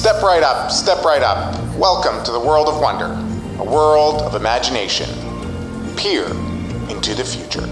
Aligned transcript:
Step 0.00 0.22
right 0.22 0.42
up, 0.42 0.70
step 0.70 1.04
right 1.04 1.22
up. 1.22 1.54
Welcome 1.76 2.24
to 2.24 2.32
the 2.32 2.40
world 2.40 2.68
of 2.68 2.80
wonder, 2.80 3.12
a 3.60 3.62
world 3.62 4.22
of 4.22 4.34
imagination. 4.34 5.06
Peer 5.94 6.24
into 6.88 7.14
the 7.14 7.22
future. 7.22 7.66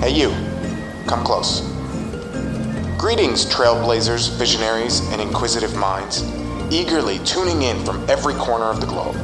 Hey, 0.00 0.14
you, 0.14 0.30
come 1.06 1.22
close. 1.22 1.60
Greetings, 2.96 3.44
trailblazers, 3.44 4.38
visionaries, 4.38 5.00
and 5.12 5.20
inquisitive 5.20 5.76
minds, 5.76 6.24
eagerly 6.72 7.18
tuning 7.26 7.60
in 7.60 7.84
from 7.84 8.08
every 8.08 8.32
corner 8.32 8.64
of 8.64 8.80
the 8.80 8.86
globe. 8.86 9.16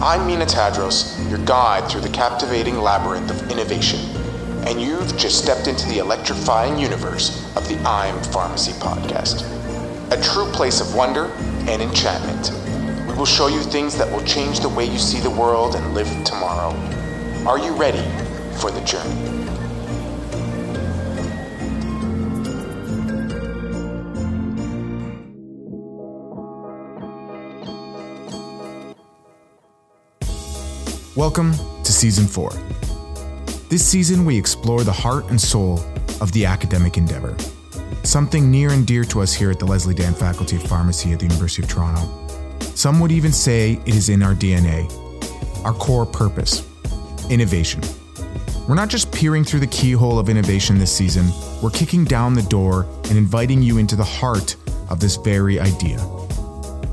I'm 0.00 0.24
Mina 0.24 0.46
Tadros, 0.46 1.18
your 1.28 1.44
guide 1.46 1.90
through 1.90 2.02
the 2.02 2.10
captivating 2.10 2.78
labyrinth 2.78 3.28
of 3.28 3.50
innovation, 3.50 3.98
and 4.68 4.80
you've 4.80 5.16
just 5.16 5.42
stepped 5.42 5.66
into 5.66 5.88
the 5.88 5.98
electrifying 5.98 6.78
universe 6.78 7.44
of 7.56 7.66
the 7.66 7.76
I'm 7.80 8.22
Pharmacy 8.30 8.70
podcast 8.74 9.42
a 10.12 10.20
true 10.22 10.46
place 10.52 10.80
of 10.80 10.94
wonder 10.94 11.24
and 11.68 11.82
enchantment. 11.82 12.52
We 13.08 13.14
will 13.14 13.26
show 13.26 13.48
you 13.48 13.60
things 13.60 13.98
that 13.98 14.08
will 14.08 14.22
change 14.24 14.60
the 14.60 14.68
way 14.68 14.84
you 14.84 14.98
see 14.98 15.18
the 15.18 15.30
world 15.30 15.74
and 15.74 15.94
live 15.94 16.06
tomorrow. 16.24 16.70
Are 17.44 17.58
you 17.58 17.74
ready 17.74 18.04
for 18.60 18.70
the 18.70 18.80
journey? 18.82 19.10
Welcome 31.16 31.52
to 31.82 31.92
Season 31.92 32.28
4. 32.28 32.50
This 33.70 33.84
season, 33.84 34.24
we 34.24 34.38
explore 34.38 34.84
the 34.84 34.92
heart 34.92 35.30
and 35.30 35.40
soul 35.40 35.80
of 36.20 36.30
the 36.30 36.46
academic 36.46 36.96
endeavor 36.96 37.36
something 38.06 38.50
near 38.50 38.70
and 38.70 38.86
dear 38.86 39.04
to 39.04 39.20
us 39.20 39.34
here 39.34 39.50
at 39.50 39.58
the 39.58 39.66
Leslie 39.66 39.94
Dan 39.94 40.14
Faculty 40.14 40.56
of 40.56 40.62
Pharmacy 40.62 41.12
at 41.12 41.18
the 41.18 41.26
University 41.26 41.62
of 41.62 41.68
Toronto. 41.68 42.08
Some 42.60 43.00
would 43.00 43.10
even 43.10 43.32
say 43.32 43.80
it 43.84 43.94
is 43.94 44.08
in 44.08 44.22
our 44.22 44.34
DNA, 44.34 44.86
our 45.64 45.72
core 45.74 46.06
purpose 46.06 46.66
innovation. 47.30 47.82
We're 48.68 48.74
not 48.74 48.88
just 48.88 49.12
peering 49.12 49.44
through 49.44 49.60
the 49.60 49.66
keyhole 49.66 50.18
of 50.18 50.28
innovation 50.28 50.78
this 50.78 50.94
season, 50.94 51.26
we're 51.62 51.70
kicking 51.70 52.04
down 52.04 52.34
the 52.34 52.42
door 52.42 52.86
and 53.04 53.16
inviting 53.16 53.62
you 53.62 53.78
into 53.78 53.96
the 53.96 54.04
heart 54.04 54.56
of 54.88 55.00
this 55.00 55.16
very 55.16 55.58
idea. 55.58 55.98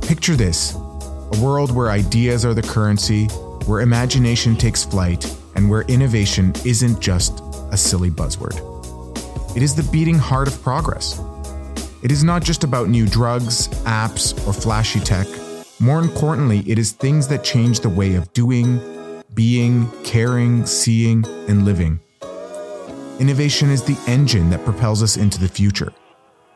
Picture 0.02 0.36
this 0.36 0.74
a 0.76 1.40
world 1.42 1.72
where 1.72 1.90
ideas 1.90 2.46
are 2.46 2.54
the 2.54 2.62
currency, 2.62 3.26
where 3.66 3.82
imagination 3.82 4.56
takes 4.56 4.84
flight, 4.84 5.26
and 5.56 5.70
where 5.70 5.82
innovation 5.84 6.54
isn't 6.66 7.00
just 7.00 7.42
a 7.72 7.78
silly 7.78 8.10
buzzword. 8.10 8.73
It 9.56 9.62
is 9.62 9.76
the 9.76 9.84
beating 9.92 10.18
heart 10.18 10.48
of 10.48 10.60
progress. 10.64 11.22
It 12.02 12.12
is 12.12 12.24
not 12.24 12.44
just 12.44 12.64
about 12.64 12.90
new 12.90 13.06
drugs, 13.06 13.68
apps, 13.86 14.36
or 14.48 14.52
flashy 14.52 15.00
tech. 15.00 15.28
More 15.80 16.00
importantly, 16.00 16.64
it 16.66 16.80
is 16.80 16.92
things 16.92 17.28
that 17.28 17.44
change 17.44 17.80
the 17.80 17.90
way 17.90 18.16
of 18.16 18.34
doing, 18.34 18.82
being, 19.36 19.88
caring, 20.02 20.66
seeing, 20.66 21.24
and 21.48 21.66
living. 21.66 22.00
Innovation 23.20 23.70
is 23.70 23.84
the 23.84 23.98
engine 24.08 24.50
that 24.50 24.66
propels 24.66 25.04
us 25.04 25.18
into 25.18 25.40
the 25.40 25.48
future. 25.48 25.94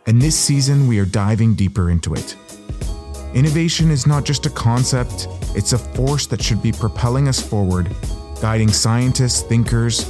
And 0.08 0.20
this 0.20 0.36
season, 0.36 0.88
we 0.88 0.98
are 0.98 1.06
diving 1.06 1.54
deeper 1.54 1.92
into 1.92 2.16
it. 2.16 2.36
Innovation 3.36 3.92
is 3.92 4.08
not 4.08 4.26
just 4.26 4.48
a 4.48 4.50
concept, 4.50 5.28
it's 5.56 5.74
a 5.74 5.78
force 5.78 6.26
that 6.26 6.42
should 6.42 6.64
be 6.64 6.72
propelling 6.72 7.28
us 7.28 7.40
forward, 7.40 7.96
guiding 8.42 8.70
scientists, 8.70 9.44
thinkers, 9.44 10.10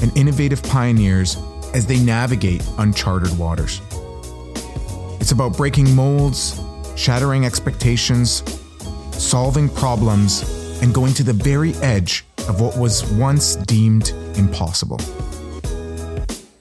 and 0.00 0.16
innovative 0.16 0.62
pioneers 0.62 1.36
as 1.74 1.86
they 1.86 1.98
navigate 1.98 2.62
uncharted 2.78 3.36
waters. 3.38 3.80
It's 5.20 5.32
about 5.32 5.56
breaking 5.56 5.94
molds, 5.94 6.60
shattering 6.96 7.46
expectations, 7.46 8.42
solving 9.12 9.68
problems, 9.68 10.42
and 10.82 10.92
going 10.92 11.14
to 11.14 11.22
the 11.22 11.32
very 11.32 11.74
edge 11.76 12.24
of 12.48 12.60
what 12.60 12.76
was 12.76 13.08
once 13.12 13.56
deemed 13.56 14.10
impossible. 14.36 14.98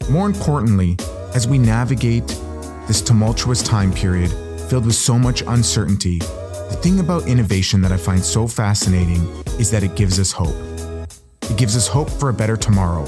More 0.09 0.27
importantly, 0.27 0.97
as 1.33 1.47
we 1.47 1.57
navigate 1.57 2.27
this 2.87 3.01
tumultuous 3.01 3.63
time 3.63 3.91
period 3.91 4.31
filled 4.69 4.85
with 4.85 4.95
so 4.95 5.17
much 5.17 5.41
uncertainty, 5.47 6.19
the 6.19 6.77
thing 6.81 6.99
about 6.99 7.27
innovation 7.27 7.81
that 7.81 7.91
I 7.91 7.97
find 7.97 8.23
so 8.23 8.47
fascinating 8.47 9.27
is 9.59 9.71
that 9.71 9.83
it 9.83 9.95
gives 9.95 10.19
us 10.19 10.31
hope. 10.31 10.55
It 11.43 11.57
gives 11.57 11.75
us 11.75 11.87
hope 11.87 12.09
for 12.09 12.29
a 12.29 12.33
better 12.33 12.55
tomorrow, 12.55 13.05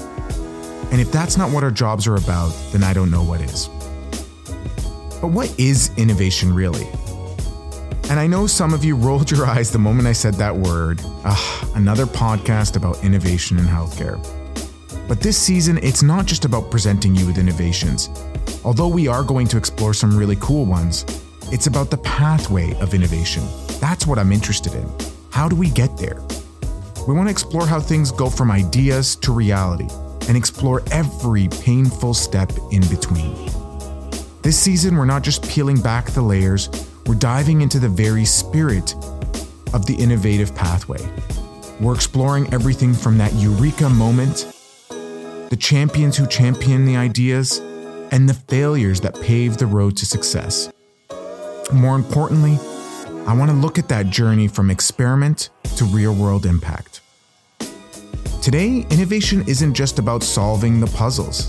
and 0.92 1.02
if 1.02 1.12
that's 1.12 1.38
not 1.38 1.52
what 1.52 1.64
our 1.64 1.72
jobs 1.72 2.08
are 2.08 2.16
about, 2.16 2.50
then 2.72 2.84
I 2.84 2.94
don't 2.94 3.10
know 3.10 3.24
what 3.24 3.42
is. 3.42 3.68
But 5.22 5.30
what 5.30 5.58
is 5.60 5.90
innovation 5.98 6.54
really? 6.54 6.88
And 8.10 8.20
I 8.20 8.28
know 8.28 8.46
some 8.46 8.74
of 8.74 8.84
you 8.84 8.96
rolled 8.98 9.32
your 9.32 9.46
eyes 9.46 9.72
the 9.72 9.80
moment 9.80 10.08
I 10.08 10.12
said 10.12 10.34
that 10.36 10.56
word. 10.56 11.02
Ugh, 11.24 11.68
another 11.76 12.06
podcast 12.06 12.76
about 12.76 13.04
innovation 13.04 13.58
in 13.58 13.66
healthcare. 13.66 14.22
But 15.08 15.22
this 15.22 15.38
season, 15.38 15.80
it's 15.82 16.04
not 16.04 16.26
just 16.26 16.46
about 16.46 16.70
presenting 16.70 17.16
you 17.16 17.26
with 17.26 17.38
innovations. 17.38 18.10
Although 18.64 18.88
we 18.88 19.08
are 19.08 19.24
going 19.24 19.48
to 19.48 19.58
explore 19.58 19.94
some 19.94 20.18
really 20.18 20.38
cool 20.42 20.66
ones, 20.66 21.06
it's 21.52 21.68
about 21.68 21.90
the 21.90 21.98
pathway 21.98 22.74
of 22.80 22.94
innovation. 22.94 23.44
That's 23.80 24.06
what 24.06 24.20
I'm 24.20 24.32
interested 24.32 24.74
in. 24.74 24.90
How 25.30 25.48
do 25.48 25.56
we 25.56 25.70
get 25.70 25.98
there? 25.98 26.22
We 27.08 27.14
want 27.14 27.28
to 27.28 27.32
explore 27.32 27.66
how 27.66 27.80
things 27.80 28.12
go 28.12 28.30
from 28.30 28.52
ideas 28.52 29.16
to 29.18 29.34
reality 29.34 29.88
and 30.28 30.38
explore 30.38 30.82
every 30.92 31.48
painful 31.48 32.14
step 32.14 32.52
in 32.72 32.82
between. 32.88 33.36
This 34.42 34.58
season, 34.58 34.98
we're 34.98 35.06
not 35.06 35.24
just 35.24 35.48
peeling 35.48 35.80
back 35.80 36.12
the 36.12 36.22
layers, 36.22 36.70
we're 37.06 37.16
diving 37.16 37.62
into 37.62 37.80
the 37.80 37.90
very 37.90 38.26
spirit 38.26 38.94
of 39.74 39.86
the 39.86 39.96
innovative 39.98 40.54
pathway. 40.56 41.00
We're 41.80 41.96
exploring 41.96 42.54
everything 42.54 42.94
from 42.94 43.18
that 43.18 43.34
eureka 43.34 43.90
moment, 43.90 44.54
the 45.50 45.58
champions 45.60 46.18
who 46.18 46.28
champion 46.28 46.86
the 46.86 46.96
ideas, 46.96 47.60
and 48.12 48.30
the 48.30 48.34
failures 48.34 49.02
that 49.02 49.20
pave 49.22 49.58
the 49.58 49.66
road 49.66 49.98
to 49.98 50.06
success. 50.06 50.72
More 51.72 51.96
importantly, 51.96 52.60
I 53.26 53.34
want 53.36 53.50
to 53.50 53.58
look 53.58 53.80
at 53.80 53.88
that 53.90 54.10
journey 54.10 54.48
from 54.48 54.70
experiment 54.70 55.50
to 55.78 55.86
real 55.86 56.14
world 56.14 56.46
impact. 56.46 57.02
Today, 58.44 58.86
innovation 58.90 59.42
isn't 59.48 59.74
just 59.74 60.00
about 60.00 60.22
solving 60.22 60.82
the 60.82 60.88
puzzles. 60.88 61.48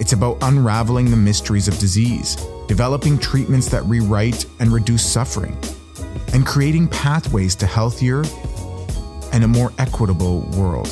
It's 0.00 0.14
about 0.14 0.36
unraveling 0.42 1.08
the 1.08 1.16
mysteries 1.16 1.68
of 1.68 1.78
disease, 1.78 2.34
developing 2.66 3.16
treatments 3.16 3.68
that 3.68 3.84
rewrite 3.84 4.44
and 4.58 4.72
reduce 4.72 5.08
suffering, 5.08 5.56
and 6.34 6.44
creating 6.44 6.88
pathways 6.88 7.54
to 7.54 7.66
healthier 7.66 8.24
and 9.32 9.44
a 9.44 9.46
more 9.46 9.72
equitable 9.78 10.40
world. 10.56 10.88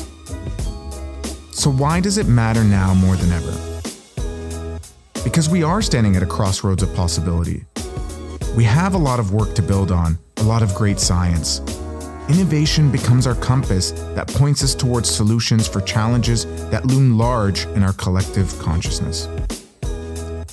So, 1.51 1.69
why 1.69 1.99
does 1.99 2.17
it 2.17 2.27
matter 2.27 2.63
now 2.63 2.93
more 2.93 3.17
than 3.17 3.33
ever? 3.33 3.81
Because 5.25 5.49
we 5.49 5.61
are 5.61 5.81
standing 5.81 6.15
at 6.15 6.23
a 6.23 6.25
crossroads 6.25 6.83
of 6.83 6.95
possibility. 6.95 7.65
We 8.55 8.63
have 8.63 8.93
a 8.93 8.97
lot 8.97 9.19
of 9.19 9.33
work 9.33 9.55
to 9.55 9.61
build 9.61 9.91
on, 9.91 10.17
a 10.37 10.43
lot 10.43 10.63
of 10.63 10.73
great 10.73 11.01
science, 11.01 11.59
Innovation 12.31 12.89
becomes 12.89 13.27
our 13.27 13.35
compass 13.35 13.91
that 14.15 14.25
points 14.29 14.63
us 14.63 14.73
towards 14.73 15.09
solutions 15.09 15.67
for 15.67 15.81
challenges 15.81 16.45
that 16.69 16.85
loom 16.85 17.17
large 17.17 17.65
in 17.75 17.83
our 17.83 17.91
collective 17.91 18.57
consciousness. 18.57 19.27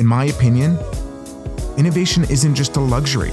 In 0.00 0.04
my 0.04 0.24
opinion, 0.24 0.76
innovation 1.76 2.24
isn't 2.24 2.56
just 2.56 2.74
a 2.76 2.80
luxury, 2.80 3.30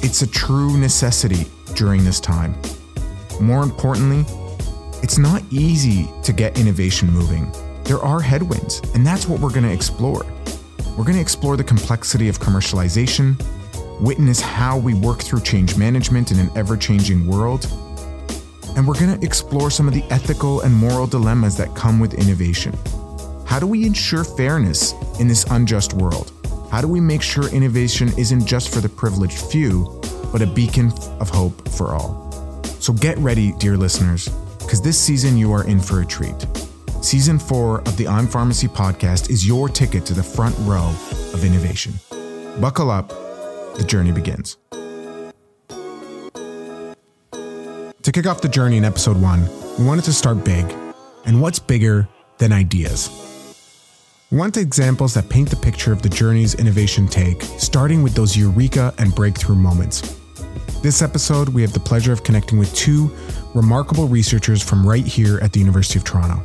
it's 0.00 0.22
a 0.22 0.26
true 0.26 0.78
necessity 0.78 1.44
during 1.74 2.04
this 2.04 2.20
time. 2.20 2.54
More 3.38 3.64
importantly, 3.64 4.24
it's 5.02 5.18
not 5.18 5.42
easy 5.50 6.08
to 6.22 6.32
get 6.32 6.58
innovation 6.58 7.12
moving. 7.12 7.52
There 7.84 7.98
are 7.98 8.22
headwinds, 8.22 8.80
and 8.94 9.06
that's 9.06 9.28
what 9.28 9.40
we're 9.40 9.52
going 9.52 9.66
to 9.66 9.72
explore. 9.72 10.24
We're 10.96 11.04
going 11.04 11.16
to 11.16 11.20
explore 11.20 11.58
the 11.58 11.64
complexity 11.64 12.30
of 12.30 12.38
commercialization, 12.38 13.38
witness 14.00 14.40
how 14.40 14.78
we 14.78 14.94
work 14.94 15.20
through 15.20 15.40
change 15.40 15.76
management 15.76 16.30
in 16.30 16.38
an 16.38 16.50
ever 16.54 16.76
changing 16.76 17.26
world. 17.26 17.66
And 18.76 18.86
we're 18.86 18.98
going 18.98 19.18
to 19.18 19.26
explore 19.26 19.70
some 19.70 19.88
of 19.88 19.94
the 19.94 20.04
ethical 20.04 20.60
and 20.60 20.74
moral 20.74 21.06
dilemmas 21.06 21.56
that 21.56 21.74
come 21.74 21.98
with 21.98 22.14
innovation. 22.14 22.76
How 23.44 23.58
do 23.58 23.66
we 23.66 23.86
ensure 23.86 24.24
fairness 24.24 24.92
in 25.18 25.26
this 25.26 25.44
unjust 25.50 25.94
world? 25.94 26.32
How 26.70 26.80
do 26.80 26.86
we 26.88 27.00
make 27.00 27.22
sure 27.22 27.48
innovation 27.48 28.12
isn't 28.16 28.46
just 28.46 28.72
for 28.72 28.80
the 28.80 28.88
privileged 28.88 29.38
few, 29.38 30.00
but 30.30 30.42
a 30.42 30.46
beacon 30.46 30.92
of 31.18 31.28
hope 31.28 31.68
for 31.70 31.94
all? 31.94 32.62
So 32.78 32.92
get 32.92 33.18
ready, 33.18 33.52
dear 33.52 33.76
listeners, 33.76 34.28
because 34.58 34.80
this 34.80 34.98
season 34.98 35.36
you 35.36 35.52
are 35.52 35.64
in 35.64 35.80
for 35.80 36.02
a 36.02 36.06
treat. 36.06 36.46
Season 37.00 37.38
4 37.38 37.80
of 37.80 37.96
the 37.96 38.06
I'm 38.06 38.26
Pharmacy 38.26 38.68
podcast 38.68 39.30
is 39.30 39.46
your 39.46 39.68
ticket 39.68 40.04
to 40.06 40.14
the 40.14 40.22
front 40.22 40.54
row 40.60 40.94
of 41.32 41.44
innovation. 41.44 41.94
Buckle 42.60 42.90
up 42.90 43.27
the 43.78 43.84
journey 43.84 44.12
begins. 44.12 44.58
To 48.02 48.12
kick 48.12 48.26
off 48.26 48.40
the 48.40 48.48
journey 48.48 48.76
in 48.76 48.84
episode 48.84 49.20
one, 49.20 49.48
we 49.78 49.84
wanted 49.84 50.04
to 50.04 50.12
start 50.12 50.44
big. 50.44 50.64
And 51.24 51.40
what's 51.40 51.58
bigger 51.58 52.08
than 52.38 52.52
ideas? 52.52 53.10
We 54.30 54.38
want 54.38 54.56
examples 54.56 55.14
that 55.14 55.28
paint 55.28 55.50
the 55.50 55.56
picture 55.56 55.92
of 55.92 56.02
the 56.02 56.08
journeys 56.08 56.54
innovation 56.54 57.06
take, 57.06 57.42
starting 57.42 58.02
with 58.02 58.14
those 58.14 58.36
eureka 58.36 58.94
and 58.98 59.14
breakthrough 59.14 59.56
moments. 59.56 60.16
This 60.82 61.02
episode, 61.02 61.48
we 61.48 61.62
have 61.62 61.72
the 61.72 61.80
pleasure 61.80 62.12
of 62.12 62.24
connecting 62.24 62.58
with 62.58 62.74
two 62.74 63.10
remarkable 63.54 64.06
researchers 64.06 64.62
from 64.62 64.86
right 64.86 65.06
here 65.06 65.38
at 65.40 65.52
the 65.52 65.60
University 65.60 65.98
of 65.98 66.04
Toronto. 66.04 66.42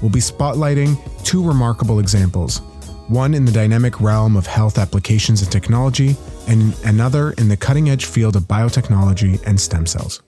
We'll 0.00 0.10
be 0.10 0.20
spotlighting 0.20 0.96
two 1.24 1.46
remarkable 1.46 2.00
examples 2.00 2.60
one 3.08 3.32
in 3.32 3.46
the 3.46 3.52
dynamic 3.52 4.00
realm 4.02 4.36
of 4.36 4.46
health 4.46 4.76
applications 4.76 5.40
and 5.40 5.50
technology, 5.50 6.14
and 6.48 6.74
another 6.84 7.32
in 7.32 7.48
the 7.48 7.56
cutting 7.56 7.90
edge 7.90 8.06
field 8.06 8.34
of 8.34 8.44
biotechnology 8.44 9.40
and 9.46 9.60
stem 9.60 9.86
cells. 9.86 10.22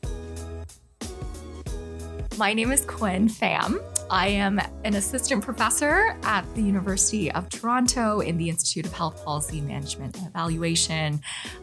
My 2.39 2.55
name 2.55 2.73
is 2.73 2.87
Quynh 2.87 3.31
Pham. 3.31 3.83
I 4.11 4.29
am 4.29 4.61
an 4.85 4.95
assistant 4.95 5.45
professor 5.45 6.17
at 6.23 6.43
the 6.55 6.63
University 6.63 7.31
of 7.31 7.49
Toronto 7.49 8.21
in 8.21 8.39
the 8.39 8.49
Institute 8.49 8.87
of 8.87 8.93
Health 8.93 9.25
Policy 9.25 9.61
Management 9.61 10.17
and 10.17 10.27
Evaluation. 10.27 11.21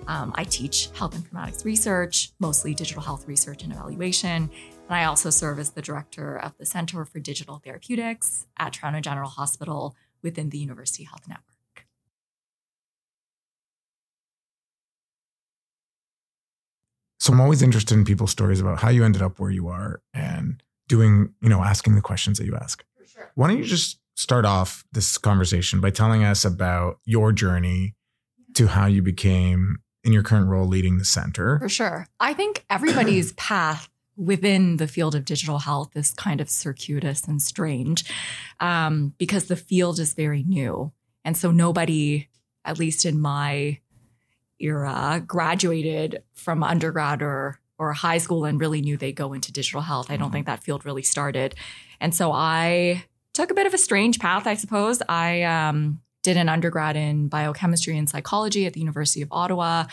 Um, 0.07 0.33
I 0.35 0.43
teach 0.43 0.89
health 0.93 1.13
informatics 1.13 1.65
research, 1.65 2.31
mostly 2.39 2.73
digital 2.73 3.01
health 3.01 3.27
research 3.27 3.63
and 3.63 3.73
evaluation. 3.73 4.49
And 4.87 4.95
I 4.95 5.05
also 5.05 5.29
serve 5.29 5.59
as 5.59 5.71
the 5.71 5.81
director 5.81 6.37
of 6.37 6.57
the 6.57 6.65
Center 6.65 7.03
for 7.03 7.19
Digital 7.19 7.57
Therapeutics 7.57 8.45
at 8.57 8.73
Toronto 8.73 9.01
General 9.01 9.29
Hospital 9.29 9.95
within 10.23 10.49
the 10.51 10.57
University 10.57 11.03
Health 11.03 11.27
Network. 11.27 11.56
So 17.27 17.33
I'm 17.33 17.41
always 17.41 17.61
interested 17.61 17.93
in 17.93 18.05
people's 18.05 18.31
stories 18.31 18.61
about 18.61 18.79
how 18.79 18.87
you 18.87 19.03
ended 19.03 19.21
up 19.21 19.37
where 19.37 19.51
you 19.51 19.67
are 19.67 20.01
and 20.13 20.63
doing, 20.87 21.33
you 21.41 21.49
know, 21.49 21.61
asking 21.61 21.95
the 21.95 22.01
questions 22.01 22.37
that 22.37 22.45
you 22.45 22.55
ask. 22.55 22.85
For 22.97 23.05
sure. 23.05 23.31
Why 23.35 23.49
don't 23.49 23.57
you 23.57 23.65
just 23.65 23.99
start 24.15 24.45
off 24.45 24.85
this 24.93 25.17
conversation 25.17 25.81
by 25.81 25.89
telling 25.89 26.23
us 26.23 26.45
about 26.45 26.99
your 27.03 27.33
journey 27.33 27.95
to 28.53 28.67
how 28.67 28.85
you 28.85 29.01
became 29.01 29.79
in 30.05 30.13
your 30.13 30.23
current 30.23 30.47
role 30.47 30.67
leading 30.67 30.99
the 30.99 31.03
center? 31.03 31.59
For 31.59 31.67
sure. 31.67 32.07
I 32.21 32.33
think 32.33 32.63
everybody's 32.69 33.33
path 33.33 33.89
within 34.15 34.77
the 34.77 34.87
field 34.87 35.13
of 35.13 35.25
digital 35.25 35.59
health 35.59 35.97
is 35.97 36.13
kind 36.13 36.39
of 36.39 36.49
circuitous 36.49 37.27
and 37.27 37.41
strange 37.41 38.09
um, 38.61 39.13
because 39.17 39.47
the 39.47 39.57
field 39.57 39.99
is 39.99 40.13
very 40.13 40.43
new. 40.43 40.93
And 41.25 41.35
so 41.35 41.51
nobody, 41.51 42.29
at 42.63 42.79
least 42.79 43.05
in 43.05 43.19
my 43.19 43.79
era, 44.59 44.91
uh, 44.91 45.19
graduated 45.19 46.23
from 46.33 46.63
undergrad 46.63 47.21
or 47.21 47.59
or 47.79 47.93
high 47.93 48.17
school 48.17 48.45
and 48.45 48.59
really 48.59 48.81
knew 48.81 48.97
they'd 48.97 49.11
go 49.11 49.33
into 49.33 49.51
digital 49.51 49.81
health. 49.81 50.09
I 50.09 50.17
don't 50.17 50.27
mm-hmm. 50.27 50.33
think 50.33 50.45
that 50.47 50.63
field 50.63 50.85
really 50.85 51.03
started. 51.03 51.53
And 51.99 52.13
so 52.13 52.31
I 52.31 53.05
took 53.33 53.51
a 53.51 53.53
bit 53.53 53.67
of 53.67 53.73
a 53.73 53.77
strange 53.77 54.19
path, 54.19 54.47
I 54.47 54.55
suppose. 54.55 55.01
I 55.07 55.43
um, 55.43 56.01
did 56.23 56.37
an 56.37 56.49
undergrad 56.49 56.95
in 56.95 57.27
biochemistry 57.27 57.97
and 57.97 58.09
psychology 58.09 58.65
at 58.65 58.73
the 58.73 58.79
University 58.79 59.21
of 59.21 59.29
Ottawa. 59.31 59.85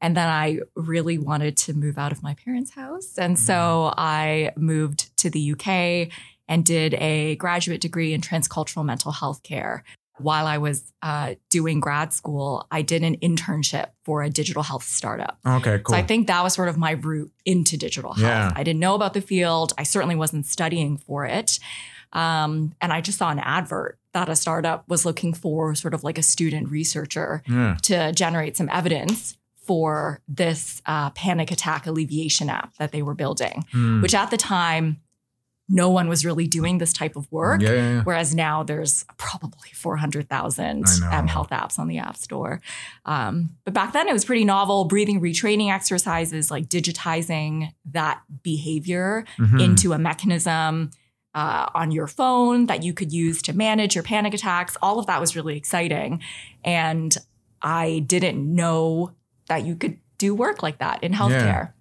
And 0.00 0.16
then 0.16 0.28
I 0.28 0.60
really 0.74 1.18
wanted 1.18 1.56
to 1.58 1.74
move 1.74 1.98
out 1.98 2.10
of 2.10 2.22
my 2.22 2.34
parents' 2.34 2.72
house. 2.72 3.16
And 3.16 3.38
so 3.38 3.54
mm-hmm. 3.54 4.00
I 4.00 4.52
moved 4.56 5.16
to 5.18 5.30
the 5.30 5.52
UK 5.52 6.12
and 6.48 6.64
did 6.64 6.94
a 6.94 7.36
graduate 7.36 7.80
degree 7.80 8.12
in 8.12 8.20
transcultural 8.20 8.84
mental 8.84 9.12
health 9.12 9.42
care. 9.44 9.84
While 10.22 10.46
I 10.46 10.58
was 10.58 10.92
uh, 11.02 11.34
doing 11.48 11.80
grad 11.80 12.12
school, 12.12 12.66
I 12.70 12.82
did 12.82 13.02
an 13.02 13.16
internship 13.18 13.88
for 14.04 14.22
a 14.22 14.30
digital 14.30 14.62
health 14.62 14.84
startup. 14.84 15.38
Okay, 15.46 15.78
cool. 15.82 15.94
So 15.94 15.98
I 15.98 16.02
think 16.02 16.26
that 16.26 16.42
was 16.42 16.54
sort 16.54 16.68
of 16.68 16.76
my 16.76 16.92
route 16.92 17.32
into 17.44 17.76
digital 17.76 18.12
health. 18.12 18.22
Yeah. 18.22 18.52
I 18.54 18.62
didn't 18.62 18.80
know 18.80 18.94
about 18.94 19.14
the 19.14 19.20
field. 19.20 19.72
I 19.78 19.82
certainly 19.84 20.16
wasn't 20.16 20.46
studying 20.46 20.96
for 20.96 21.24
it. 21.26 21.58
Um, 22.12 22.74
and 22.80 22.92
I 22.92 23.00
just 23.00 23.18
saw 23.18 23.30
an 23.30 23.38
advert 23.38 23.98
that 24.12 24.28
a 24.28 24.34
startup 24.34 24.88
was 24.88 25.04
looking 25.06 25.32
for 25.32 25.74
sort 25.74 25.94
of 25.94 26.02
like 26.02 26.18
a 26.18 26.22
student 26.22 26.68
researcher 26.68 27.42
yeah. 27.48 27.76
to 27.82 28.12
generate 28.12 28.56
some 28.56 28.68
evidence 28.70 29.36
for 29.64 30.20
this 30.26 30.82
uh, 30.86 31.10
panic 31.10 31.52
attack 31.52 31.86
alleviation 31.86 32.50
app 32.50 32.74
that 32.78 32.90
they 32.90 33.02
were 33.02 33.14
building, 33.14 33.64
Hmm. 33.70 34.02
which 34.02 34.14
at 34.14 34.30
the 34.32 34.36
time, 34.36 35.00
no 35.72 35.88
one 35.88 36.08
was 36.08 36.24
really 36.24 36.48
doing 36.48 36.78
this 36.78 36.92
type 36.92 37.14
of 37.14 37.30
work. 37.30 37.62
Yeah, 37.62 37.70
yeah, 37.70 37.76
yeah. 37.94 38.02
Whereas 38.02 38.34
now 38.34 38.64
there's 38.64 39.04
probably 39.18 39.70
400,000 39.72 40.84
I 41.04 41.16
um, 41.18 41.28
health 41.28 41.50
apps 41.50 41.78
on 41.78 41.86
the 41.86 41.98
App 41.98 42.16
Store. 42.16 42.60
Um, 43.06 43.50
but 43.64 43.72
back 43.72 43.92
then 43.92 44.08
it 44.08 44.12
was 44.12 44.24
pretty 44.24 44.44
novel 44.44 44.84
breathing 44.86 45.20
retraining 45.20 45.72
exercises, 45.72 46.50
like 46.50 46.68
digitizing 46.68 47.70
that 47.92 48.20
behavior 48.42 49.24
Mhm. 49.38 49.62
into 49.62 49.92
a 49.92 49.98
mechanism 49.98 50.90
uh, 51.34 51.66
on 51.74 51.92
your 51.92 52.08
phone 52.08 52.66
that 52.66 52.82
you 52.82 52.92
could 52.92 53.12
use 53.12 53.40
to 53.42 53.52
manage 53.52 53.94
your 53.94 54.02
panic 54.02 54.34
attacks. 54.34 54.76
All 54.82 54.98
of 54.98 55.06
that 55.06 55.20
was 55.20 55.36
really 55.36 55.56
exciting. 55.56 56.20
And 56.64 57.16
I 57.62 58.00
didn't 58.06 58.52
know 58.52 59.12
that 59.46 59.64
you 59.64 59.76
could 59.76 59.98
do 60.18 60.34
work 60.34 60.62
like 60.64 60.78
that 60.78 61.04
in 61.04 61.12
healthcare. 61.12 61.72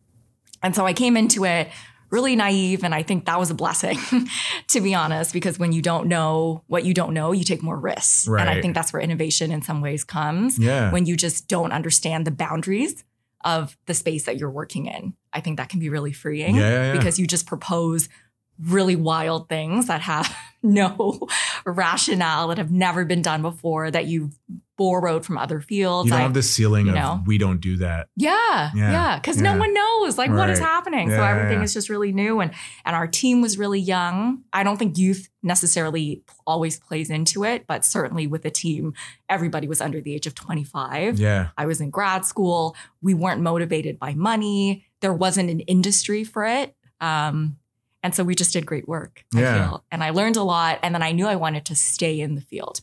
And 0.61 0.75
so 0.75 0.85
I 0.85 0.93
came 0.93 1.17
into 1.17 1.45
it 1.45 1.69
really 2.11 2.35
naive. 2.35 2.83
And 2.83 2.93
I 2.95 3.03
think 3.03 3.25
that 3.25 3.39
was 3.39 3.49
a 3.49 3.53
blessing, 3.53 3.97
to 4.69 4.81
be 4.81 4.93
honest, 4.95 5.33
because 5.33 5.59
when 5.59 5.71
you 5.71 5.81
don't 5.81 6.07
know 6.07 6.63
what 6.67 6.83
you 6.85 6.93
don't 6.93 7.13
know, 7.13 7.31
you 7.31 7.43
take 7.43 7.61
more 7.61 7.77
risks. 7.79 8.27
And 8.27 8.49
I 8.49 8.61
think 8.61 8.75
that's 8.75 8.91
where 8.93 9.01
innovation 9.01 9.51
in 9.51 9.61
some 9.61 9.81
ways 9.81 10.03
comes 10.03 10.57
Yeah. 10.57 10.91
when 10.91 11.05
you 11.05 11.15
just 11.15 11.47
don't 11.47 11.71
understand 11.71 12.25
the 12.25 12.31
boundaries 12.31 13.03
of 13.45 13.77
the 13.85 13.93
space 13.93 14.25
that 14.25 14.37
you're 14.37 14.49
working 14.51 14.87
in. 14.87 15.13
I 15.31 15.39
think 15.41 15.57
that 15.57 15.69
can 15.69 15.79
be 15.79 15.89
really 15.89 16.11
freeing 16.11 16.55
Yeah, 16.55 16.61
yeah, 16.69 16.83
yeah. 16.91 16.97
because 16.97 17.19
you 17.19 17.27
just 17.27 17.45
propose 17.45 18.09
really 18.67 18.95
wild 18.95 19.47
things 19.49 19.87
that 19.87 20.01
have 20.01 20.35
no 20.63 21.19
rationale 21.65 22.47
that 22.49 22.57
have 22.57 22.71
never 22.71 23.05
been 23.05 23.21
done 23.21 23.41
before 23.41 23.89
that 23.91 24.05
you've 24.05 24.37
borrowed 24.77 25.25
from 25.25 25.37
other 25.37 25.59
fields. 25.59 26.05
you 26.05 26.11
don't 26.11 26.19
I- 26.21 26.23
have 26.23 26.33
the 26.33 26.41
ceiling 26.41 26.85
you 26.85 26.93
of 26.93 26.95
know. 26.97 27.23
we 27.25 27.37
don't 27.37 27.59
do 27.59 27.77
that. 27.77 28.07
yeah, 28.15 28.71
Yeah, 28.73 28.91
yeah, 28.91 29.19
because 29.19 29.37
yeah. 29.41 29.53
no 29.53 29.59
one 29.59 29.73
knows 29.73 30.17
like 30.17 30.31
what 30.31 30.49
is 30.49 30.59
Right. 30.59 30.65
happening. 30.65 31.09
so 31.09 31.21
everything 31.21 31.57
yeah. 31.59 31.63
is 31.65 31.73
just 31.73 31.89
really 31.89 32.11
new, 32.13 32.39
and 32.39 32.51
and 32.85 32.95
our 32.95 33.05
team 33.07 33.41
was 33.41 33.57
really 33.57 33.79
young. 33.79 34.43
I 34.53 34.63
don't 34.63 34.77
think 34.77 34.97
youth 34.97 35.29
necessarily 35.43 36.23
always 36.47 36.79
plays 36.79 37.09
into 37.09 37.43
it, 37.43 37.67
but 37.67 37.83
certainly 37.85 38.25
with 38.25 38.43
the 38.43 38.51
team, 38.51 38.93
everybody 39.27 39.67
was 39.67 39.81
under 39.81 39.99
the 40.01 40.13
age 40.15 40.27
of 40.27 40.33
twenty 40.35 40.63
five. 40.63 41.19
Yeah. 41.19 41.49
I 41.57 41.65
was 41.65 41.81
in 41.81 41.89
grad 41.89 42.25
school. 42.25 42.75
We 43.01 43.13
weren't 43.13 43.41
motivated 43.41 43.99
by 43.99 44.13
money. 44.13 44.85
There 45.01 45.13
wasn't 45.13 45.49
an 45.49 45.59
industry 45.61 46.23
for 46.23 46.45
it. 46.45 46.73
Um, 47.01 47.57
and 48.03 48.13
so 48.15 48.23
we 48.23 48.35
just 48.35 48.53
did 48.53 48.65
great 48.65 48.87
work, 48.87 49.25
Yeah. 49.33 49.55
I 49.55 49.67
feel. 49.67 49.83
And 49.91 50.03
I 50.03 50.09
learned 50.11 50.37
a 50.37 50.43
lot. 50.43 50.79
And 50.83 50.93
then 50.95 51.03
I 51.03 51.11
knew 51.11 51.27
I 51.27 51.35
wanted 51.35 51.65
to 51.65 51.75
stay 51.75 52.19
in 52.19 52.35
the 52.35 52.41
field. 52.41 52.81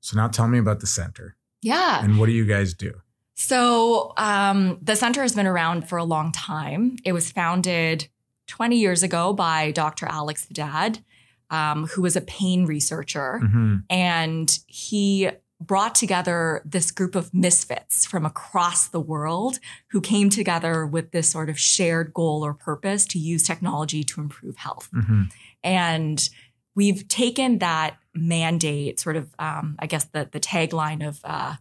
So 0.00 0.16
now 0.16 0.28
tell 0.28 0.46
me 0.48 0.58
about 0.58 0.80
the 0.80 0.86
center 0.86 1.36
Yeah. 1.62 2.02
and 2.04 2.18
what 2.18 2.26
do 2.26 2.32
you 2.32 2.44
guys 2.46 2.74
do? 2.74 3.00
So 3.34 4.12
um, 4.16 4.78
the 4.82 4.96
center 4.96 5.22
has 5.22 5.34
been 5.34 5.46
around 5.46 5.88
for 5.88 5.96
a 5.98 6.04
long 6.04 6.32
time. 6.32 6.96
It 7.04 7.12
was 7.12 7.30
founded 7.30 8.08
20 8.48 8.76
years 8.76 9.02
ago 9.02 9.32
by 9.32 9.70
Dr. 9.70 10.06
Alex 10.06 10.46
Jadad, 10.52 11.02
um, 11.50 11.86
who 11.86 12.02
was 12.02 12.16
a 12.16 12.20
pain 12.20 12.66
researcher. 12.66 13.40
Mhm. 13.44 13.84
And 13.88 14.58
he 14.66 15.30
brought 15.60 15.94
together 15.94 16.62
this 16.64 16.90
group 16.92 17.14
of 17.16 17.34
misfits 17.34 18.06
from 18.06 18.24
across 18.24 18.86
the 18.88 19.00
world 19.00 19.58
who 19.90 20.00
came 20.00 20.30
together 20.30 20.86
with 20.86 21.10
this 21.10 21.28
sort 21.28 21.50
of 21.50 21.58
shared 21.58 22.14
goal 22.14 22.44
or 22.44 22.54
purpose 22.54 23.04
to 23.06 23.18
use 23.18 23.42
technology 23.42 24.04
to 24.04 24.20
improve 24.20 24.56
health. 24.56 24.88
Mhm. 24.94 25.32
And 25.64 26.28
we've 26.76 27.08
taken 27.08 27.58
that 27.58 27.96
mandate, 28.14 29.00
sort 29.00 29.16
of, 29.16 29.34
um, 29.40 29.74
I 29.80 29.86
guess, 29.86 30.04
the, 30.04 30.28
the 30.30 30.38
tagline 30.38 31.06
of 31.06 31.20
uh, 31.24 31.56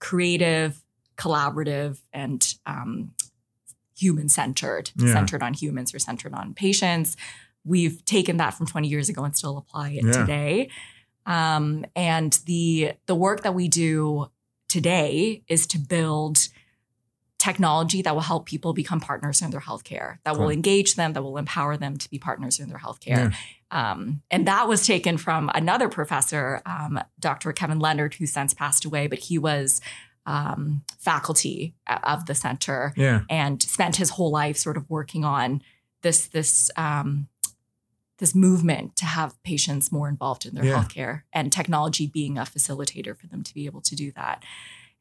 creative, 0.00 0.82
collaborative, 1.16 2.00
and 2.12 2.54
um, 2.66 3.12
human 3.96 4.28
centered, 4.28 4.90
Yeah. 4.96 5.12
centered 5.12 5.42
on 5.42 5.52
humans 5.54 5.94
or 5.94 5.98
centered 5.98 6.32
on 6.34 6.54
patients. 6.54 7.16
We've 7.64 8.04
taken 8.04 8.38
that 8.38 8.54
from 8.54 8.66
20 8.66 8.88
years 8.88 9.08
ago 9.08 9.22
and 9.24 9.36
still 9.36 9.56
apply 9.58 9.90
it 9.90 10.04
Yeah. 10.04 10.12
today. 10.12 10.70
Um, 11.26 11.84
and 11.96 12.32
the 12.46 12.92
the 13.06 13.14
work 13.14 13.42
that 13.42 13.54
we 13.54 13.68
do 13.68 14.30
today 14.68 15.42
is 15.48 15.66
to 15.68 15.78
build 15.78 16.48
technology 17.38 18.00
that 18.02 18.14
will 18.14 18.22
help 18.22 18.46
people 18.46 18.72
become 18.72 19.00
partners 19.00 19.42
in 19.42 19.50
their 19.50 19.60
healthcare, 19.60 20.16
that 20.24 20.38
will 20.38 20.48
engage 20.48 20.94
them, 20.94 21.12
that 21.12 21.22
will 21.22 21.36
empower 21.36 21.76
them 21.76 21.96
to 21.98 22.08
be 22.08 22.18
partners 22.18 22.58
in 22.58 22.68
their 22.70 22.78
healthcare. 22.78 23.34
Um, 23.70 24.22
and 24.30 24.46
that 24.48 24.66
was 24.66 24.86
taken 24.86 25.18
from 25.18 25.50
another 25.54 25.88
professor, 25.90 26.62
um, 26.64 26.98
Dr. 27.20 27.52
Kevin 27.52 27.80
Leonard, 27.80 28.14
who 28.14 28.24
since 28.24 28.54
passed 28.54 28.84
away, 28.86 29.08
but 29.08 29.18
he 29.18 29.36
was 29.36 29.82
um, 30.24 30.82
faculty 30.98 31.74
of 32.02 32.24
the 32.26 32.34
center 32.34 32.94
Yeah. 32.96 33.22
and 33.28 33.62
spent 33.62 33.96
his 33.96 34.10
whole 34.10 34.30
life 34.30 34.56
sort 34.56 34.78
of 34.78 34.88
working 34.88 35.24
on 35.24 35.60
this 36.00 36.28
this 36.28 36.70
um, 36.76 37.28
this 38.24 38.34
movement 38.34 38.96
to 38.96 39.04
have 39.04 39.30
patients 39.42 39.92
more 39.92 40.08
involved 40.08 40.46
in 40.46 40.54
their 40.54 40.64
Yeah. 40.64 40.82
healthcare 40.82 41.22
and 41.34 41.52
technology 41.52 42.06
being 42.06 42.38
a 42.38 42.42
facilitator 42.44 43.14
for 43.14 43.26
them 43.26 43.42
to 43.42 43.52
be 43.52 43.66
able 43.66 43.82
to 43.82 43.94
do 43.94 44.10
that. 44.12 44.42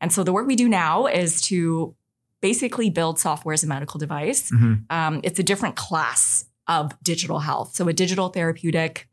And 0.01 0.11
so 0.11 0.25
the 0.25 0.33
work 0.33 0.45
we 0.45 0.57
do 0.57 0.67
now 0.67 1.05
is 1.07 1.39
to 1.43 1.95
basically 2.41 2.89
build 2.89 3.17
software 3.19 3.53
as 3.53 3.63
a 3.63 3.67
medical 3.67 3.97
device. 3.97 4.51
Mhm. 4.51 4.83
Um, 4.89 5.21
it's 5.23 5.39
a 5.39 5.43
different 5.43 5.77
class 5.77 6.43
of 6.67 6.91
digital 7.01 7.39
health. 7.39 7.75
So 7.77 7.87
a 7.87 7.93
digital 7.93 8.27
therapeutic 8.27 9.07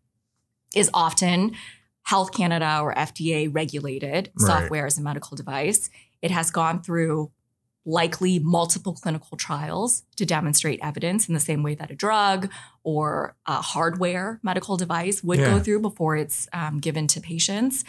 is 0.75 0.91
often 0.93 1.55
Health 2.03 2.33
Canada 2.33 2.81
or 2.83 2.93
FDA 2.99 3.47
regulated 3.47 4.33
Right. 4.41 4.47
software 4.49 4.87
as 4.87 4.99
a 4.99 5.03
medical 5.03 5.37
device. 5.37 5.89
It 6.21 6.33
has 6.33 6.51
gone 6.51 6.83
through 6.83 7.31
likely 7.87 8.39
multiple 8.39 8.93
clinical 8.93 9.37
trials 9.39 10.03
to 10.17 10.27
demonstrate 10.27 10.79
evidence 10.83 11.29
in 11.29 11.35
the 11.35 11.41
same 11.41 11.63
way 11.63 11.75
that 11.75 11.91
a 11.91 11.95
drug 11.95 12.51
or 12.85 13.35
a 13.47 13.61
hardware 13.63 14.39
medical 14.43 14.77
device 14.77 15.23
would 15.25 15.39
Yeah. 15.39 15.51
go 15.53 15.61
through 15.61 15.81
before 15.81 16.17
it's 16.17 16.47
um, 16.53 16.79
given 16.79 17.07
to 17.09 17.21
patients. 17.21 17.85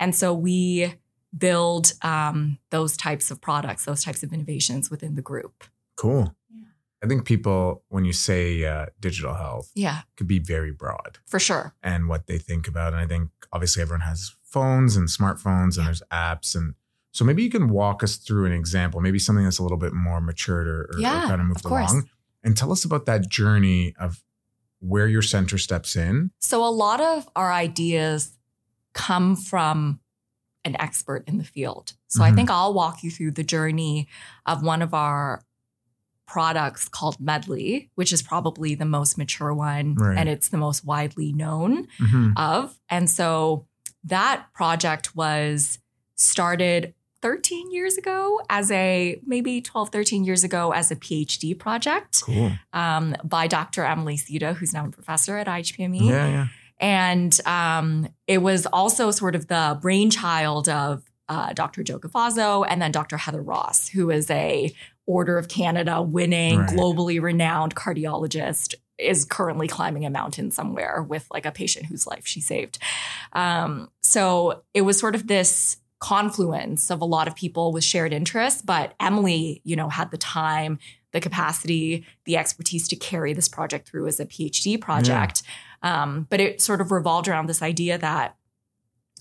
And 0.00 0.14
so 0.14 0.34
we 0.34 0.94
build 1.36 1.92
um, 2.02 2.58
those 2.70 2.96
types 2.96 3.30
of 3.30 3.40
products, 3.40 3.84
those 3.84 4.02
types 4.02 4.22
of 4.22 4.32
innovations 4.32 4.90
within 4.90 5.14
the 5.14 5.22
group. 5.22 5.64
Cool. 5.96 6.34
Yeah. 6.50 6.64
I 7.02 7.06
think 7.06 7.24
people, 7.24 7.84
when 7.88 8.04
you 8.04 8.12
say 8.12 8.64
uh, 8.64 8.86
digital 8.98 9.34
health, 9.34 9.70
Yeah, 9.74 10.02
could 10.16 10.26
be 10.26 10.38
very 10.40 10.72
broad 10.72 11.18
for 11.26 11.38
sure. 11.38 11.74
and 11.82 12.08
what 12.08 12.26
they 12.26 12.38
think 12.38 12.66
about. 12.66 12.92
And 12.92 13.00
I 13.00 13.06
think 13.06 13.30
obviously 13.52 13.82
everyone 13.82 14.00
has 14.00 14.34
phones 14.42 14.96
and 14.96 15.08
smartphones 15.08 15.76
and 15.76 15.78
Yeah. 15.78 15.84
there's 15.84 16.02
apps. 16.12 16.56
And 16.56 16.74
so 17.12 17.24
maybe 17.24 17.42
you 17.42 17.50
can 17.50 17.68
walk 17.70 18.02
us 18.02 18.16
through 18.16 18.44
an 18.46 18.52
example, 18.52 19.00
maybe 19.00 19.18
something 19.18 19.44
that's 19.44 19.58
a 19.58 19.62
little 19.62 19.78
bit 19.78 19.92
more 19.92 20.20
matured 20.20 20.68
or, 20.68 20.82
or, 20.92 20.98
or 20.98 21.00
kind 21.26 21.40
of 21.40 21.46
moved 21.46 21.64
of 21.64 21.70
along. 21.70 22.08
And 22.44 22.56
tell 22.56 22.70
us 22.70 22.84
about 22.84 23.06
that 23.06 23.28
journey 23.28 23.94
of 23.98 24.22
where 24.80 25.08
your 25.08 25.22
center 25.22 25.58
steps 25.58 25.96
in. 25.96 26.30
So 26.38 26.64
a 26.64 26.70
lot 26.70 27.00
of 27.00 27.28
our 27.34 27.52
ideas 27.52 28.36
come 28.92 29.34
from 29.36 30.00
an 30.64 30.76
expert 30.80 31.24
in 31.26 31.38
the 31.38 31.44
field. 31.44 31.94
So 32.08 32.22
I 32.22 32.30
Mhm. 32.30 32.34
think 32.36 32.50
I'll 32.50 32.74
walk 32.74 33.02
you 33.02 33.10
through 33.10 33.32
the 33.32 33.42
journey 33.44 34.06
of 34.46 34.62
one 34.62 34.82
of 34.82 34.92
our 34.94 35.42
products 36.26 36.88
called 36.88 37.16
Medly, 37.18 37.88
which 37.94 38.12
is 38.12 38.22
probably 38.22 38.74
the 38.74 38.84
most 38.84 39.16
mature 39.16 39.54
one 39.54 39.94
Right. 39.94 40.18
and 40.18 40.28
it's 40.28 40.48
the 40.48 40.58
most 40.58 40.84
widely 40.84 41.32
known 41.32 41.88
Mhm. 41.98 42.34
of. 42.36 42.78
And 42.90 43.08
so 43.08 43.66
that 44.04 44.52
project 44.52 45.16
was 45.16 45.78
started 46.16 46.94
13 47.22 47.70
years 47.72 47.96
ago 47.98 48.40
as 48.48 48.70
a 48.70 49.20
maybe 49.26 49.60
12, 49.60 49.90
13 49.90 50.24
years 50.24 50.44
ago 50.44 50.72
as 50.72 50.90
a 50.90 50.96
PhD 50.96 51.58
project 51.58 52.22
Cool. 52.22 52.52
um, 52.72 53.14
by 53.24 53.46
Dr. 53.46 53.84
Emily 53.84 54.16
Seto, 54.16 54.54
who's 54.54 54.72
now 54.72 54.86
a 54.86 54.90
professor 54.90 55.36
at 55.36 55.46
IHPME. 55.46 56.08
Yeah, 56.08 56.28
yeah. 56.28 56.46
And 56.80 57.38
um, 57.46 58.08
it 58.28 58.38
was 58.38 58.66
also 58.66 59.10
sort 59.10 59.34
of 59.34 59.48
the 59.48 59.78
brainchild 59.82 60.68
of 60.68 61.02
uh, 61.28 61.52
Dr. 61.52 61.82
Joe 61.82 61.98
Cafazzo 61.98 62.64
and 62.68 62.80
then 62.80 62.92
Dr. 62.92 63.16
Heather 63.16 63.42
Ross, 63.42 63.88
who 63.88 64.10
is 64.10 64.30
a 64.30 64.72
Order 65.06 65.38
of 65.38 65.48
Canada 65.48 66.00
winning, 66.02 66.58
Right. 66.60 66.70
globally 66.70 67.20
renowned 67.20 67.74
cardiologist, 67.74 68.74
is 68.98 69.24
currently 69.24 69.66
climbing 69.66 70.04
a 70.04 70.10
mountain 70.10 70.50
somewhere 70.50 71.02
with 71.08 71.26
like 71.32 71.46
a 71.46 71.50
patient 71.50 71.86
whose 71.86 72.06
life 72.06 72.26
she 72.26 72.40
saved. 72.40 72.78
Um, 73.32 73.90
so 74.02 74.62
it 74.74 74.82
was 74.82 74.98
sort 74.98 75.14
of 75.14 75.26
this 75.26 75.78
confluence 76.00 76.90
of 76.90 77.00
a 77.00 77.04
lot 77.04 77.26
of 77.26 77.34
people 77.34 77.72
with 77.72 77.84
shared 77.84 78.12
interests, 78.12 78.62
but 78.62 78.94
Emily, 79.00 79.60
you 79.64 79.74
know, 79.74 79.88
had 79.88 80.10
the 80.10 80.18
time, 80.18 80.78
the 81.12 81.20
capacity, 81.20 82.04
the 82.24 82.36
expertise 82.36 82.86
to 82.88 82.96
carry 82.96 83.32
this 83.32 83.48
project 83.48 83.88
through 83.88 84.06
as 84.06 84.20
a 84.20 84.26
PhD 84.26 84.80
project. 84.80 85.42
Um, 85.82 86.26
but 86.30 86.40
it 86.40 86.60
sort 86.60 86.80
of 86.80 86.92
revolved 86.92 87.28
around 87.28 87.46
this 87.46 87.62
idea 87.62 87.98
that 87.98 88.36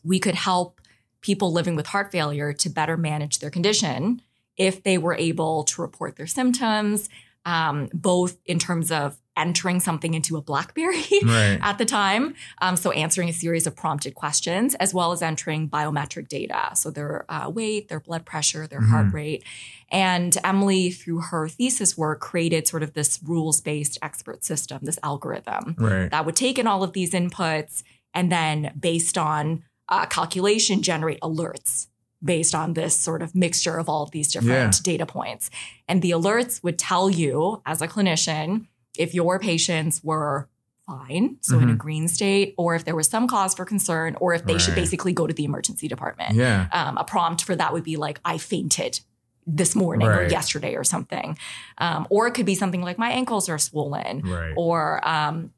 we 0.03 0.19
could 0.19 0.35
help 0.35 0.81
people 1.21 1.51
living 1.51 1.75
with 1.75 1.87
heart 1.87 2.11
failure 2.11 2.53
to 2.53 2.69
better 2.69 2.97
manage 2.97 3.39
their 3.39 3.49
condition 3.49 4.21
if 4.55 4.83
they 4.83 4.97
were 4.97 5.15
able 5.15 5.63
to 5.65 5.81
report 5.81 6.15
their 6.15 6.27
symptoms, 6.27 7.09
um, 7.45 7.89
both 7.93 8.37
in 8.45 8.59
terms 8.59 8.91
of 8.91 9.17
entering 9.37 9.79
something 9.79 10.13
into 10.15 10.35
a 10.35 10.41
Blackberry 10.41 11.03
Right. 11.23 11.59
at 11.61 11.77
the 11.77 11.85
time. 11.85 12.33
Um, 12.61 12.75
so 12.75 12.91
answering 12.91 13.29
a 13.29 13.33
series 13.33 13.67
of 13.67 13.75
prompted 13.75 14.15
questions, 14.15 14.75
as 14.75 14.93
well 14.93 15.11
as 15.11 15.21
entering 15.21 15.69
biometric 15.69 16.27
data. 16.27 16.71
So 16.75 16.89
their 16.91 17.25
uh, 17.29 17.49
weight, 17.49 17.87
their 17.87 17.99
blood 17.99 18.25
pressure, 18.25 18.67
their 18.67 18.81
heart 18.81 19.07
Mhm. 19.07 19.13
rate. 19.13 19.43
And 19.89 20.37
Emily, 20.43 20.89
through 20.89 21.21
her 21.21 21.47
thesis 21.47 21.97
work, 21.97 22.19
created 22.19 22.67
sort 22.67 22.83
of 22.83 22.93
this 22.93 23.19
rules 23.23 23.61
based 23.61 23.97
expert 24.01 24.43
system, 24.43 24.79
this 24.81 24.99
algorithm 25.03 25.75
Right. 25.77 26.09
that 26.11 26.25
would 26.25 26.35
take 26.35 26.59
in 26.59 26.67
all 26.67 26.83
of 26.83 26.93
these 26.93 27.11
inputs 27.11 27.83
and 28.13 28.31
then, 28.31 28.73
based 28.79 29.17
on 29.17 29.63
uh, 29.89 30.05
calculation, 30.07 30.81
generate 30.81 31.19
alerts 31.21 31.87
based 32.21 32.53
on 32.55 32.73
this 32.73 32.93
sort 32.97 33.21
of 33.21 33.33
mixture 33.35 33.77
of 33.77 33.87
all 33.87 34.03
of 34.03 34.11
these 34.11 34.29
different 34.31 34.75
Yeah. 34.75 34.81
data 34.83 35.05
points. 35.05 35.49
And 35.87 36.01
the 36.01 36.11
alerts 36.11 36.61
would 36.63 36.77
tell 36.79 37.09
you, 37.09 37.61
as 37.65 37.81
a 37.81 37.87
clinician, 37.87 38.65
if 38.97 39.13
your 39.13 39.39
patients 39.39 40.03
were 40.03 40.47
fine, 40.85 41.35
so 41.41 41.59
in 41.59 41.69
a 41.69 41.73
Mhm. 41.73 41.77
green 41.77 42.07
state, 42.07 42.53
or 42.57 42.73
if 42.75 42.85
there 42.85 42.95
was 42.95 43.07
some 43.07 43.27
cause 43.27 43.53
for 43.53 43.65
concern, 43.65 44.15
or 44.21 44.33
if 44.33 44.45
they 44.45 44.57
should 44.57 44.73
basically 44.75 45.11
go 45.11 45.27
to 45.27 45.33
the 45.33 45.43
emergency 45.43 45.87
department. 45.89 46.33
Yeah. 46.35 46.67
Um, 46.71 46.97
a 46.97 47.03
prompt 47.03 47.43
for 47.43 47.55
that 47.57 47.73
would 47.73 47.83
be 47.83 47.97
like, 47.97 48.21
I 48.23 48.37
fainted 48.37 49.01
this 49.45 49.75
morning 49.75 50.07
or 50.07 50.23
yesterday 50.23 50.75
or 50.75 50.83
something. 50.85 51.37
Um, 51.77 52.07
or 52.09 52.27
it 52.27 52.31
could 52.33 52.45
be 52.45 52.55
something 52.55 52.81
like, 52.81 52.97
my 52.97 53.09
ankles 53.11 53.49
are 53.49 53.57
swollen 53.57 54.21
Right. 54.21 54.53
or 54.55 55.05
um, 55.07 55.51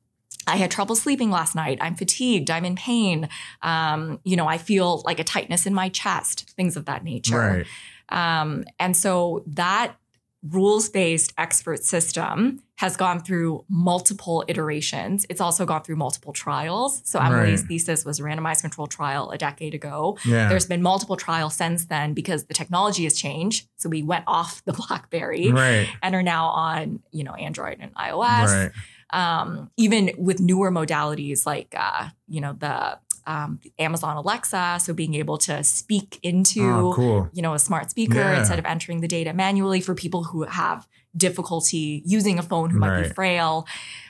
I 0.48 0.55
had 0.55 0.71
trouble 0.71 0.95
sleeping 0.95 1.29
last 1.29 1.53
night. 1.53 1.77
I'm 1.79 1.95
fatigued. 1.95 2.50
I'm 2.50 2.65
in 2.65 2.75
pain. 2.75 3.29
Um, 3.62 4.19
you 4.24 4.36
know, 4.36 4.48
I 4.48 4.57
feel 4.57 5.03
like 5.05 5.19
a 5.19 5.24
tightness 5.24 5.67
in 5.67 5.74
my 5.75 5.89
chest, 5.89 6.50
things 6.55 6.75
of 6.75 6.86
that 6.86 7.03
nature. 7.03 7.65
Right. 8.12 8.41
Um, 8.41 8.65
and 8.79 8.98
so 8.98 9.43
that 9.45 9.95
rules 10.41 10.88
based 10.89 11.34
expert 11.38 11.84
system 11.84 12.62
has 12.77 12.96
gone 12.96 13.19
through 13.19 13.65
multiple 13.67 14.46
iterations. 14.48 15.25
It's 15.29 15.41
also 15.41 15.65
gone 15.65 15.84
through 15.84 15.98
multiple 15.98 16.31
trials. 16.31 17.01
So 17.03 17.19
Emily's 17.19 17.60
Right. 17.62 17.67
thesis 17.67 18.05
was 18.05 18.19
a 18.19 18.24
randomized 18.24 18.62
controlled 18.62 18.89
trial 18.91 19.31
a 19.31 19.38
decade 19.38 19.74
ago. 19.74 20.17
Yeah. 20.24 20.48
There's 20.48 20.65
been 20.65 20.81
multiple 20.81 21.17
trials 21.17 21.55
since 21.55 21.86
then 21.86 22.13
because 22.13 22.46
the 22.46 22.53
technology 22.53 23.03
has 23.03 23.15
changed. 23.15 23.67
So 23.75 23.89
we 23.89 24.01
went 24.01 24.24
off 24.27 24.63
the 24.63 24.72
BlackBerry 24.88 25.51
right. 25.51 25.89
and 26.01 26.15
are 26.15 26.24
now 26.24 26.46
on, 26.48 27.01
you 27.12 27.25
know, 27.25 27.34
Android 27.34 27.77
and 27.81 27.93
iOS 27.96 28.48
Right. 28.48 28.72
um, 29.12 29.69
even 29.75 30.12
with 30.17 30.39
newer 30.39 30.72
modalities 30.72 31.46
like 31.46 31.74
uh, 31.77 32.10
you 32.27 32.39
know 32.39 32.53
the 32.53 32.98
um, 33.33 33.59
Amazon 33.77 34.17
Alexa, 34.17 34.79
so 34.83 34.93
being 34.93 35.13
able 35.13 35.38
to 35.38 35.63
speak 35.63 36.19
into 36.24 36.62
Oh, 36.63 36.93
cool. 36.95 37.29
you 37.33 37.41
know 37.45 37.53
a 37.53 37.59
smart 37.59 37.86
speaker 37.91 38.15
Yeah. 38.15 38.39
instead 38.39 38.59
of 38.59 38.65
entering 38.65 39.01
the 39.01 39.07
data 39.07 39.31
manually 39.33 39.81
for 39.81 39.93
people 39.93 40.21
who 40.29 40.43
have 40.43 40.88
difficulty 41.15 42.01
using 42.05 42.39
a 42.39 42.41
phone 42.43 42.69
who 42.71 42.79
might 42.79 43.03
be 43.03 43.09
frail, 43.09 43.67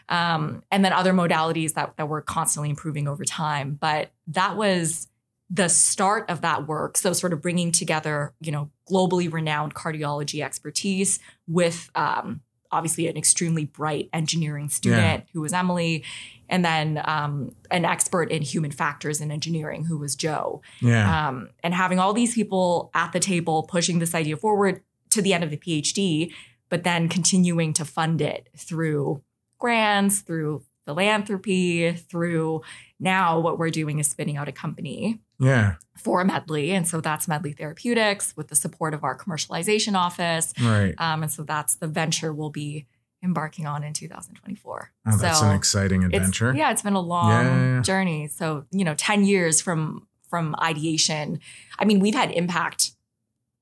um, 0.10 0.64
and 0.72 0.84
then 0.86 0.94
other 0.94 1.14
modalities 1.14 1.74
that 1.74 1.88
that 1.98 2.08
we're 2.10 2.22
constantly 2.22 2.70
improving 2.70 3.08
over 3.08 3.26
time. 3.26 3.78
But 3.80 4.12
that 4.28 4.56
was 4.56 5.08
the 5.50 5.68
start 5.68 6.30
of 6.30 6.42
that 6.42 6.68
work. 6.68 6.96
So 6.98 7.12
sort 7.14 7.34
of 7.34 7.42
bringing 7.42 7.72
together 7.72 8.34
you 8.40 8.52
know 8.52 8.70
globally 8.90 9.32
renowned 9.32 9.74
cardiology 9.76 10.44
expertise 10.44 11.20
with 11.48 11.90
um, 11.96 12.42
obviously 12.72 13.08
an 13.08 13.18
extremely 13.18 13.66
bright 13.66 14.10
engineering 14.14 14.70
student 14.70 15.26
who 15.34 15.42
was 15.42 15.54
Emily, 15.54 16.04
and 16.50 16.66
then 16.66 17.02
um, 17.06 17.56
an 17.72 17.86
expert 17.86 18.32
in 18.32 18.42
human 18.42 18.72
factors 18.72 19.22
and 19.22 19.32
engineering 19.32 19.86
who 19.86 19.98
was 19.98 20.16
Joe. 20.16 20.62
Yeah. 20.82 21.28
Um, 21.28 21.50
and 21.64 21.74
having 21.74 22.00
all 22.00 22.14
these 22.14 22.36
people 22.36 22.90
at 22.94 23.14
the 23.14 23.20
table 23.20 23.64
pushing 23.64 24.00
this 24.00 24.16
idea 24.16 24.36
forward 24.36 24.82
to 25.12 25.22
the 25.22 25.34
end 25.34 25.44
of 25.44 25.52
the 25.52 25.58
PhD, 25.58 26.34
but 26.70 26.84
then 26.84 27.08
continuing 27.08 27.74
to 27.74 27.86
fund 27.86 28.22
it 28.22 28.50
through 28.58 29.22
grants, 29.60 30.22
through 30.22 30.64
philanthropy, 30.86 31.92
through 31.92 32.62
now 33.00 33.40
what 33.40 33.60
we're 33.60 33.70
doing 33.70 34.00
is 34.00 34.08
spinning 34.08 34.38
out 34.38 34.48
a 34.48 34.52
company 34.52 35.22
yeah. 35.40 35.76
for 35.96 36.26
Medly. 36.26 36.70
And 36.70 36.88
so 36.88 37.00
that's 37.00 37.28
Medly 37.28 37.56
Therapeutics 37.56 38.36
with 38.36 38.48
the 38.48 38.56
support 38.56 38.96
of 38.96 39.04
our 39.04 39.16
commercialization 39.16 39.96
office. 39.96 40.52
Right. 40.60 40.96
Um, 40.98 41.24
and 41.24 41.32
so 41.32 41.44
that's 41.44 41.76
the 41.76 41.88
venture 41.88 42.34
we'll 42.34 42.50
be 42.50 42.88
embarking 43.24 43.66
on 43.66 43.84
in 43.84 43.94
2024. 43.94 44.92
Oh, 45.08 45.18
that's 45.18 45.40
so 45.40 45.48
an 45.48 45.56
exciting 45.56 46.04
it's- 46.04 46.16
adventure. 46.18 46.54
yeah, 46.56 46.72
it's 46.72 46.82
been 46.82 46.94
a 46.94 47.00
long 47.02 47.30
Yeah, 47.32 47.44
yeah, 47.44 47.74
yeah. 47.76 47.82
journey. 47.82 48.28
So, 48.28 48.66
you 48.72 48.84
know, 48.86 48.96
10 48.96 49.26
years 49.26 49.62
from 49.62 50.06
from 50.30 50.56
ideation. 50.62 51.40
I 51.80 51.86
mean, 51.86 52.00
we've 52.00 52.14
had 52.14 52.30
impact 52.30 52.92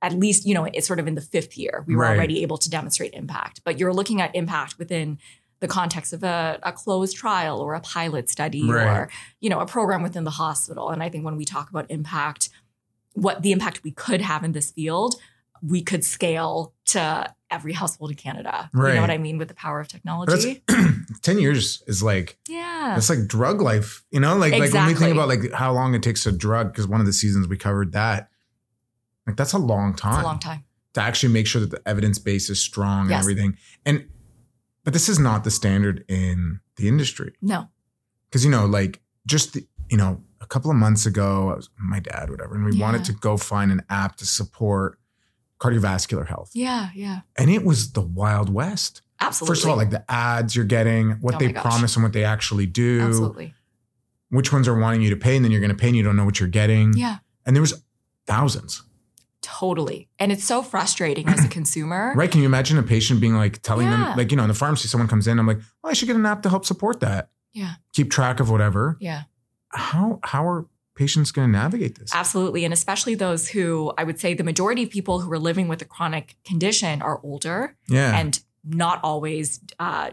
at 0.02 0.12
least, 0.14 0.46
you 0.46 0.54
know, 0.54 0.66
it's 0.66 0.86
sort 0.86 1.00
of 1.00 1.08
in 1.08 1.16
the 1.16 1.22
fifth 1.22 1.58
year. 1.58 1.84
We 1.88 1.96
were 1.96 2.04
Right. 2.04 2.16
already 2.18 2.44
able 2.44 2.58
to 2.58 2.70
demonstrate 2.70 3.14
impact, 3.14 3.62
but 3.64 3.80
you're 3.80 3.94
looking 3.94 4.20
at 4.22 4.36
impact 4.36 4.78
within 4.78 5.18
the 5.62 5.68
context 5.68 6.12
of 6.14 6.24
a, 6.24 6.60
a 6.64 6.72
closed 6.74 7.16
trial 7.16 7.60
or 7.62 7.74
a 7.74 7.80
pilot 7.80 8.30
study 8.30 8.70
Right. 8.70 8.86
or, 8.86 9.10
you 9.40 9.50
know, 9.50 9.60
a 9.62 9.66
program 9.66 10.04
within 10.04 10.24
the 10.26 10.30
hospital. 10.32 10.90
And 10.92 11.02
I 11.02 11.08
think 11.10 11.24
when 11.26 11.38
we 11.38 11.46
talk 11.46 11.70
about 11.70 11.90
impact, 11.90 12.50
what 13.14 13.42
the 13.44 13.52
impact 13.54 13.84
we 13.84 13.92
could 13.92 14.22
have 14.22 14.44
in 14.44 14.52
this 14.52 14.70
field, 14.70 15.16
we 15.64 15.82
could 15.82 16.04
scale 16.04 16.74
to 16.88 17.34
every 17.50 17.74
household 17.74 18.12
in 18.12 18.18
Canada. 18.18 18.70
Right. 18.74 18.90
You 18.90 18.96
know 18.96 19.02
what 19.02 19.10
I 19.10 19.18
mean 19.18 19.38
with 19.38 19.48
the 19.48 19.54
power 19.54 19.80
of 19.80 19.88
technology? 19.88 20.64
10 21.22 21.40
years 21.40 21.82
is 21.88 22.04
like, 22.04 22.38
yeah. 22.48 22.92
that's 22.96 23.10
like 23.10 23.28
drug 23.28 23.62
life, 23.62 24.04
you 24.12 24.20
know, 24.20 24.36
like, 24.36 24.52
like 24.54 24.74
when 24.74 24.88
we 24.88 24.94
think 24.94 25.14
about 25.14 25.28
like 25.28 25.52
how 25.54 25.72
long 25.72 25.94
it 25.96 26.04
takes 26.04 26.24
to 26.24 26.32
drug, 26.32 26.72
because 26.72 26.88
one 26.88 27.00
of 27.00 27.06
the 27.06 27.14
seasons 27.14 27.48
we 27.48 27.58
covered 27.58 27.94
that, 27.94 28.30
like 29.26 29.36
that's 29.38 29.54
a 29.54 29.58
long 29.58 29.94
time. 29.96 30.14
It's 30.16 30.22
a 30.24 30.26
long 30.26 30.40
time. 30.40 30.64
to 30.94 31.02
actually 31.02 31.34
make 31.34 31.48
sure 31.48 31.62
that 31.62 31.72
the 31.72 31.82
evidence 31.88 32.20
base 32.20 32.50
is 32.50 32.62
strong 32.62 33.06
and 33.06 33.14
everything. 33.16 33.58
And 33.86 34.08
but 34.84 34.94
this 34.94 35.10
is 35.10 35.20
not 35.20 35.44
the 35.44 35.52
standard 35.52 36.06
in 36.08 36.60
the 36.78 36.88
industry 36.88 37.34
No. 37.42 37.68
because 38.30 38.46
you 38.46 38.52
know, 38.52 38.66
like 38.66 39.02
just 39.26 39.54
the, 39.54 39.66
you 39.90 39.98
know, 39.98 40.22
a 40.40 40.46
couple 40.46 40.70
of 40.72 40.78
months 40.78 41.06
ago. 41.06 41.50
I 41.52 41.56
was 41.56 41.70
my 41.80 42.00
dad, 42.00 42.30
whatever, 42.30 42.56
and 42.56 42.64
we 42.66 42.74
Yeah. 42.74 42.86
wanted 42.86 43.04
to 43.06 43.14
go 43.14 43.36
find 43.38 43.72
an 43.72 43.84
app 43.90 44.16
to 44.18 44.26
support 44.26 45.00
cardiovascular 45.60 46.28
health, 46.28 46.52
Yeah, 46.54 46.90
yeah. 46.96 47.22
and 47.38 47.50
it 47.50 47.64
was 47.66 47.92
the 47.94 48.02
wild 48.02 48.54
west. 48.54 49.02
Absolutely. 49.20 49.52
First 49.56 49.64
of 49.66 49.70
all, 49.72 49.78
like 49.78 49.90
the 49.90 50.04
ads 50.12 50.56
you're 50.56 50.66
getting, 50.66 51.12
what 51.22 51.36
Oh 51.36 51.38
they 51.40 51.52
promise 51.52 51.96
and 51.96 52.04
what 52.04 52.14
they 52.14 52.24
actually 52.24 52.68
do, 52.68 53.02
Absolutely. 53.02 53.54
which 54.30 54.54
ones 54.54 54.68
are 54.68 54.78
wanting 54.78 55.02
you 55.02 55.10
to 55.10 55.16
pay, 55.16 55.36
and 55.36 55.44
then 55.44 55.52
you're 55.52 55.62
going 55.62 55.72
to 55.72 55.76
pay 55.78 55.88
and 55.88 55.96
you 55.98 56.04
don't 56.04 56.16
know 56.16 56.26
what 56.26 56.40
you're 56.40 56.48
getting. 56.50 56.94
Yeah. 56.96 57.18
And 57.46 57.56
there 57.56 57.62
was 57.62 57.84
thousands. 58.28 58.84
Totally. 59.42 60.10
And 60.20 60.32
it's 60.32 60.44
so 60.44 60.62
frustrating 60.62 61.28
as 61.30 61.44
a 61.46 61.48
consumer. 61.58 62.14
Right. 62.16 62.30
Can 62.30 62.42
you 62.42 62.46
imagine 62.46 62.78
a 62.78 62.84
patient 62.84 63.22
being 63.22 63.36
like 63.36 63.62
telling 63.62 63.88
Yeah. 63.88 64.08
them, 64.10 64.18
like, 64.18 64.32
you 64.32 64.38
know, 64.38 64.44
in 64.44 64.50
the 64.50 64.54
pharmacy, 64.56 64.88
someone 64.88 65.08
comes 65.08 65.28
in, 65.28 65.40
I'm 65.40 65.48
like, 65.48 65.58
well, 65.84 65.90
I 65.92 65.94
should 65.94 66.08
get 66.08 66.16
an 66.16 66.26
app 66.26 66.42
to 66.44 66.50
help 66.50 66.66
support 66.66 67.00
that. 67.00 67.30
Yeah. 67.54 67.76
Keep 67.94 68.12
track 68.12 68.40
of 68.40 68.50
whatever. 68.50 68.98
Yeah. 69.00 69.24
How 69.70 70.20
how 70.24 70.48
are 70.48 70.66
patients 70.98 71.32
going 71.32 71.48
to 71.48 71.52
navigate 71.52 71.98
this? 72.00 72.12
Absolutely. 72.14 72.66
And 72.66 72.74
especially 72.74 73.16
those 73.16 73.48
who 73.48 73.94
I 73.98 74.04
would 74.04 74.20
say 74.20 74.34
the 74.34 74.44
majority 74.44 74.84
of 74.84 74.90
people 74.90 75.20
who 75.22 75.32
are 75.32 75.40
living 75.40 75.68
with 75.68 75.82
a 75.82 75.86
chronic 75.86 76.36
condition 76.44 77.02
are 77.02 77.20
older 77.24 77.76
Yeah. 77.88 78.18
and 78.20 78.40
not 78.66 79.00
always 79.04 79.60
uh, 79.80 80.10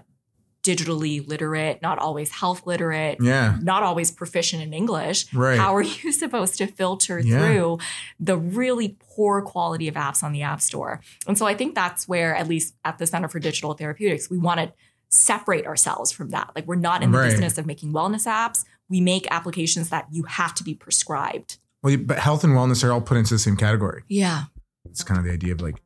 digitally 0.62 1.26
literate, 1.26 1.82
not 1.82 1.98
always 1.98 2.30
health 2.30 2.66
literate, 2.66 3.18
yeah. 3.20 3.58
not 3.60 3.82
always 3.82 4.10
proficient 4.10 4.62
in 4.62 4.72
English. 4.72 5.32
Right. 5.34 5.58
How 5.58 5.74
are 5.76 5.82
you 5.82 6.10
supposed 6.22 6.56
to 6.58 6.66
filter 6.66 7.18
Yeah. 7.18 7.38
through 7.38 7.78
the 8.18 8.36
really 8.38 8.96
poor 9.14 9.42
quality 9.42 9.88
of 9.88 9.94
apps 9.94 10.22
on 10.22 10.32
the 10.32 10.40
App 10.42 10.60
Store? 10.62 11.00
And 11.26 11.36
so 11.36 11.46
I 11.46 11.54
think 11.54 11.74
that's 11.74 12.08
where, 12.08 12.34
at 12.34 12.48
least 12.48 12.74
at 12.84 12.96
the 12.98 13.06
Center 13.06 13.28
for 13.28 13.38
Digital 13.40 13.74
Therapeutics, 13.74 14.30
we 14.30 14.38
want 14.38 14.60
to 14.60 14.72
separate 15.10 15.66
ourselves 15.66 16.10
from 16.10 16.30
that. 16.30 16.50
Like 16.56 16.66
we're 16.66 16.74
not 16.76 17.02
in 17.02 17.12
the 17.12 17.18
Right. 17.18 17.30
business 17.30 17.58
of 17.58 17.66
making 17.66 17.92
wellness 17.92 18.26
apps. 18.26 18.64
We 18.88 19.00
make 19.00 19.26
applications 19.30 19.88
that 19.90 20.06
you 20.10 20.24
have 20.24 20.54
to 20.56 20.64
be 20.64 20.74
prescribed. 20.74 21.58
Well, 21.82 21.96
but 21.98 22.18
health 22.18 22.44
and 22.44 22.52
wellness 22.54 22.84
are 22.84 22.92
all 22.92 23.00
put 23.00 23.16
into 23.16 23.34
the 23.34 23.38
same 23.38 23.56
category. 23.56 24.02
Yeah. 24.08 24.44
It's 24.86 25.02
kind 25.02 25.18
of 25.18 25.24
the 25.24 25.32
idea 25.32 25.52
of 25.52 25.60
like 25.60 25.76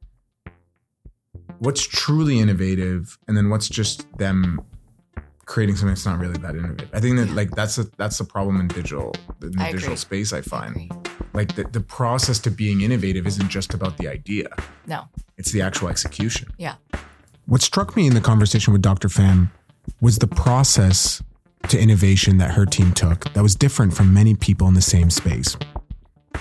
what's 1.59 1.83
truly 1.87 2.39
innovative 2.39 3.19
and 3.27 3.37
then 3.37 3.51
what's 3.51 3.69
just 3.69 4.07
them 4.19 4.61
creating 5.47 5.77
something 5.77 5.95
that's 5.95 6.05
not 6.07 6.19
really 6.19 6.37
that 6.39 6.55
innovative. 6.55 6.91
I 6.93 7.01
think 7.01 7.17
that 7.17 7.29
Yeah. 7.29 7.35
like 7.35 7.51
that's 7.53 7.79
a 7.79 7.85
that's 7.97 8.19
the 8.19 8.25
problem 8.25 8.61
in 8.61 8.69
digital 8.69 9.15
in 9.43 9.53
the 9.53 9.63
I 9.63 9.73
digital 9.73 9.89
agree. 9.95 9.97
space 9.97 10.33
I 10.33 10.39
I 10.39 10.43
find. 10.43 10.71
agree. 10.77 10.91
Like 11.33 11.55
the, 11.55 11.65
the 11.65 11.81
process 11.81 12.39
to 12.41 12.51
being 12.51 12.81
innovative 12.81 13.27
isn't 13.27 13.49
just 13.49 13.75
about 13.75 13.97
the 13.99 14.09
idea. 14.09 14.49
No. 14.87 15.05
It's 15.37 15.53
the 15.53 15.63
actual 15.63 15.89
execution. 15.89 16.49
Yeah. 16.59 16.75
What 17.47 17.63
struck 17.63 17.97
me 17.97 18.07
in 18.07 18.15
the 18.15 18.21
conversation 18.21 18.73
with 18.73 18.83
Dr. 18.83 19.09
Pham 19.09 19.51
was 20.01 20.19
the 20.19 20.27
process 20.27 21.23
to 21.69 21.79
innovation 21.79 22.39
that 22.39 22.53
her 22.53 22.67
team 22.67 22.93
took 22.93 23.33
that 23.35 23.43
was 23.43 23.55
different 23.55 23.95
from 23.95 24.13
many 24.13 24.35
people 24.35 24.69
in 24.69 24.75
the 24.75 24.83
same 24.83 25.11
space. 25.11 25.57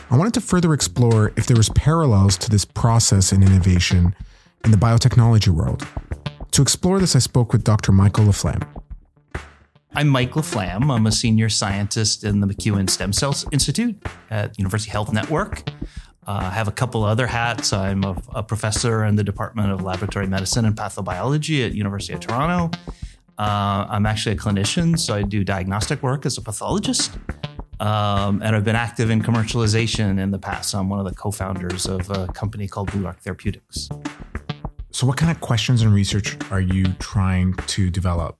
I 0.09 0.17
wanted 0.17 0.33
to 0.35 0.41
further 0.41 0.73
explore 0.73 1.33
if 1.35 1.47
there 1.47 1.57
was 1.57 1.69
parallels 1.69 2.37
to 2.37 2.49
this 2.49 2.65
process 2.65 3.31
and 3.31 3.43
innovation 3.43 4.15
in 4.63 4.71
the 4.71 4.77
biotechnology 4.77 5.49
world. 5.49 5.85
To 6.51 6.61
explore 6.61 6.99
this, 6.99 7.15
I 7.15 7.19
spoke 7.19 7.51
with 7.51 7.63
Dr. 7.63 7.91
Michael 7.91 8.25
LaFlamme. 8.25 8.65
I'm 9.93 10.07
Mike 10.07 10.31
LaFlamme. 10.31 10.91
I'm 10.91 11.07
a 11.07 11.11
senior 11.11 11.49
scientist 11.49 12.23
in 12.23 12.39
the 12.39 12.47
McEwen 12.47 12.89
Stem 12.89 13.13
Cells 13.13 13.45
Institute 13.51 14.01
at 14.29 14.57
University 14.57 14.91
Health 14.91 15.11
Network. 15.11 15.69
Uh, 16.25 16.41
I 16.43 16.49
have 16.49 16.67
a 16.67 16.71
couple 16.71 17.03
other 17.03 17.25
hats. 17.25 17.73
I'm 17.73 18.03
a, 18.03 18.21
a 18.35 18.43
professor 18.43 19.05
in 19.05 19.15
the 19.15 19.23
Department 19.23 19.71
of 19.71 19.81
Laboratory 19.81 20.27
Medicine 20.27 20.65
and 20.65 20.75
Pathobiology 20.75 21.65
at 21.65 21.73
University 21.73 22.13
of 22.13 22.19
Toronto. 22.19 22.77
Uh, 23.37 23.85
I'm 23.89 24.05
actually 24.05 24.35
a 24.35 24.39
clinician, 24.39 24.97
so 24.97 25.13
I 25.13 25.21
do 25.21 25.43
diagnostic 25.43 26.01
work 26.01 26.25
as 26.25 26.37
a 26.37 26.41
pathologist. 26.41 27.17
Um, 27.79 28.41
and 28.41 28.55
I've 28.55 28.63
been 28.63 28.75
active 28.75 29.11
in 29.11 29.21
commercialization 29.21 30.19
in 30.19 30.31
the 30.31 30.39
past. 30.39 30.73
I'm 30.73 30.89
one 30.89 30.99
of 30.99 31.05
the 31.05 31.13
co-founders 31.13 31.85
of 31.85 32.09
a 32.09 32.27
company 32.27 32.67
called 32.67 32.91
Blue 32.91 33.03
Rock 33.03 33.19
Therapeutics. 33.19 33.89
So, 34.91 35.05
what 35.05 35.17
kind 35.17 35.29
of 35.29 35.39
questions 35.41 35.83
and 35.83 35.93
research 35.93 36.35
are 36.49 36.61
you 36.61 36.85
trying 36.93 37.53
to 37.53 37.91
develop? 37.91 38.35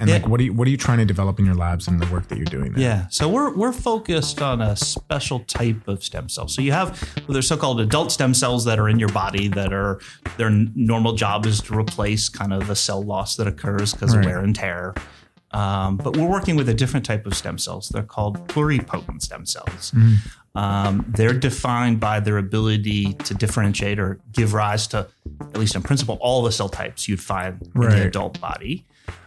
And 0.00 0.08
Yeah. 0.08 0.16
like, 0.16 0.28
what 0.28 0.40
are 0.40 0.44
you 0.44 0.52
what 0.52 0.66
are 0.68 0.70
you 0.70 0.76
trying 0.76 0.98
to 0.98 1.04
develop 1.04 1.38
in 1.38 1.44
your 1.46 1.54
labs 1.54 1.88
and 1.88 2.00
the 2.00 2.06
work 2.12 2.28
that 2.28 2.36
you're 2.36 2.44
doing? 2.44 2.72
There? 2.72 2.82
Yeah. 2.82 3.06
So 3.10 3.28
we're 3.28 3.54
we're 3.56 3.72
focused 3.72 4.40
on 4.42 4.60
a 4.60 4.76
special 4.76 5.40
type 5.40 5.86
of 5.88 6.02
stem 6.04 6.28
cell. 6.28 6.48
So 6.48 6.62
you 6.62 6.72
have 6.72 7.00
well, 7.26 7.32
there's 7.34 7.48
so-called 7.48 7.80
adult 7.80 8.12
stem 8.12 8.34
cells 8.34 8.64
that 8.64 8.78
are 8.78 8.88
in 8.88 8.98
your 8.98 9.08
body 9.10 9.48
that 9.48 9.72
are 9.72 10.00
their 10.36 10.50
normal 10.50 11.14
job 11.14 11.46
is 11.46 11.60
to 11.62 11.76
replace 11.78 12.28
kind 12.28 12.52
of 12.52 12.66
the 12.66 12.76
cell 12.76 13.02
loss 13.02 13.36
that 13.36 13.46
occurs 13.46 13.92
because 13.92 14.14
Right. 14.14 14.24
of 14.24 14.30
wear 14.30 14.38
and 14.40 14.54
tear. 14.54 14.94
Um, 15.50 15.96
but 15.96 16.16
we're 16.16 16.28
working 16.28 16.56
with 16.56 16.68
a 16.68 16.74
different 16.74 17.06
type 17.06 17.24
of 17.26 17.34
stem 17.34 17.56
cells. 17.56 17.88
They're 17.88 18.02
called 18.02 18.46
pluripotent 18.48 19.22
stem 19.22 19.46
cells. 19.46 19.94
Um, 20.54 21.04
they're 21.08 21.32
defined 21.32 22.00
by 22.00 22.20
their 22.20 22.36
ability 22.38 23.14
to 23.14 23.32
differentiate 23.34 23.98
or 23.98 24.18
give 24.32 24.52
rise 24.54 24.86
to, 24.88 25.06
at 25.40 25.56
least 25.58 25.74
in 25.74 25.82
principle, 25.82 26.18
all 26.20 26.42
the 26.42 26.52
cell 26.52 26.68
types 26.68 27.08
you'd 27.08 27.20
find 27.20 27.62
in 27.62 27.80
Right. 27.80 27.90
the 27.96 28.06
adult 28.08 28.40
body. 28.40 28.84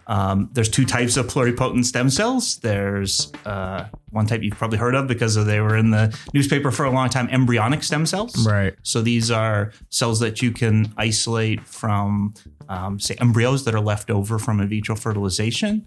Um, 0.07 0.49
there's 0.53 0.67
two 0.69 0.85
types 0.85 1.15
of 1.17 1.27
pluripotent 1.27 1.85
stem 1.85 2.09
cells. 2.09 2.57
There's 2.57 3.31
uh, 3.45 3.87
one 4.09 4.25
type 4.25 4.43
you've 4.43 4.57
probably 4.57 4.77
heard 4.77 4.93
of 4.95 5.07
because 5.07 5.35
they 5.45 5.61
were 5.61 5.77
in 5.77 5.91
the 5.91 6.17
newspaper 6.33 6.69
for 6.71 6.85
a 6.85 6.91
long 6.91 7.09
time 7.09 7.29
embryonic 7.29 7.81
stem 7.83 8.05
cells. 8.05 8.45
Right. 8.45 8.73
So 8.83 9.01
these 9.01 9.31
are 9.31 9.71
cells 9.89 10.19
that 10.19 10.41
you 10.41 10.51
can 10.51 10.93
isolate 10.97 11.61
from, 11.61 12.33
um, 12.67 12.99
say, 12.99 13.15
embryos 13.21 13.63
that 13.65 13.73
are 13.73 13.79
left 13.81 14.09
over 14.11 14.37
from 14.37 14.59
in 14.59 14.67
vitro 14.67 14.95
fertilization. 14.95 15.85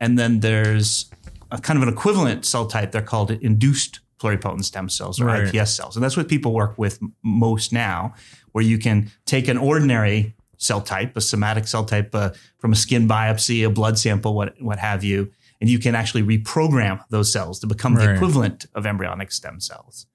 And 0.00 0.18
then 0.18 0.40
there's 0.40 1.10
a 1.50 1.58
kind 1.58 1.76
of 1.78 1.82
an 1.82 1.92
equivalent 1.92 2.44
cell 2.44 2.66
type. 2.66 2.92
They're 2.92 3.00
called 3.02 3.30
induced 3.30 4.00
pluripotent 4.20 4.64
stem 4.64 4.88
cells 4.88 5.20
or 5.20 5.26
Right. 5.26 5.46
iPS 5.46 5.68
cells. 5.68 5.96
And 5.96 6.04
that's 6.04 6.16
what 6.16 6.28
people 6.28 6.52
work 6.52 6.76
with 6.76 6.98
most 7.22 7.72
now, 7.72 8.14
where 8.52 8.64
you 8.64 8.76
can 8.78 9.10
take 9.26 9.48
an 9.48 9.56
ordinary 9.56 10.34
cell 10.58 10.80
type, 10.80 11.16
a 11.16 11.20
somatic 11.20 11.66
cell 11.66 11.84
type 11.84 12.14
uh, 12.14 12.30
from 12.58 12.72
a 12.72 12.76
skin 12.76 13.08
biopsy, 13.08 13.66
a 13.66 13.70
blood 13.70 13.98
sample, 13.98 14.34
what, 14.34 14.60
what 14.60 14.78
have 14.78 15.02
you, 15.02 15.32
and 15.60 15.70
you 15.70 15.78
can 15.78 15.94
actually 15.94 16.22
reprogram 16.22 17.02
those 17.10 17.32
cells 17.32 17.58
to 17.60 17.66
become 17.66 17.94
the 17.94 18.14
equivalent 18.14 18.66
of 18.74 18.86
embryonic 18.86 19.32
stem 19.32 19.60
cells. 19.60 20.06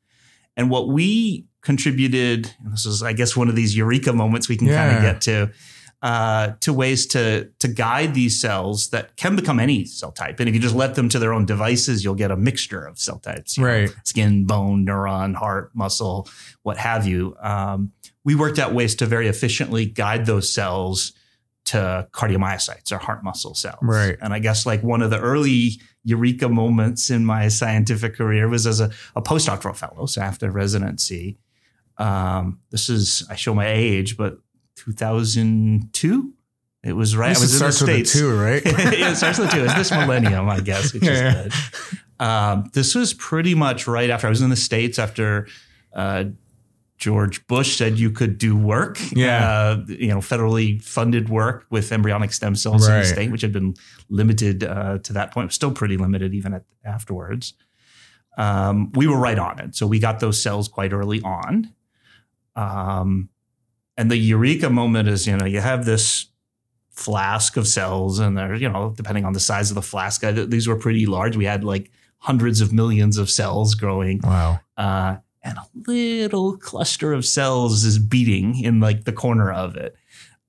And 0.55 0.69
what 0.69 0.87
we 0.87 1.47
contributed, 1.61 2.53
and 2.63 2.73
this 2.73 2.85
is, 2.85 3.01
I 3.01 3.13
guess, 3.13 3.35
one 3.35 3.49
of 3.49 3.55
these 3.55 3.75
eureka 3.75 4.13
moments 4.13 4.47
we 4.47 4.57
can 4.57 4.67
kind 4.67 4.95
of 4.95 5.01
get 5.01 5.21
to, 5.21 5.51
uh, 6.03 6.51
to 6.59 6.73
ways 6.73 7.07
to 7.07 7.49
to 7.59 7.67
guide 7.69 8.13
these 8.13 8.39
cells 8.39 8.89
that 8.89 9.15
can 9.15 9.37
become 9.37 9.57
any 9.57 9.85
cell 9.85 10.11
type. 10.11 10.39
And 10.41 10.49
if 10.49 10.53
you 10.53 10.59
just 10.59 10.75
let 10.75 10.95
them 10.95 11.07
to 11.07 11.17
their 11.17 11.31
own 11.31 11.45
devices, 11.45 12.03
you'll 12.03 12.13
get 12.13 12.29
a 12.29 12.35
mixture 12.35 12.85
of 12.85 12.99
cell 12.99 13.19
types. 13.19 13.57
you 13.57 13.63
know, 13.63 13.93
skin, 14.03 14.45
bone, 14.45 14.85
neuron, 14.85 15.33
heart, 15.33 15.71
muscle, 15.73 16.27
what 16.63 16.77
have 16.77 17.07
you. 17.07 17.37
Um, 17.41 17.93
we 18.25 18.35
worked 18.35 18.59
out 18.59 18.73
ways 18.73 18.95
to 18.95 19.05
very 19.05 19.29
efficiently 19.29 19.85
guide 19.85 20.25
those 20.25 20.51
cells 20.51 21.13
to 21.65 22.05
cardiomyocytes 22.11 22.91
or 22.91 22.97
heart 22.97 23.23
muscle 23.23 23.55
cells. 23.55 23.79
Right. 23.81 24.17
And 24.21 24.33
I 24.33 24.39
guess 24.39 24.65
like 24.65 24.83
one 24.83 25.01
of 25.01 25.09
the 25.09 25.19
early 25.19 25.79
eureka 26.03 26.49
moments 26.49 27.09
in 27.09 27.23
my 27.23 27.47
scientific 27.47 28.15
career 28.15 28.49
was 28.49 28.67
as 28.67 28.81
a, 28.81 28.91
a 29.15 29.21
postdoctoral 29.21 29.75
fellow, 29.75 30.05
so 30.05 30.21
after 30.21 30.51
residency. 30.51 31.37
Um, 31.97 32.59
this 32.71 32.89
is 32.89 33.25
I 33.29 33.35
show 33.35 33.53
my 33.53 33.67
age, 33.67 34.17
but 34.17 34.39
2002. 34.75 36.33
It 36.83 36.93
was 36.93 37.15
right. 37.15 37.27
I 37.35 37.39
was 37.39 37.53
it 37.53 37.63
in 37.63 37.65
the 37.67 37.71
starts 37.71 37.81
with 37.81 37.89
states. 38.07 38.13
two, 38.13 38.37
right? 38.37 38.61
yeah, 38.97 39.11
it 39.11 39.15
starts 39.15 39.39
with 39.39 39.51
two. 39.51 39.63
It's 39.63 39.73
this 39.75 39.91
millennium, 39.99 40.49
I 40.49 40.59
guess, 40.59 40.93
which 40.93 41.03
Yeah. 41.03 41.43
is 41.45 41.53
good. 41.89 41.99
Um, 42.25 42.69
this 42.73 42.93
was 42.93 43.13
pretty 43.13 43.55
much 43.55 43.87
right 43.87 44.09
after 44.09 44.27
I 44.27 44.29
was 44.29 44.41
in 44.41 44.49
the 44.49 44.55
states 44.57 44.99
after 44.99 45.47
uh, 45.93 46.25
George 46.97 47.45
Bush 47.47 47.75
said 47.77 47.97
you 47.99 48.11
could 48.11 48.37
do 48.37 48.55
work, 48.55 48.97
Yeah. 49.13 49.49
uh, 49.49 49.83
you 49.87 50.07
know, 50.09 50.17
federally 50.19 50.81
funded 50.81 51.29
work 51.29 51.65
with 51.69 51.91
embryonic 51.91 52.31
stem 52.33 52.55
cells 52.55 52.87
in 52.87 52.93
the 52.93 53.05
state, 53.05 53.31
which 53.31 53.41
had 53.41 53.51
been 53.53 53.75
limited 54.09 54.63
uh, 54.63 54.99
to 54.99 55.13
that 55.13 55.31
point, 55.33 55.51
still 55.53 55.71
pretty 55.71 55.97
limited 55.97 56.33
even 56.33 56.53
at, 56.53 56.63
afterwards. 56.85 57.53
Um, 58.37 58.91
we 58.93 59.07
were 59.07 59.17
right 59.19 59.39
on 59.39 59.59
it, 59.59 59.75
so 59.75 59.85
we 59.87 59.99
got 59.99 60.19
those 60.19 60.41
cells 60.41 60.67
quite 60.67 60.91
early 60.93 61.21
on. 61.21 61.73
Um, 62.55 63.29
and 63.97 64.09
the 64.11 64.17
eureka 64.17 64.69
moment 64.69 65.07
is, 65.09 65.27
you 65.27 65.35
know, 65.37 65.45
you 65.45 65.59
have 65.61 65.85
this 65.85 66.27
flask 66.89 67.57
of 67.57 67.67
cells, 67.67 68.19
and 68.19 68.37
they're, 68.37 68.55
you 68.55 68.69
know, 68.69 68.93
depending 68.95 69.25
on 69.25 69.33
the 69.33 69.39
size 69.39 69.71
of 69.71 69.75
the 69.75 69.81
flask, 69.81 70.23
I, 70.23 70.31
these 70.31 70.67
were 70.67 70.75
pretty 70.75 71.05
large. 71.05 71.35
We 71.35 71.45
had 71.45 71.63
like 71.63 71.89
hundreds 72.19 72.61
of 72.61 72.71
millions 72.71 73.17
of 73.17 73.29
cells 73.29 73.75
growing 73.75 74.19
Wow. 74.23 74.59
uh, 74.77 75.17
and 75.43 75.57
a 75.57 75.65
little 75.91 76.55
cluster 76.57 77.11
of 77.13 77.25
cells 77.25 77.83
is 77.83 77.99
beating 77.99 78.63
in 78.63 78.79
like 78.79 79.03
the 79.03 79.11
corner 79.11 79.51
of 79.51 79.75
it. 79.75 79.95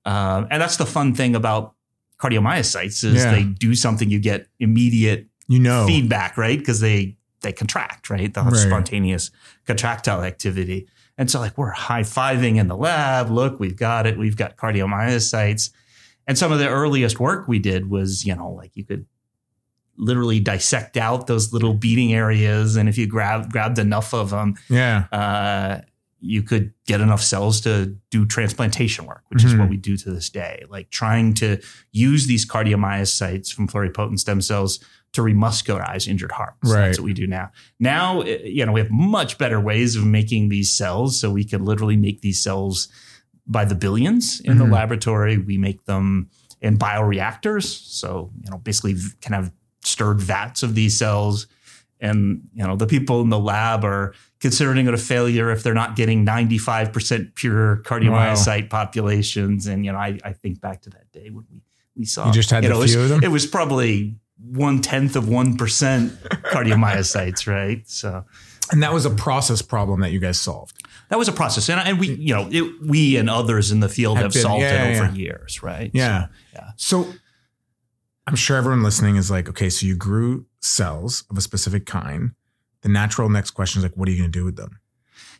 Um, 0.05 0.47
and 0.51 0.61
that's 0.61 0.77
the 0.77 0.85
fun 0.85 1.13
thing 1.15 1.35
about 1.35 1.73
cardiomyocytes 2.19 3.03
is 3.03 3.23
Yeah. 3.23 3.31
they 3.31 3.43
do 3.43 3.75
something 3.75 4.09
you 4.09 4.19
get 4.19 4.47
immediate 4.59 5.27
You 5.47 5.59
know. 5.59 5.85
feedback, 5.85 6.37
right? 6.37 6.57
Because 6.57 6.79
they 6.79 7.17
they 7.41 7.51
contract, 7.51 8.09
right? 8.09 8.33
The 8.33 8.41
Right. 8.41 8.55
spontaneous 8.55 9.29
contractile 9.67 10.23
activity. 10.23 10.87
And 11.17 11.29
so 11.31 11.39
like 11.39 11.57
we're 11.57 11.71
high 11.71 12.01
fiving 12.01 12.57
in 12.57 12.67
the 12.67 12.75
lab. 12.77 13.29
Look, 13.29 13.59
we've 13.59 13.77
got 13.77 14.05
it. 14.05 14.17
We've 14.17 14.35
got 14.35 14.57
cardiomyocytes. 14.57 15.69
And 16.27 16.37
some 16.37 16.51
of 16.51 16.59
the 16.59 16.67
earliest 16.67 17.19
work 17.19 17.47
we 17.47 17.59
did 17.59 17.89
was, 17.89 18.25
you 18.25 18.35
know, 18.35 18.51
like 18.51 18.71
you 18.75 18.83
could 18.83 19.05
literally 19.97 20.39
dissect 20.41 20.97
out 20.97 21.27
those 21.27 21.53
little 21.53 21.73
beating 21.73 22.13
areas, 22.13 22.75
and 22.75 22.89
if 22.89 22.97
you 22.97 23.07
grab 23.07 23.49
grabbed 23.51 23.79
enough 23.79 24.13
of 24.13 24.29
them, 24.31 24.55
Yeah. 24.67 25.05
uh, 25.11 25.81
you 26.19 26.41
could 26.41 26.73
get 26.85 26.99
enough 26.99 27.21
cells 27.21 27.61
to 27.61 27.95
do 28.09 28.25
transplantation 28.25 29.05
work, 29.05 29.23
which 29.29 29.43
is 29.45 29.53
Mhm. 29.53 29.59
what 29.59 29.69
we 29.69 29.77
do 29.77 29.95
to 29.95 30.11
this 30.11 30.29
day. 30.29 30.63
Like 30.69 30.89
trying 30.89 31.33
to 31.35 31.59
use 31.93 32.25
these 32.27 32.45
cardiomyocytes 32.45 33.53
from 33.53 33.67
pluripotent 33.69 34.19
stem 34.19 34.41
cells 34.41 34.79
to 35.15 35.21
remuscularize 35.21 36.07
injured 36.07 36.31
hearts. 36.31 36.57
Right. 36.63 36.85
That's 36.87 36.99
what 36.99 37.05
we 37.05 37.13
do 37.13 37.27
now. 37.27 37.51
Now, 37.79 38.21
eh, 38.21 38.39
you 38.45 38.65
know, 38.65 38.71
we 38.71 38.79
have 38.79 38.91
much 38.91 39.37
better 39.37 39.59
ways 39.59 39.95
of 39.95 40.05
making 40.05 40.49
these 40.49 40.69
cells. 40.71 41.19
So 41.19 41.31
we 41.31 41.43
could 41.43 41.61
literally 41.61 41.97
make 41.97 42.21
these 42.21 42.39
cells 42.41 42.87
by 43.47 43.65
the 43.65 43.75
billions 43.75 44.39
in 44.41 44.55
Mhm. 44.55 44.59
the 44.59 44.65
laboratory. 44.65 45.37
We 45.37 45.57
make 45.57 45.85
them 45.85 46.29
in 46.61 46.77
bioreactors. 46.77 47.63
So, 47.65 48.31
you 48.43 48.49
know, 48.49 48.57
basically 48.57 48.95
kind 49.21 49.35
of 49.35 49.51
stirred 49.83 50.19
vats 50.21 50.63
of 50.63 50.73
these 50.75 50.97
cells. 50.97 51.47
And, 52.01 52.41
you 52.53 52.65
know, 52.65 52.75
the 52.75 52.87
people 52.87 53.21
in 53.21 53.29
the 53.29 53.39
lab 53.39 53.83
are 53.85 54.13
considering 54.41 54.85
it 54.87 54.93
a 54.93 54.97
failure 54.97 55.49
if 55.51 55.63
they're 55.63 55.73
not 55.73 55.95
getting 55.95 56.25
95% 56.25 57.35
pure 57.35 57.77
cardiomyocyte 57.85 58.69
populations. 58.69 59.65
And, 59.67 59.85
you 59.85 59.91
know, 59.91 59.97
I, 59.97 60.19
I 60.23 60.33
think 60.33 60.59
back 60.59 60.81
to 60.81 60.89
that 60.91 61.11
day 61.11 61.29
when 61.29 61.45
we, 61.51 61.61
we 61.95 62.05
saw 62.05 62.27
You 62.27 62.33
just 62.33 62.49
had 62.49 62.63
you 62.63 62.69
a 62.69 62.73
know, 62.73 62.79
was- 62.79 62.93
few 62.93 63.01
of 63.03 63.09
them? 63.09 63.23
It 63.23 63.29
was 63.31 63.45
probably 63.45 64.15
one 64.51 64.81
tenth 64.81 65.15
of 65.15 65.27
one 65.27 65.57
percent 65.57 66.13
cardiomyocytes, 66.23 67.47
right? 67.51 67.87
So 67.87 68.25
And 68.71 68.81
that 68.83 68.93
was 68.93 69.05
a 69.05 69.09
process 69.09 69.61
problem 69.61 70.01
that 70.01 70.11
you 70.11 70.19
guys 70.19 70.39
solved. 70.39 70.85
that 71.09 71.17
was 71.19 71.27
a 71.27 71.31
process, 71.33 71.69
and, 71.69 71.79
and 71.79 71.99
we, 71.99 72.09
you 72.15 72.33
know, 72.33 72.47
it, 72.51 72.81
we 72.81 73.17
and 73.17 73.29
others 73.29 73.71
in 73.71 73.79
the 73.79 73.89
field 73.89 74.17
Have 74.17 74.25
have, 74.25 74.33
been- 74.33 74.41
solved 74.41 74.61
yeah, 74.61 74.83
it 74.85 74.93
yeah, 74.95 75.01
over 75.03 75.15
years, 75.15 75.61
right? 75.63 75.91
Yeah. 75.93 76.27
yeah. 76.53 76.71
So 76.77 77.07
I'm 78.27 78.35
sure 78.35 78.57
everyone 78.57 78.81
listening 78.83 79.17
is 79.17 79.29
like, 79.29 79.47
okay, 79.49 79.69
so 79.69 79.85
you 79.85 79.95
grew 79.95 80.45
cells 80.61 81.23
of 81.29 81.37
a 81.37 81.41
specific 81.41 81.85
kind. 81.85 82.31
The 82.81 82.89
natural 82.89 83.29
next 83.29 83.51
question 83.51 83.79
is 83.79 83.83
like, 83.83 83.95
what 83.95 84.07
are 84.07 84.11
you 84.11 84.17
going 84.19 84.31
to 84.31 84.39
do 84.39 84.45
with 84.45 84.55
them? 84.55 84.79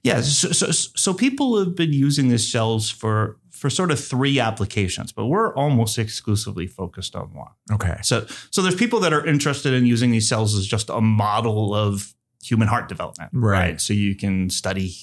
Yeah, 0.03 0.21
so, 0.21 0.51
so 0.51 0.69
so 0.71 1.13
people 1.15 1.57
have 1.57 1.75
been 1.75 1.91
using 1.91 2.29
these 2.29 2.47
cells 2.47 2.91
for 2.91 3.37
for 3.65 3.71
sort 3.71 3.89
of 3.89 3.99
three 3.99 4.39
applications, 4.39 5.11
but 5.11 5.25
we're 5.25 5.51
almost 5.55 5.97
exclusively 5.97 6.67
focused 6.67 7.15
on 7.15 7.33
one. 7.33 7.49
Okay. 7.71 7.97
So 8.03 8.27
so 8.51 8.61
there's 8.61 8.75
people 8.75 8.99
that 8.99 9.11
are 9.11 9.25
interested 9.25 9.73
in 9.73 9.87
using 9.87 10.11
these 10.11 10.29
cells 10.29 10.53
as 10.55 10.67
just 10.67 10.87
a 10.87 11.01
model 11.01 11.73
of 11.73 12.13
human 12.43 12.67
heart 12.67 12.87
development, 12.87 13.31
Right. 13.33 13.81
So 13.81 13.93
you 13.93 14.13
can 14.15 14.51
study 14.51 14.93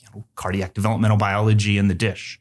you 0.00 0.06
know, 0.14 0.26
cardiac 0.34 0.74
developmental 0.74 1.16
biology 1.16 1.78
in 1.78 1.88
the 1.88 1.94
dish, 1.94 2.38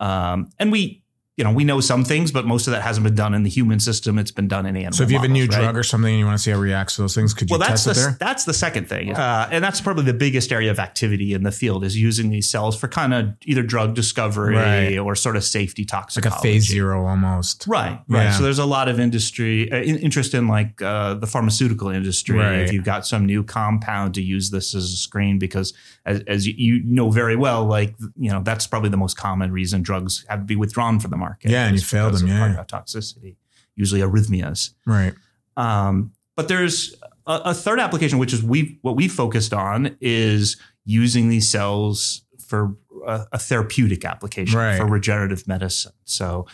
um, 0.00 0.48
and 0.58 0.72
we. 0.72 1.02
You 1.36 1.42
know, 1.42 1.50
we 1.52 1.64
know 1.64 1.80
some 1.80 2.04
things, 2.04 2.30
but 2.30 2.46
most 2.46 2.68
of 2.68 2.72
that 2.74 2.82
hasn't 2.82 3.02
been 3.02 3.16
done 3.16 3.34
in 3.34 3.42
the 3.42 3.50
human 3.50 3.80
system. 3.80 4.20
It's 4.20 4.30
been 4.30 4.46
done 4.46 4.66
in 4.66 4.76
animals. 4.76 4.98
So 4.98 5.02
if 5.02 5.10
you 5.10 5.16
have 5.18 5.24
a 5.24 5.32
new 5.32 5.46
right? 5.46 5.50
drug 5.62 5.76
or 5.76 5.82
something 5.82 6.08
and 6.12 6.20
you 6.20 6.24
want 6.26 6.38
to 6.38 6.42
see 6.42 6.52
how 6.52 6.58
it 6.58 6.60
reacts 6.60 6.94
to 6.94 7.02
those 7.02 7.12
things, 7.16 7.34
could 7.34 7.50
you 7.50 7.54
well, 7.54 7.58
that's 7.68 7.82
test 7.82 7.96
the 7.96 8.02
it 8.02 8.04
there? 8.04 8.16
that's 8.20 8.44
the 8.44 8.54
second 8.54 8.88
thing, 8.88 9.12
uh, 9.12 9.48
and 9.50 9.64
that's 9.64 9.80
probably 9.80 10.04
the 10.04 10.14
biggest 10.14 10.52
area 10.52 10.70
of 10.70 10.78
activity 10.78 11.34
in 11.34 11.42
the 11.42 11.50
field 11.50 11.82
is 11.82 11.96
using 12.00 12.30
these 12.30 12.48
cells 12.48 12.76
for 12.78 12.86
kind 12.86 13.12
of 13.12 13.30
either 13.46 13.64
drug 13.64 13.94
discovery 13.96 14.54
Right. 14.54 14.96
or 14.96 15.16
sort 15.16 15.34
of 15.34 15.42
safety 15.42 15.84
toxicology. 15.84 16.30
Like 16.30 16.38
a 16.38 16.42
phase 16.42 16.68
zero 16.68 17.04
almost. 17.04 17.66
Right, 17.66 18.00
right. 18.08 18.22
Yeah. 18.24 18.32
So 18.36 18.44
there's 18.44 18.60
a 18.60 18.64
lot 18.64 18.88
of 18.88 19.00
industry 19.00 19.72
uh, 19.72 19.78
in- 19.78 19.98
interest 19.98 20.34
in 20.34 20.46
like 20.46 20.80
uh, 20.82 21.14
the 21.14 21.26
pharmaceutical 21.26 21.88
industry. 21.88 22.38
Right. 22.38 22.60
If 22.60 22.72
you've 22.72 22.84
got 22.84 23.08
some 23.08 23.26
new 23.26 23.42
compound 23.42 24.14
to 24.14 24.22
use 24.22 24.50
this 24.50 24.72
as 24.72 24.84
a 24.84 24.96
screen, 24.96 25.40
because 25.40 25.74
as, 26.06 26.20
as 26.26 26.46
you, 26.46 26.82
know 26.84 27.10
very 27.10 27.36
well, 27.36 27.64
like 27.64 27.94
you 28.16 28.30
know 28.30 28.42
that's 28.42 28.66
probably 28.66 28.90
the 28.90 28.96
most 28.96 29.16
common 29.16 29.52
reason 29.52 29.82
drugs 29.82 30.24
have 30.28 30.40
to 30.40 30.44
be 30.44 30.56
withdrawn 30.56 31.00
from 31.00 31.10
the 31.10 31.16
market. 31.16 31.50
Yeah, 31.50 31.66
and 31.66 31.76
you 31.76 31.82
fail 31.82 32.10
them, 32.10 32.24
of 32.24 32.28
yeah. 32.28 32.54
cardiotoxicity, 32.54 33.36
usually 33.74 34.00
arrhythmias. 34.00 34.74
Right. 34.86 35.14
Um, 35.56 36.12
but 36.36 36.48
there's 36.48 36.94
a, 37.26 37.40
a 37.46 37.54
third 37.54 37.80
application, 37.80 38.18
which 38.18 38.32
is 38.32 38.42
we 38.42 38.78
what 38.82 38.96
we 38.96 39.08
focused 39.08 39.54
on 39.54 39.96
is 40.00 40.56
using 40.84 41.28
these 41.28 41.48
cells 41.48 42.22
for 42.46 42.76
a, 43.06 43.26
a 43.32 43.38
therapeutic 43.38 44.04
application 44.04 44.58
Right. 44.58 44.76
for 44.76 44.86
regenerative 44.86 45.46
medicine. 45.48 45.92
So, 46.04 46.46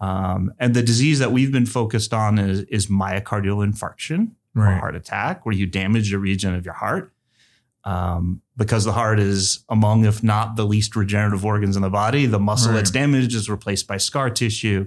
um, 0.00 0.52
and 0.58 0.74
the 0.74 0.82
disease 0.82 1.18
that 1.18 1.32
we've 1.32 1.52
been 1.52 1.66
focused 1.66 2.12
on 2.12 2.38
is, 2.38 2.60
is 2.62 2.86
myocardial 2.88 3.66
infarction 3.66 4.32
or 4.56 4.64
Right. 4.64 4.78
heart 4.78 4.96
attack, 4.96 5.46
where 5.46 5.54
you 5.54 5.66
damage 5.66 6.12
a 6.12 6.18
region 6.18 6.54
of 6.54 6.64
your 6.64 6.74
heart. 6.74 7.12
Um, 7.84 8.42
because 8.58 8.84
the 8.84 8.92
heart 8.92 9.18
is 9.18 9.64
among, 9.70 10.04
if 10.04 10.22
not 10.22 10.56
the 10.56 10.66
least 10.66 10.94
regenerative 10.96 11.44
organs 11.46 11.76
in 11.76 11.82
the 11.82 11.88
body, 11.90 12.26
the 12.26 12.38
muscle 12.38 12.70
Right. 12.72 12.76
that's 12.76 12.90
damaged 12.90 13.34
is 13.34 13.48
replaced 13.48 13.86
by 13.86 13.96
scar 13.96 14.28
tissue. 14.28 14.86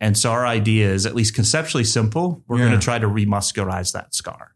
And 0.00 0.16
so 0.16 0.30
our 0.30 0.46
idea 0.46 0.90
is 0.90 1.04
at 1.04 1.14
least 1.14 1.34
conceptually 1.34 1.84
simple. 1.84 2.42
We're 2.48 2.58
Yeah. 2.58 2.68
going 2.68 2.80
to 2.80 2.84
try 2.84 2.98
to 2.98 3.06
remuscularize 3.08 3.92
that 3.92 4.14
scar. 4.14 4.54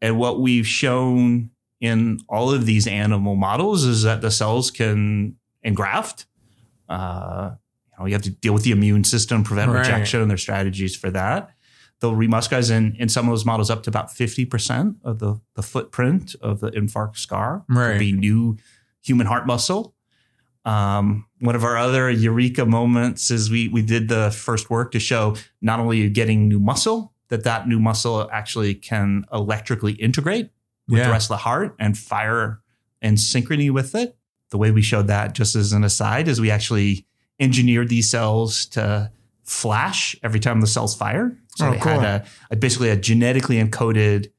And 0.00 0.18
what 0.18 0.40
we've 0.40 0.66
shown 0.66 1.50
in 1.80 2.20
all 2.28 2.52
of 2.52 2.64
these 2.64 2.86
animal 2.86 3.34
models 3.36 3.84
is 3.84 4.02
that 4.04 4.22
the 4.22 4.30
cells 4.30 4.70
can 4.70 5.36
engraft. 5.62 6.24
Uh, 6.88 7.50
you 7.92 7.98
know, 7.98 8.06
you 8.06 8.12
have 8.14 8.22
to 8.22 8.30
deal 8.30 8.54
with 8.54 8.62
the 8.64 8.70
immune 8.70 9.04
system, 9.04 9.44
prevent 9.44 9.70
Right. 9.72 9.80
rejection, 9.80 10.20
and 10.22 10.30
there's 10.30 10.40
strategies 10.42 10.96
for 10.96 11.10
that. 11.10 11.50
They'll 12.00 12.14
remuscularize 12.14 12.70
in, 12.70 12.96
in 12.98 13.08
some 13.08 13.26
of 13.26 13.32
those 13.32 13.44
models 13.46 13.70
up 13.70 13.82
to 13.84 13.90
about 13.90 14.08
50% 14.10 14.96
of 15.04 15.20
the, 15.20 15.40
the 15.54 15.62
footprint 15.62 16.34
of 16.42 16.60
the 16.60 16.70
infarct 16.72 17.16
scar. 17.16 17.64
Right. 17.68 17.98
Be 17.98 18.12
new 18.12 18.56
human 19.02 19.26
heart 19.26 19.46
muscle. 19.46 19.94
Um, 20.64 21.26
one 21.40 21.54
of 21.54 21.62
our 21.64 21.76
other 21.76 22.10
eureka 22.10 22.64
moments 22.64 23.30
is 23.30 23.50
we 23.50 23.68
we 23.68 23.82
did 23.82 24.08
the 24.08 24.30
first 24.30 24.70
work 24.70 24.92
to 24.92 24.98
show 25.00 25.36
not 25.60 25.78
only 25.78 26.00
are 26.00 26.04
you 26.04 26.10
getting 26.10 26.48
new 26.48 26.58
muscle, 26.58 27.12
that 27.28 27.44
that 27.44 27.68
new 27.68 27.78
muscle 27.78 28.28
actually 28.32 28.74
can 28.74 29.24
electrically 29.32 29.92
integrate 29.92 30.50
with 30.88 30.98
Yeah. 30.98 31.06
the 31.06 31.12
rest 31.12 31.26
of 31.26 31.36
the 31.36 31.42
heart 31.42 31.74
and 31.78 31.96
fire 31.98 32.60
in 33.02 33.16
synchrony 33.16 33.70
with 33.70 33.94
it. 33.94 34.16
The 34.50 34.58
way 34.58 34.70
we 34.70 34.80
showed 34.82 35.06
that, 35.08 35.34
just 35.34 35.54
as 35.54 35.72
an 35.72 35.84
aside, 35.84 36.28
is 36.28 36.40
we 36.40 36.50
actually 36.50 37.06
engineered 37.38 37.88
these 37.90 38.08
cells 38.08 38.64
to 38.66 39.10
flash 39.42 40.16
every 40.22 40.40
time 40.40 40.60
the 40.62 40.66
cells 40.66 40.94
fire. 40.94 41.36
So 41.56 41.68
Oh, 41.68 41.70
they 41.72 41.78
cool. 41.78 42.00
had 42.00 42.22
a, 42.22 42.26
a 42.50 42.56
basically 42.56 42.90
a 42.90 42.96
genetically 42.96 43.56
encoded 43.62 44.30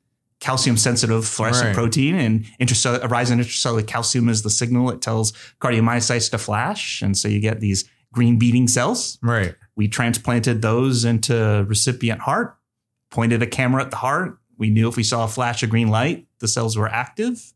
calcium 0.41 0.75
sensitive 0.77 1.25
fluorescent 1.25 1.67
Right. 1.67 1.75
protein 1.75 2.15
and 2.15 2.45
intercell- 2.61 3.01
a 3.01 3.07
rise 3.07 3.31
in 3.31 3.39
intracellular 3.39 3.87
calcium 3.87 4.27
is 4.29 4.41
the 4.43 4.49
signal 4.49 4.89
it 4.91 5.01
tells 5.01 5.31
cardiomyocytes 5.61 6.29
to 6.31 6.37
flash. 6.37 7.01
And 7.01 7.17
so 7.17 7.27
you 7.27 7.39
get 7.39 7.61
these 7.61 7.85
green 8.13 8.37
beating 8.37 8.67
cells. 8.67 9.17
Right. 9.21 9.55
We 9.75 9.87
transplanted 9.87 10.61
those 10.61 11.05
into 11.05 11.65
recipient 11.67 12.21
heart, 12.21 12.57
pointed 13.11 13.41
a 13.41 13.47
camera 13.47 13.81
at 13.83 13.91
the 13.91 13.97
heart. 13.97 14.37
We 14.57 14.69
knew 14.69 14.87
if 14.89 14.95
we 14.97 15.03
saw 15.03 15.23
a 15.23 15.27
flash 15.27 15.63
of 15.63 15.69
green 15.69 15.87
light, 15.89 16.27
the 16.39 16.47
cells 16.47 16.77
were 16.77 16.87
active, 16.89 17.53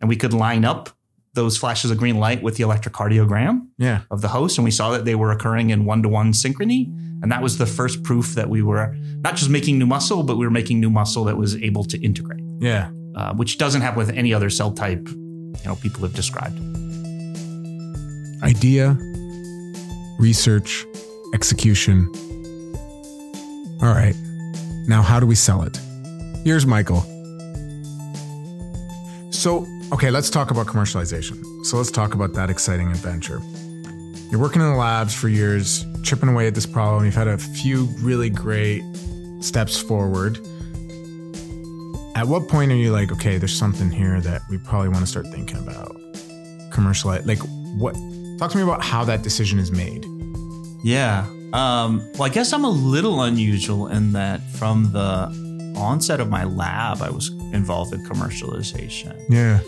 and 0.00 0.08
we 0.08 0.16
could 0.16 0.32
line 0.34 0.64
up 0.64 0.90
those 1.34 1.56
flashes 1.56 1.90
of 1.90 1.96
green 1.98 2.18
light 2.18 2.42
with 2.42 2.56
the 2.56 2.64
electrocardiogram 2.64 3.66
Yeah. 3.78 4.00
of 4.10 4.20
the 4.20 4.28
host, 4.28 4.58
and 4.58 4.64
we 4.64 4.70
saw 4.70 4.90
that 4.90 5.04
they 5.04 5.14
were 5.14 5.30
occurring 5.32 5.70
in 5.70 5.84
one 5.86 6.02
to 6.02 6.08
one 6.08 6.32
synchrony. 6.32 6.86
And 7.22 7.30
that 7.32 7.40
was 7.42 7.56
the 7.56 7.66
first 7.66 8.02
proof 8.02 8.34
that 8.34 8.50
we 8.50 8.62
were 8.62 8.94
not 9.24 9.36
just 9.36 9.48
making 9.48 9.78
new 9.78 9.86
muscle, 9.86 10.22
but 10.24 10.36
we 10.36 10.44
were 10.44 10.50
making 10.50 10.80
new 10.80 10.90
muscle 10.90 11.24
that 11.24 11.36
was 11.38 11.56
able 11.56 11.84
to 11.84 11.98
integrate, 12.02 12.42
Yeah. 12.60 12.90
uh, 13.14 13.32
which 13.34 13.56
doesn't 13.58 13.80
happen 13.80 13.98
with 13.98 14.10
any 14.10 14.34
other 14.34 14.50
cell 14.50 14.72
type 14.72 15.08
you 15.08 15.68
know 15.68 15.76
people 15.76 16.02
have 16.02 16.14
described. 16.14 16.58
Idea, 18.42 18.98
research, 20.18 20.84
execution. 21.32 22.08
All 23.80 23.94
right. 23.94 24.16
Now, 24.88 25.00
how 25.02 25.20
do 25.20 25.26
we 25.26 25.34
sell 25.36 25.62
it? 25.62 25.78
Here's 26.44 26.66
Michael. 26.66 27.02
So, 29.30 29.66
okay, 29.92 30.10
let's 30.10 30.30
talk 30.30 30.50
about 30.50 30.66
commercialization. 30.66 31.64
So, 31.64 31.76
let's 31.76 31.90
talk 31.90 32.14
about 32.14 32.32
that 32.34 32.50
exciting 32.50 32.90
adventure. 32.90 33.40
You're 34.30 34.40
working 34.40 34.62
in 34.62 34.68
the 34.68 34.76
labs 34.76 35.14
for 35.14 35.28
years, 35.28 35.84
chipping 36.02 36.28
away 36.28 36.46
at 36.46 36.54
this 36.54 36.64
problem. 36.64 37.04
You've 37.04 37.14
had 37.14 37.28
a 37.28 37.36
few 37.36 37.84
really 38.00 38.30
great 38.30 38.82
steps 39.40 39.78
forward. 39.78 40.38
At 42.14 42.26
what 42.26 42.48
point 42.48 42.72
are 42.72 42.76
you 42.76 42.92
like, 42.92 43.12
okay, 43.12 43.36
there's 43.36 43.54
something 43.54 43.90
here 43.90 44.20
that 44.20 44.42
we 44.48 44.58
probably 44.58 44.88
want 44.88 45.00
to 45.00 45.06
start 45.06 45.26
thinking 45.28 45.58
about? 45.58 45.94
Commercialize, 46.72 47.26
like, 47.26 47.40
what? 47.76 47.94
Talk 48.38 48.50
to 48.52 48.56
me 48.56 48.62
about 48.62 48.82
how 48.82 49.04
that 49.04 49.22
decision 49.22 49.58
is 49.58 49.70
made. 49.70 50.06
Yeah. 50.82 51.26
Um, 51.52 51.98
well, 52.14 52.24
I 52.24 52.28
guess 52.30 52.52
I'm 52.52 52.64
a 52.64 52.70
little 52.70 53.22
unusual 53.22 53.88
in 53.88 54.12
that 54.12 54.40
from 54.52 54.92
the 54.92 55.74
onset 55.76 56.20
of 56.20 56.30
my 56.30 56.44
lab, 56.44 57.02
I 57.02 57.10
was 57.10 57.30
involved 57.52 57.92
in 57.94 58.04
commercialization. 58.04 59.14
Yeah. 59.28 59.60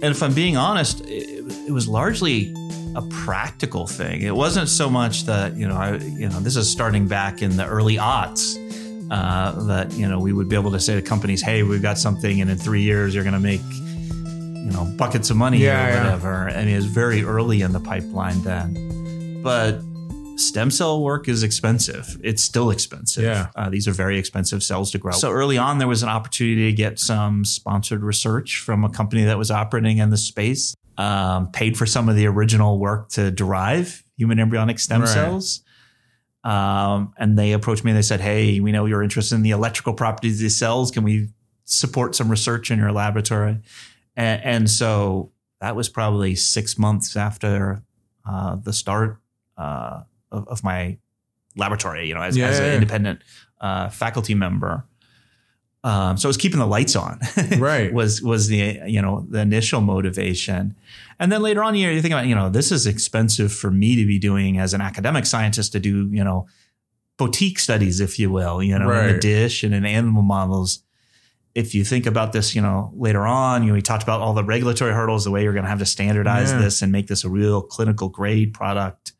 And 0.00 0.04
if 0.04 0.22
I'm 0.22 0.34
being 0.34 0.56
honest, 0.56 1.00
it, 1.02 1.44
it 1.68 1.72
was 1.72 1.88
largely 1.88 2.54
a 2.94 3.02
practical 3.10 3.86
thing. 3.86 4.22
It 4.22 4.34
wasn't 4.34 4.68
so 4.68 4.88
much 4.88 5.24
that 5.26 5.56
you 5.56 5.66
know, 5.68 5.76
I, 5.76 5.96
you 5.96 6.28
know, 6.28 6.40
this 6.40 6.56
is 6.56 6.70
starting 6.70 7.06
back 7.08 7.42
in 7.42 7.56
the 7.56 7.66
early 7.66 7.96
aughts. 7.96 8.56
Uh, 9.10 9.64
that 9.64 9.90
you 9.94 10.06
know, 10.06 10.18
we 10.18 10.32
would 10.34 10.48
be 10.50 10.54
able 10.56 10.70
to 10.70 10.78
say 10.80 10.94
to 10.94 11.00
companies, 11.02 11.40
"Hey, 11.40 11.62
we've 11.62 11.80
got 11.82 11.96
something, 11.96 12.40
and 12.42 12.50
in 12.50 12.58
three 12.58 12.82
years, 12.82 13.14
you're 13.14 13.24
going 13.24 13.32
to 13.32 13.40
make, 13.40 13.62
you 13.62 14.70
know, 14.70 14.84
buckets 14.98 15.30
of 15.30 15.36
money 15.38 15.58
Yeah, 15.58 15.86
or 15.86 15.88
yeah. 15.90 16.04
whatever." 16.04 16.50
I 16.50 16.58
mean, 16.64 16.74
it 16.74 16.76
was 16.76 16.84
very 16.86 17.24
early 17.24 17.62
in 17.62 17.72
the 17.72 17.80
pipeline 17.80 18.42
then, 18.42 19.40
but 19.42 19.80
stem 20.38 20.70
cell 20.70 21.02
work 21.02 21.28
is 21.28 21.42
expensive. 21.42 22.18
It's 22.22 22.42
still 22.42 22.70
expensive. 22.70 23.24
Yeah. 23.24 23.48
Uh, 23.56 23.68
these 23.70 23.88
are 23.88 23.92
very 23.92 24.18
expensive 24.18 24.62
cells 24.62 24.90
to 24.92 24.98
grow. 24.98 25.12
So 25.12 25.30
early 25.30 25.58
on, 25.58 25.78
there 25.78 25.88
was 25.88 26.02
an 26.02 26.08
opportunity 26.08 26.70
to 26.70 26.76
get 26.76 26.98
some 26.98 27.44
sponsored 27.44 28.02
research 28.02 28.60
from 28.60 28.84
a 28.84 28.88
company 28.88 29.24
that 29.24 29.36
was 29.38 29.50
operating 29.50 29.98
in 29.98 30.10
the 30.10 30.16
space, 30.16 30.74
um, 30.96 31.50
paid 31.50 31.76
for 31.76 31.86
some 31.86 32.08
of 32.08 32.16
the 32.16 32.26
original 32.26 32.78
work 32.78 33.08
to 33.10 33.30
derive 33.30 34.04
human 34.16 34.38
embryonic 34.38 34.78
stem 34.78 35.00
Right. 35.00 35.08
cells. 35.08 35.62
Um, 36.44 37.12
and 37.18 37.36
they 37.38 37.52
approached 37.52 37.84
me 37.84 37.90
and 37.90 37.98
they 37.98 38.02
said, 38.02 38.20
Hey, 38.20 38.60
we 38.60 38.72
know 38.72 38.86
you're 38.86 39.02
interested 39.02 39.34
in 39.34 39.42
the 39.42 39.50
electrical 39.50 39.92
properties 39.92 40.34
of 40.34 40.40
these 40.40 40.56
cells. 40.56 40.90
Can 40.90 41.02
we 41.04 41.28
support 41.64 42.14
some 42.14 42.30
research 42.30 42.70
in 42.70 42.78
your 42.78 42.92
laboratory? 42.92 43.58
And, 44.16 44.42
and 44.44 44.70
so 44.70 45.32
that 45.60 45.74
was 45.76 45.88
probably 45.88 46.36
six 46.36 46.78
months 46.78 47.16
after 47.16 47.82
uh, 48.24 48.56
the 48.56 48.72
start 48.72 49.18
uh, 49.56 50.02
of, 50.30 50.46
of 50.48 50.64
my 50.64 50.98
laboratory, 51.56 52.06
you 52.08 52.14
know, 52.14 52.22
as, 52.22 52.36
Yeah, 52.36 52.48
as 52.48 52.58
an 52.58 52.72
independent 52.74 53.20
uh, 53.60 53.88
faculty 53.88 54.34
member. 54.34 54.84
Um, 55.84 56.16
so 56.16 56.26
it 56.26 56.30
was 56.30 56.36
keeping 56.36 56.58
the 56.58 56.66
lights 56.66 56.96
on, 56.96 57.20
Right. 57.58 57.92
was 57.92 58.20
was 58.20 58.48
the 58.48 58.80
you 58.86 59.00
know 59.00 59.24
the 59.30 59.40
initial 59.40 59.80
motivation, 59.80 60.74
and 61.20 61.30
then 61.30 61.40
later 61.40 61.62
on 61.62 61.76
you 61.76 61.88
you 61.88 62.02
think 62.02 62.12
about 62.12 62.26
you 62.26 62.34
know 62.34 62.48
this 62.50 62.72
is 62.72 62.86
expensive 62.86 63.52
for 63.52 63.70
me 63.70 63.94
to 63.94 64.04
be 64.04 64.18
doing 64.18 64.58
as 64.58 64.74
an 64.74 64.80
academic 64.80 65.24
scientist 65.24 65.72
to 65.72 65.80
do 65.80 66.08
you 66.10 66.24
know 66.24 66.46
boutique 67.16 67.58
studies, 67.60 68.00
if 68.00 68.18
you 68.18 68.30
will, 68.30 68.62
you 68.62 68.76
know, 68.78 68.90
in 68.90 69.14
the 69.14 69.18
dish 69.20 69.62
and 69.64 69.72
in 69.74 69.84
animal 69.84 70.22
models. 70.22 70.82
If 71.54 71.74
you 71.74 71.82
think 71.84 72.06
about 72.06 72.32
this, 72.32 72.54
you 72.54 72.62
know, 72.62 72.92
later 72.96 73.26
on, 73.26 73.62
you 73.62 73.68
know, 73.70 73.74
we 73.74 73.82
talked 73.82 74.04
about 74.04 74.20
all 74.20 74.34
the 74.34 74.44
regulatory 74.44 74.92
hurdles, 74.92 75.24
the 75.24 75.30
way 75.32 75.42
you're 75.42 75.52
going 75.52 75.64
to 75.64 75.68
have 75.70 75.80
to 75.80 75.86
standardize 75.86 76.52
Yeah. 76.52 76.58
this 76.60 76.82
and 76.82 76.92
make 76.92 77.08
this 77.08 77.24
a 77.24 77.28
real 77.28 77.62
clinical 77.62 78.08
grade 78.08 78.52
product. 78.54 79.12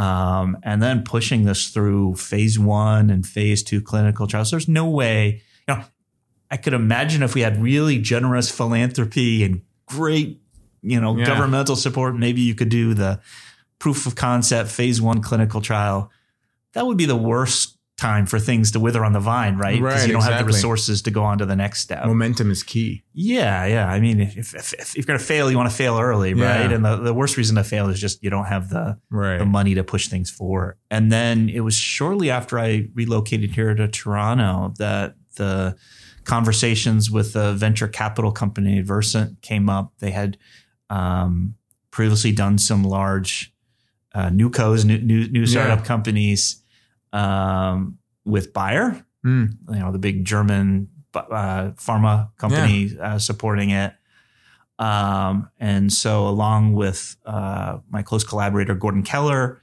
Um, 0.00 0.56
and 0.62 0.82
then 0.82 1.02
pushing 1.02 1.44
this 1.44 1.68
through 1.68 2.14
phase 2.14 2.58
one 2.58 3.10
and 3.10 3.26
phase 3.26 3.62
two 3.62 3.82
clinical 3.82 4.26
trials. 4.26 4.50
There's 4.50 4.68
no 4.68 4.88
way, 4.88 5.42
you 5.68 5.74
know, 5.74 5.84
I 6.50 6.56
could 6.56 6.72
imagine 6.72 7.22
if 7.22 7.34
we 7.34 7.42
had 7.42 7.60
really 7.62 7.98
generous 7.98 8.50
philanthropy 8.50 9.44
and 9.44 9.60
great, 9.86 10.40
you 10.82 11.00
know, 11.00 11.16
Yeah. 11.18 11.26
governmental 11.26 11.76
support, 11.76 12.16
maybe 12.16 12.40
you 12.40 12.54
could 12.54 12.70
do 12.70 12.94
the 12.94 13.20
proof 13.78 14.06
of 14.06 14.14
concept 14.14 14.70
phase 14.70 15.02
one 15.02 15.20
clinical 15.20 15.60
trial. 15.60 16.10
That 16.72 16.86
would 16.86 16.96
be 16.96 17.06
the 17.06 17.16
worst 17.16 17.76
time 18.00 18.24
for 18.26 18.38
things 18.40 18.70
to 18.72 18.80
wither 18.80 19.04
on 19.04 19.12
the 19.12 19.20
vine, 19.20 19.56
right? 19.58 19.74
Because 19.80 20.00
Right, 20.00 20.06
you 20.06 20.12
don't 20.14 20.22
have 20.22 20.38
the 20.38 20.44
resources 20.44 21.02
to 21.02 21.10
go 21.10 21.22
on 21.22 21.36
to 21.38 21.44
the 21.46 21.54
next 21.54 21.80
step. 21.80 22.06
Momentum 22.06 22.50
is 22.50 22.62
key. 22.62 23.04
Yeah, 23.12 23.66
yeah. 23.66 23.86
I 23.86 24.00
mean, 24.00 24.20
if, 24.20 24.54
if, 24.54 24.72
if 24.74 24.96
you're 24.96 25.04
going 25.04 25.18
to 25.18 25.24
fail, 25.24 25.50
you 25.50 25.56
want 25.58 25.68
to 25.70 25.76
fail 25.76 25.98
early, 25.98 26.32
Yeah. 26.32 26.60
right? 26.62 26.72
And 26.72 26.82
the, 26.84 26.96
the 26.96 27.12
worst 27.14 27.36
reason 27.36 27.56
to 27.56 27.64
fail 27.64 27.88
is 27.90 28.00
just 28.00 28.22
you 28.24 28.30
don't 28.30 28.46
have 28.46 28.70
the 28.70 28.98
Right. 29.10 29.38
the 29.38 29.44
money 29.44 29.74
to 29.74 29.84
push 29.84 30.08
things 30.08 30.30
forward. 30.30 30.78
And 30.90 31.12
then 31.12 31.48
it 31.50 31.60
was 31.60 31.74
shortly 31.74 32.30
after 32.30 32.58
I 32.58 32.88
relocated 32.94 33.50
here 33.52 33.74
to 33.74 33.86
Toronto 33.86 34.72
that 34.78 35.14
the 35.36 35.76
conversations 36.24 37.10
with 37.10 37.32
the 37.32 37.52
venture 37.54 37.88
capital 37.88 38.32
company 38.32 38.80
Versant 38.80 39.40
came 39.42 39.68
up. 39.68 39.92
They 39.98 40.10
had 40.10 40.38
um, 40.88 41.54
previously 41.90 42.32
done 42.32 42.58
some 42.58 42.82
large 42.84 43.52
uh, 44.14 44.30
new 44.30 44.50
co's, 44.50 44.84
new, 44.84 44.98
new, 44.98 45.28
new 45.28 45.46
startup 45.46 45.80
Yeah. 45.80 45.84
companies 45.84 46.62
um, 47.12 47.98
with 48.24 48.52
Bayer, 48.52 49.04
Mm. 49.24 49.50
you 49.68 49.78
know, 49.78 49.92
the 49.92 49.98
big 49.98 50.24
German 50.24 50.88
uh, 51.14 51.72
pharma 51.76 52.30
company 52.38 52.96
uh, 52.98 53.18
supporting 53.18 53.68
it. 53.70 53.92
Um, 54.78 55.50
and 55.58 55.92
so, 55.92 56.26
along 56.26 56.72
with 56.74 57.16
uh, 57.26 57.78
my 57.90 58.02
close 58.02 58.24
collaborator 58.24 58.74
Gordon 58.74 59.02
Keller, 59.02 59.60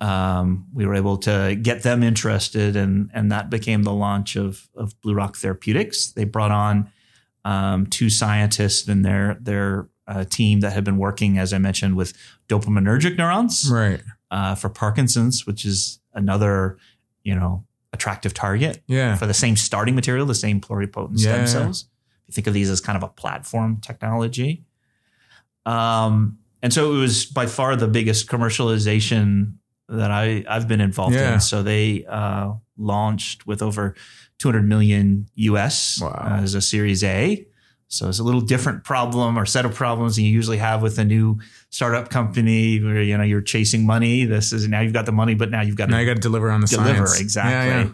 um, 0.00 0.66
we 0.72 0.86
were 0.86 0.94
able 0.94 1.16
to 1.18 1.56
get 1.60 1.82
them 1.82 2.02
interested, 2.04 2.76
and 2.76 3.10
and 3.12 3.32
that 3.32 3.50
became 3.50 3.82
the 3.82 3.92
launch 3.92 4.36
of 4.36 4.68
of 4.76 5.00
Blue 5.00 5.14
Rock 5.14 5.36
Therapeutics. 5.36 6.12
They 6.12 6.24
brought 6.24 6.52
on 6.52 6.90
um, 7.44 7.86
two 7.86 8.08
scientists 8.08 8.86
and 8.86 9.04
their 9.04 9.36
their 9.40 9.88
uh, 10.06 10.24
team 10.24 10.60
that 10.60 10.72
had 10.74 10.84
been 10.84 10.96
working, 10.98 11.38
as 11.38 11.52
I 11.52 11.58
mentioned, 11.58 11.96
with 11.96 12.12
dopaminergic 12.48 13.16
neurons 13.18 13.68
Right. 13.68 14.02
uh, 14.30 14.54
for 14.54 14.68
Parkinson's, 14.68 15.44
which 15.46 15.64
is 15.64 15.98
another 16.14 16.78
you 17.24 17.34
know 17.34 17.64
attractive 17.92 18.32
target 18.34 18.82
Yeah. 18.86 19.16
for 19.16 19.26
the 19.26 19.34
same 19.34 19.54
starting 19.56 19.94
material, 19.94 20.24
the 20.26 20.34
same 20.34 20.60
pluripotent 20.60 21.12
Yeah. 21.16 21.44
stem 21.44 21.46
cells. 21.46 21.84
You 22.26 22.32
think 22.32 22.46
of 22.46 22.54
these 22.54 22.70
as 22.70 22.80
kind 22.80 22.96
of 22.96 23.02
a 23.02 23.08
platform 23.08 23.78
technology. 23.82 24.64
Um, 25.66 26.38
and 26.62 26.72
so 26.72 26.94
it 26.94 26.98
was 26.98 27.26
by 27.26 27.46
far 27.46 27.76
the 27.76 27.88
biggest 27.88 28.28
commercialization 28.28 29.54
that 29.88 30.10
I, 30.10 30.44
I've 30.48 30.66
been 30.68 30.80
involved 30.80 31.14
Yeah. 31.14 31.34
in. 31.34 31.40
So 31.40 31.62
they 31.62 32.04
uh, 32.06 32.54
launched 32.78 33.46
with 33.46 33.62
over 33.62 33.94
200 34.38 34.66
million 34.66 35.28
US 35.34 36.00
Wow. 36.00 36.38
as 36.42 36.54
a 36.54 36.60
Series 36.62 37.04
A. 37.04 37.46
So 37.92 38.08
it's 38.08 38.18
a 38.18 38.22
little 38.24 38.40
different 38.40 38.84
problem 38.84 39.38
or 39.38 39.44
set 39.44 39.66
of 39.66 39.74
problems 39.74 40.16
than 40.16 40.24
you 40.24 40.30
usually 40.30 40.56
have 40.56 40.80
with 40.80 40.98
a 40.98 41.04
new 41.04 41.38
startup 41.68 42.08
company 42.08 42.82
where 42.82 43.02
you 43.02 43.18
know 43.18 43.22
you're 43.24 43.42
chasing 43.42 43.84
money. 43.84 44.24
This 44.24 44.52
is 44.54 44.66
now 44.66 44.80
you've 44.80 44.94
got 44.94 45.04
the 45.04 45.12
money, 45.12 45.34
but 45.34 45.50
now 45.50 45.60
you've 45.60 45.76
got 45.76 45.90
Now 45.90 45.96
to 45.98 46.02
you 46.02 46.08
got 46.08 46.14
to 46.14 46.20
deliver 46.20 46.50
on 46.50 46.62
the 46.62 46.66
deliver 46.68 47.06
science. 47.06 47.20
exactly. 47.20 47.92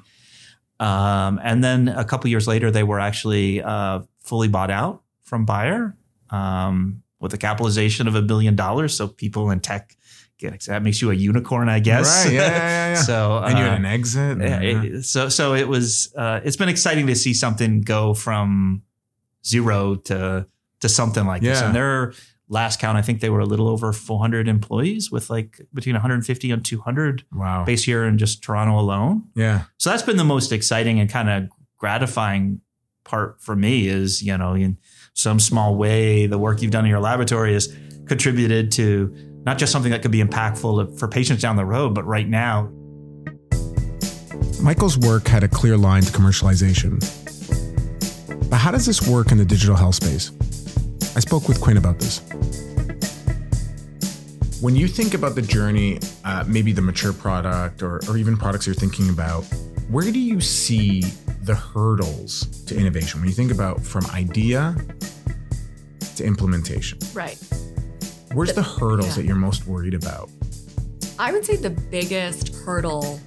Yeah, 0.80 1.26
Um, 1.26 1.40
and 1.42 1.64
then 1.64 1.88
a 1.88 2.04
couple 2.04 2.30
years 2.30 2.46
later, 2.46 2.70
they 2.70 2.84
were 2.84 3.00
actually 3.00 3.61
uh, 3.62 4.00
fully 4.22 4.46
bought 4.46 4.70
out 4.70 5.02
from 5.24 5.44
Bayer 5.44 5.96
um, 6.30 7.02
with 7.18 7.34
a 7.34 7.38
capitalization 7.38 8.06
of 8.06 8.14
a 8.14 8.22
billion 8.22 8.54
dollars. 8.54 8.94
So 8.96 9.08
people 9.08 9.50
in 9.50 9.58
tech 9.61 9.96
get 10.38 10.61
that 10.68 10.84
makes 10.84 11.02
you 11.02 11.11
a 11.11 11.14
unicorn, 11.14 11.68
I 11.68 11.80
guess. 11.80 12.24
Right. 12.24 12.34
Yeah, 12.34 12.40
yeah, 12.42 12.48
yeah, 12.58 12.88
yeah. 12.94 13.02
so 13.02 13.38
and 13.38 13.58
you 13.58 13.64
uh, 13.64 13.68
had 13.70 13.78
an 13.80 13.84
exit. 13.87 14.38
yeah, 14.40 14.61
Yeah. 14.61 14.82
it- 14.84 15.04
so 15.04 15.28
so 15.28 15.54
it 15.54 15.66
was. 15.66 16.14
Uh, 16.16 16.38
it's 16.44 16.56
been 16.56 16.68
exciting 16.68 17.08
to 17.08 17.16
see 17.16 17.34
something 17.34 17.80
go 17.80 18.14
from 18.14 18.82
zero 19.44 19.96
to 19.96 20.46
to 20.81 20.88
something 20.88 21.27
like 21.27 21.42
this. 21.42 21.61
Yeah. 21.61 21.66
And 21.66 21.74
their 21.74 22.12
last 22.48 22.81
count, 22.81 22.96
I 22.96 23.03
think 23.03 23.20
they 23.20 23.31
were 23.31 23.40
a 23.40 23.46
little 23.46 23.68
over 23.68 23.92
400 23.92 24.48
employees, 24.48 25.11
with 25.11 25.31
like 25.31 25.61
between 25.74 25.94
150 25.94 26.51
and 26.51 26.64
200 26.64 27.24
wow. 27.33 27.64
based 27.64 27.85
here 27.85 28.05
in 28.05 28.18
just 28.18 28.42
Toronto 28.42 28.79
alone. 28.79 29.24
Yeah. 29.35 29.64
So 29.79 29.90
that's 29.90 30.03
been 30.03 30.16
the 30.16 30.24
most 30.24 30.53
exciting 30.53 31.01
and 31.01 31.11
kind 31.11 31.29
of 31.29 31.48
gratifying 31.77 32.61
part 33.05 33.40
for 33.40 33.57
me 33.57 33.88
is, 33.88 34.22
you 34.22 34.37
know, 34.37 34.55
in 34.55 34.79
some 35.14 35.40
small 35.40 35.77
way, 35.77 36.27
the 36.27 36.38
work 36.38 36.62
you've 36.62 36.70
done 36.70 36.85
in 36.85 36.90
your 36.90 37.01
laboratory 37.01 37.55
has 37.55 37.74
contributed 38.07 38.70
to 38.72 39.14
not 39.44 39.59
just 39.59 39.72
something 39.72 39.92
that 39.92 40.03
could 40.03 40.11
be 40.11 40.22
impactful 40.22 40.98
for 40.98 41.09
patients 41.09 41.42
down 41.42 41.57
the 41.57 41.64
road, 41.64 41.94
but 41.94 42.05
right 42.05 42.29
now. 42.29 42.70
Michael's 44.61 44.98
work 44.98 45.29
had 45.29 45.44
a 45.44 45.48
clear 45.48 45.77
line 45.77 46.03
to 46.03 46.12
commercialization. 46.12 47.28
But 48.50 48.56
how 48.56 48.70
does 48.70 48.87
this 48.87 49.06
work 49.06 49.30
in 49.32 49.38
the 49.38 49.44
digital 49.44 49.76
health 49.76 49.96
space? 49.96 50.30
I 51.16 51.20
spoke 51.20 51.48
with 51.48 51.61
Quynh 51.61 51.76
about 51.78 51.98
this. 51.98 52.20
When 54.61 54.74
you 54.74 54.88
think 54.88 55.14
about 55.14 55.34
the 55.34 55.42
journey, 55.42 56.00
uh, 56.24 56.44
maybe 56.46 56.72
the 56.72 56.82
mature 56.82 57.12
product 57.12 57.82
or, 57.82 58.00
or 58.08 58.16
even 58.16 58.37
products 58.37 58.66
you're 58.66 58.74
thinking 58.74 59.08
about, 59.11 59.44
where 59.88 60.11
do 60.11 60.18
you 60.18 60.40
see 60.40 61.02
the 61.42 61.54
hurdles 61.54 62.46
to 62.66 62.76
innovation? 62.76 63.20
When 63.20 63.28
you 63.28 63.34
think 63.34 63.52
about 63.52 63.80
from 63.82 64.04
idea 64.06 64.76
to 66.16 66.24
implementation, 66.24 66.98
Right. 67.14 67.38
where's 68.32 68.52
the 68.52 68.62
hurdles 68.62 69.08
Yeah. 69.11 69.14
that 69.16 69.24
you're 69.26 69.37
most 69.37 69.66
worried 69.66 69.94
about? 69.94 70.30
I 71.18 71.32
would 71.32 71.44
say 71.44 71.56
the 71.56 71.70
biggest 71.70 72.54
hurdle 72.56 73.20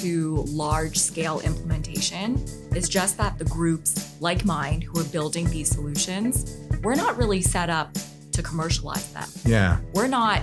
to 0.00 0.36
large 0.48 0.96
scale 0.98 1.40
implementation 1.40 2.36
is 2.74 2.88
just 2.88 3.16
that 3.18 3.38
the 3.38 3.44
groups 3.44 4.14
like 4.20 4.44
mine 4.44 4.80
who 4.80 5.00
are 5.00 5.04
building 5.04 5.48
these 5.50 5.68
solutions, 5.70 6.56
we're 6.82 6.94
not 6.94 7.16
really 7.16 7.42
set 7.42 7.70
up 7.70 7.92
to 8.32 8.42
commercialize 8.42 9.12
them. 9.12 9.28
Yeah. 9.44 9.78
We're 9.94 10.08
not 10.08 10.42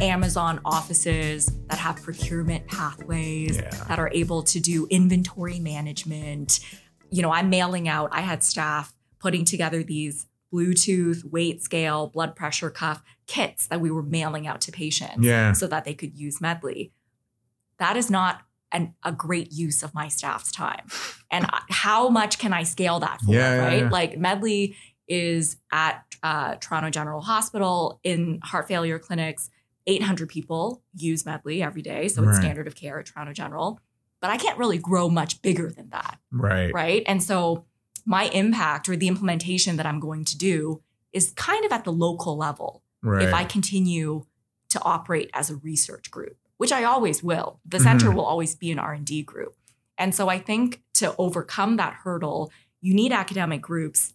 Amazon 0.00 0.60
offices 0.64 1.46
that 1.68 1.78
have 1.78 2.02
procurement 2.02 2.66
pathways 2.68 3.56
Yeah. 3.56 3.70
that 3.88 3.98
are 3.98 4.10
able 4.12 4.42
to 4.44 4.60
do 4.60 4.86
inventory 4.90 5.58
management. 5.58 6.60
You 7.10 7.22
know, 7.22 7.32
I'm 7.32 7.50
mailing 7.50 7.88
out, 7.88 8.10
I 8.12 8.20
had 8.20 8.42
staff 8.44 8.92
putting 9.18 9.44
together 9.44 9.82
these 9.82 10.26
Bluetooth, 10.52 11.24
weight 11.24 11.62
scale, 11.62 12.06
blood 12.06 12.36
pressure 12.36 12.70
cuff 12.70 13.02
kits 13.26 13.66
that 13.66 13.80
we 13.80 13.90
were 13.90 14.02
mailing 14.02 14.46
out 14.46 14.60
to 14.62 14.72
patients 14.72 15.24
Yeah. 15.24 15.52
so 15.52 15.66
that 15.66 15.84
they 15.84 15.94
could 15.94 16.14
use 16.14 16.38
Medly. 16.38 16.90
That 17.78 17.96
is 17.96 18.10
not 18.10 18.42
an, 18.72 18.94
a 19.04 19.12
great 19.12 19.52
use 19.52 19.82
of 19.82 19.94
my 19.94 20.08
staff's 20.08 20.52
time. 20.52 20.86
And 21.30 21.46
how 21.70 22.08
much 22.08 22.38
can 22.38 22.52
I 22.52 22.62
scale 22.64 23.00
that 23.00 23.20
for? 23.22 23.32
Yeah, 23.34 23.54
yeah, 23.54 23.64
right? 23.66 23.82
yeah. 23.82 23.88
Like 23.90 24.14
Medly 24.18 24.74
is 25.06 25.56
at 25.72 26.04
uh, 26.22 26.56
Toronto 26.56 26.90
General 26.90 27.20
Hospital 27.22 28.00
in 28.04 28.40
heart 28.42 28.68
failure 28.68 28.98
clinics. 28.98 29.50
800 29.86 30.28
people 30.28 30.82
use 30.94 31.24
Medly 31.24 31.64
every 31.64 31.80
day. 31.80 32.08
So 32.08 32.22
it's 32.28 32.36
standard 32.36 32.66
of 32.66 32.74
care 32.74 32.98
at 32.98 33.06
Toronto 33.06 33.32
General. 33.32 33.80
But 34.20 34.30
I 34.30 34.36
can't 34.36 34.58
really 34.58 34.76
grow 34.78 35.08
much 35.08 35.40
bigger 35.40 35.70
than 35.70 35.88
that 35.90 36.18
Right. 36.30 36.72
right? 36.74 37.02
And 37.06 37.22
so 37.22 37.64
my 38.04 38.24
impact 38.24 38.88
or 38.88 38.96
the 38.96 39.08
implementation 39.08 39.76
that 39.76 39.86
I'm 39.86 40.00
going 40.00 40.24
to 40.26 40.36
do 40.36 40.82
is 41.12 41.32
kind 41.36 41.64
of 41.64 41.72
at 41.72 41.84
the 41.84 41.92
local 41.92 42.36
level 42.36 42.82
Right. 43.02 43.22
if 43.26 43.32
I 43.32 43.44
continue 43.44 44.24
to 44.70 44.82
operate 44.82 45.30
as 45.32 45.48
a 45.50 45.56
research 45.56 46.10
group. 46.10 46.36
Which 46.58 46.70
I 46.72 46.84
always 46.84 47.22
will. 47.22 47.58
The 47.64 47.80
center 47.80 48.10
Mhm. 48.10 48.14
will 48.14 48.24
always 48.26 48.54
be 48.54 48.70
an 48.70 48.78
R&D 48.78 49.22
group. 49.22 49.56
And 49.96 50.14
so 50.14 50.28
I 50.28 50.38
think 50.38 50.82
to 50.94 51.14
overcome 51.16 51.76
that 51.78 51.94
hurdle, 52.04 52.52
you 52.80 52.94
need 52.94 53.10
academic 53.12 53.60
groups 53.62 54.12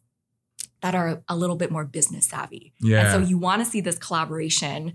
that 0.82 0.94
are 0.96 1.24
a 1.28 1.36
little 1.36 1.56
bit 1.58 1.72
more 1.72 1.84
business 1.86 2.28
savvy. 2.28 2.74
Yeah. 2.80 3.00
And 3.02 3.12
so 3.12 3.20
you 3.30 3.38
want 3.38 3.62
to 3.64 3.66
see 3.66 3.82
this 3.82 3.98
collaboration 3.98 4.94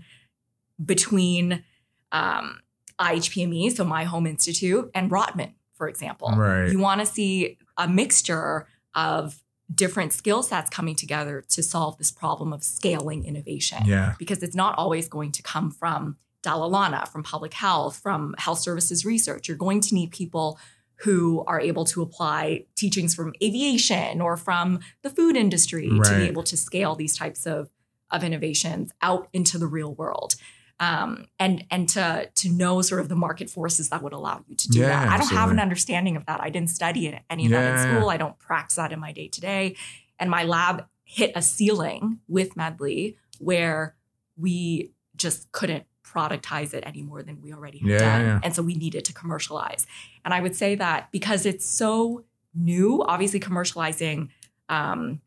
between 0.83 1.63
um, 2.11 2.59
IHPME, 2.99 3.71
so 3.75 3.83
my 3.83 4.03
home 4.03 4.25
institute, 4.25 4.89
and 4.95 5.11
Rotman, 5.11 5.53
for 5.75 5.87
example. 5.87 6.31
Right. 6.35 6.71
You 6.71 6.79
want 6.79 7.01
to 7.01 7.05
see 7.05 7.57
a 7.77 7.87
mixture 7.87 8.67
of 8.95 9.43
different 9.73 10.13
skill 10.13 10.41
sets 10.41 10.69
coming 10.71 10.95
together 10.95 11.43
to 11.49 11.61
solve 11.61 11.97
this 11.99 12.11
problem 12.11 12.51
of 12.51 12.63
scaling 12.63 13.23
innovation. 13.25 13.83
yeah. 13.85 14.15
Because 14.17 14.41
it's 14.41 14.55
not 14.55 14.75
always 14.77 15.07
going 15.07 15.31
to 15.33 15.43
come 15.43 15.69
from 15.69 16.17
Dalla 16.41 16.67
Lana, 16.67 17.05
from 17.11 17.23
public 17.23 17.53
health, 17.53 17.99
from 18.01 18.35
health 18.37 18.59
services 18.59 19.05
research. 19.05 19.47
You're 19.47 19.57
going 19.57 19.81
to 19.81 19.93
need 19.95 20.11
people 20.11 20.59
who 21.03 21.43
are 21.47 21.61
able 21.61 21.85
to 21.85 22.01
apply 22.01 22.65
teachings 22.75 23.15
from 23.15 23.33
aviation 23.41 24.19
or 24.19 24.35
from 24.35 24.79
the 25.01 25.09
food 25.09 25.35
industry 25.37 25.89
to 25.89 26.17
be 26.17 26.23
able 26.27 26.43
to 26.43 26.57
scale 26.57 26.95
these 26.95 27.15
types 27.17 27.45
of, 27.45 27.69
of 28.11 28.23
innovations 28.23 28.91
out 29.01 29.29
into 29.31 29.57
the 29.57 29.67
real 29.67 29.93
world. 29.93 30.35
Um, 30.81 31.27
and 31.37 31.65
and 31.69 31.89
to 31.89 32.29
to 32.35 32.49
know 32.49 32.81
sort 32.81 33.01
of 33.01 33.09
the 33.09 33.15
market 33.15 33.49
forces 33.49 33.89
that 33.89 34.01
would 34.01 34.13
allow 34.13 34.45
you 34.47 34.55
to 34.55 34.69
do 34.69 34.79
Yeah, 34.79 34.87
that. 34.87 35.09
I 35.09 35.17
don't 35.17 35.33
have 35.33 35.51
an 35.51 35.59
understanding 35.59 36.15
of 36.15 36.25
that. 36.25 36.39
I 36.41 36.49
didn't 36.49 36.69
study 36.69 37.07
it, 37.07 37.21
any 37.29 37.45
of 37.47 37.51
that 37.51 37.73
in 37.75 37.97
school. 37.97 38.09
I 38.09 38.15
don't 38.15 38.39
practice 38.39 38.77
that 38.77 38.93
in 38.93 38.99
my 38.99 39.11
day 39.11 39.27
to 39.27 39.41
day. 39.41 39.75
And 40.19 40.29
my 40.29 40.43
lab 40.45 40.85
hit 41.03 41.33
a 41.35 41.41
ceiling 41.41 42.19
with 42.29 42.55
Medly 42.55 43.17
where 43.39 43.95
we 44.37 44.93
just 45.17 45.51
couldn't 45.51 45.85
productize 46.13 46.73
it 46.73 46.83
any 46.85 47.01
more 47.01 47.21
than 47.23 47.41
we 47.41 47.53
already 47.53 47.79
have 47.79 47.89
Yeah, 47.89 47.97
done. 47.99 48.25
yeah. 48.25 48.39
And 48.43 48.55
so 48.55 48.61
we 48.63 48.75
needed 48.75 49.03
to 49.05 49.13
commercialize. 49.13 49.85
And 50.25 50.33
I 50.33 50.41
would 50.41 50.55
say 50.55 50.75
that 50.75 51.11
because 51.11 51.45
it's 51.45 51.65
so 51.65 52.23
new, 52.55 53.03
obviously 53.03 53.39
commercializing 53.39 54.29
um, 54.69 55.21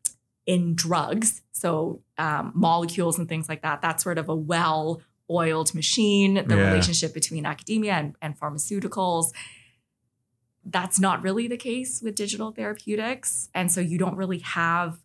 in 0.45 0.75
drugs, 0.75 1.41
so 1.51 2.01
um, 2.17 2.51
molecules 2.53 3.17
and 3.17 3.27
things 3.29 3.47
like 3.47 3.61
that, 3.61 3.81
that's 3.81 4.03
sort 4.03 4.17
of 4.17 4.27
a 4.29 4.35
well 4.35 5.01
oiled 5.29 5.73
machine, 5.73 6.33
the 6.35 6.55
Yeah. 6.57 6.67
relationship 6.67 7.13
between 7.13 7.45
academia 7.45 7.93
and, 7.93 8.15
and 8.21 8.37
pharmaceuticals. 8.39 9.31
That's 10.65 10.99
not 10.99 11.23
really 11.23 11.47
the 11.47 11.57
case 11.57 12.01
with 12.01 12.15
digital 12.15 12.51
therapeutics. 12.51 13.49
And 13.53 13.71
so 13.71 13.81
you 13.81 13.97
don't 13.97 14.15
really 14.15 14.39
have 14.39 14.99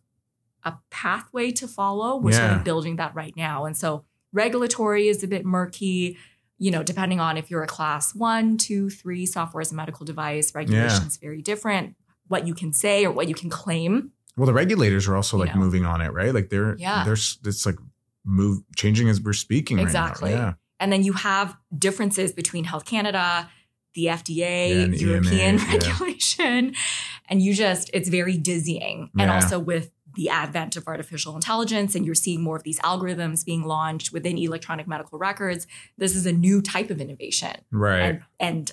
a 0.63 0.73
pathway 0.89 1.51
to 1.51 1.67
follow. 1.67 2.17
We're 2.17 2.33
sort 2.33 2.51
of 2.51 2.63
building 2.63 2.97
that 2.97 3.13
right 3.15 3.35
now. 3.35 3.65
And 3.65 3.75
so 3.75 4.03
regulatory 4.33 5.07
is 5.07 5.23
a 5.23 5.27
bit 5.27 5.45
murky, 5.45 6.17
you 6.57 6.71
know, 6.71 6.83
depending 6.83 7.19
on 7.19 7.37
if 7.37 7.49
you're 7.49 7.63
a 7.63 7.67
class 7.67 8.13
one, 8.13 8.57
two, 8.57 8.89
three 8.89 9.25
software 9.25 9.61
as 9.61 9.71
a 9.71 9.75
medical 9.75 10.05
device, 10.05 10.53
regulation 10.53 11.07
is 11.07 11.17
very 11.17 11.41
different. 11.41 11.95
What 12.27 12.45
you 12.45 12.53
can 12.53 12.73
say 12.73 13.05
or 13.05 13.11
what 13.11 13.27
you 13.27 13.33
can 13.35 13.49
claim. 13.49 14.11
Well, 14.37 14.45
the 14.45 14.53
regulators 14.53 15.07
are 15.07 15.15
also 15.15 15.37
You 15.37 15.45
like 15.45 15.55
know. 15.55 15.61
moving 15.61 15.85
on 15.85 16.01
it, 16.01 16.09
right? 16.13 16.33
Like 16.33 16.49
they're 16.49 16.75
Yeah. 16.77 17.03
they're 17.03 17.13
it's 17.13 17.65
like 17.65 17.77
move 18.25 18.61
changing 18.75 19.09
as 19.09 19.19
we're 19.19 19.33
speaking. 19.33 19.77
right 19.77 19.83
now. 19.83 19.87
Exactly. 19.87 20.31
Yeah. 20.31 20.53
And 20.79 20.91
then 20.93 21.03
you 21.03 21.13
have 21.13 21.57
differences 21.77 22.31
between 22.31 22.63
Health 22.65 22.85
Canada, 22.85 23.49
the 23.95 24.05
FDA, 24.05 24.69
Yeah, 24.81 24.85
the 24.85 24.97
European 24.97 25.55
EMA, 25.59 25.63
yeah. 25.71 25.73
regulation. 25.73 26.75
And 27.27 27.41
you 27.41 27.53
just, 27.53 27.89
it's 27.93 28.07
very 28.09 28.37
dizzying. 28.37 29.09
And 29.17 29.27
Yeah. 29.29 29.35
also 29.35 29.59
with 29.59 29.91
the 30.19 30.27
advent 30.29 30.75
of 30.75 30.83
artificial 30.93 31.33
intelligence, 31.35 31.95
and 31.95 32.05
you're 32.05 32.21
seeing 32.25 32.41
more 32.41 32.57
of 32.59 32.63
these 32.63 32.79
algorithms 32.91 33.45
being 33.45 33.63
launched 33.63 34.11
within 34.11 34.37
electronic 34.37 34.85
medical 34.87 35.17
records. 35.17 35.65
This 35.97 36.13
is 36.19 36.25
a 36.25 36.33
new 36.33 36.61
type 36.61 36.89
of 36.93 36.99
innovation. 36.99 37.55
Right. 37.71 38.01
And, 38.01 38.21
and 38.39 38.71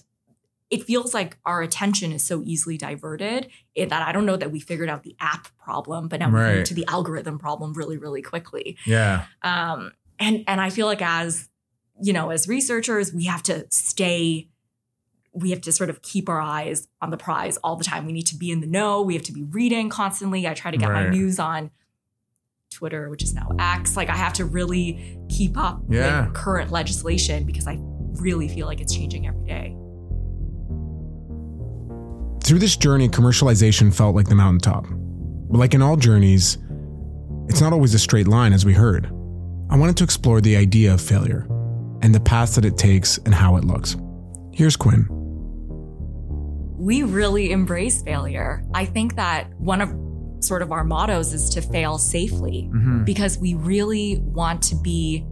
it 0.69 0.83
feels 0.83 1.15
like 1.15 1.39
our 1.45 1.63
attention 1.63 2.11
is 2.11 2.25
so 2.25 2.43
easily 2.45 2.77
diverted 2.77 3.49
in 3.77 3.89
that 3.91 4.03
I 4.09 4.11
don't 4.11 4.27
know 4.27 4.37
that 4.37 4.51
we 4.51 4.59
figured 4.59 4.89
out 4.89 5.05
the 5.05 5.15
app 5.21 5.47
problem, 5.67 6.09
but 6.09 6.19
now 6.21 6.29
we're 6.31 6.43
Right. 6.43 6.53
going 6.55 6.65
to 6.65 6.75
the 6.75 6.87
algorithm 6.89 7.39
problem 7.39 7.73
really, 7.75 7.97
really 7.97 8.23
quickly 8.23 8.77
yeah. 8.85 9.27
um, 9.43 9.93
and 10.19 10.43
and 10.49 10.61
I 10.61 10.71
feel 10.71 10.87
like 10.87 11.03
as 11.03 11.49
you 12.03 12.13
know, 12.13 12.31
as 12.31 12.47
researchers, 12.49 13.13
we 13.15 13.25
have 13.25 13.43
to 13.45 13.67
stay. 13.71 14.49
We 15.37 15.51
have 15.51 15.61
to 15.63 15.73
sort 15.73 15.91
of 15.91 16.01
keep 16.03 16.29
our 16.29 16.41
eyes 16.41 16.89
on 17.03 17.11
the 17.11 17.17
prize 17.19 17.59
all 17.59 17.77
the 17.77 17.85
time. 17.85 18.07
We 18.07 18.13
need 18.13 18.27
to 18.29 18.37
be 18.37 18.51
in 18.51 18.61
the 18.61 18.67
know. 18.67 19.03
We 19.03 19.15
have 19.15 19.23
to 19.25 19.33
be 19.33 19.43
reading 19.45 19.91
constantly. 19.91 20.49
I 20.49 20.55
try 20.55 20.71
to 20.71 20.77
get 20.79 20.91
my 20.91 21.09
news 21.11 21.39
on 21.39 21.71
Twitter, 22.73 23.09
which 23.11 23.23
is 23.23 23.35
now 23.35 23.51
X. 23.59 23.97
Like 23.97 24.09
I 24.09 24.17
have 24.17 24.33
to 24.35 24.45
really 24.45 25.19
keep 25.29 25.57
up 25.59 25.83
Yeah. 25.89 26.25
with 26.27 26.35
current 26.35 26.71
legislation 26.73 27.45
because 27.45 27.67
I 27.67 27.79
really 27.81 28.49
feel 28.49 28.67
like 28.67 28.81
it's 28.81 28.95
changing 28.95 29.27
every 29.27 29.47
day. 29.47 29.77
Through 32.45 32.61
this 32.61 32.77
journey, 32.77 33.09
commercialization 33.09 33.93
felt 33.95 34.15
like 34.15 34.29
the 34.29 34.35
mountaintop. 34.35 34.87
But 34.89 35.59
like 35.59 35.75
in 35.75 35.83
all 35.83 35.97
journeys, 35.97 36.59
it's 37.49 37.61
not 37.61 37.73
always 37.73 37.93
a 37.95 37.99
straight 37.99 38.29
line, 38.29 38.53
as 38.53 38.65
we 38.65 38.73
heard. 38.73 39.07
I 39.69 39.77
wanted 39.77 39.97
to 39.99 40.05
explore 40.05 40.41
the 40.41 40.57
idea 40.57 40.95
of 40.95 41.01
failure 41.01 41.47
and 42.03 42.15
the 42.15 42.21
path 42.21 42.55
that 42.55 42.65
it 42.65 42.77
takes 42.79 43.19
and 43.19 43.35
how 43.35 43.57
it 43.57 43.65
looks. 43.65 43.97
Here's 44.53 44.77
Quynh. 44.77 45.09
We 46.77 47.03
really 47.03 47.53
embrace 47.53 48.03
failure. 48.03 48.65
I 48.75 48.85
think 48.85 49.17
that 49.17 49.53
one 49.59 49.81
of 49.81 49.95
sort 50.45 50.63
of 50.63 50.73
our 50.73 50.85
mottos 50.85 51.33
is 51.33 51.49
to 51.51 51.63
fail 51.63 51.99
safely 51.99 52.69
mm-hmm. 52.73 53.05
because 53.05 53.39
we 53.39 53.55
really 53.55 54.19
want 54.19 54.63
to 54.63 54.77
be 54.77 55.27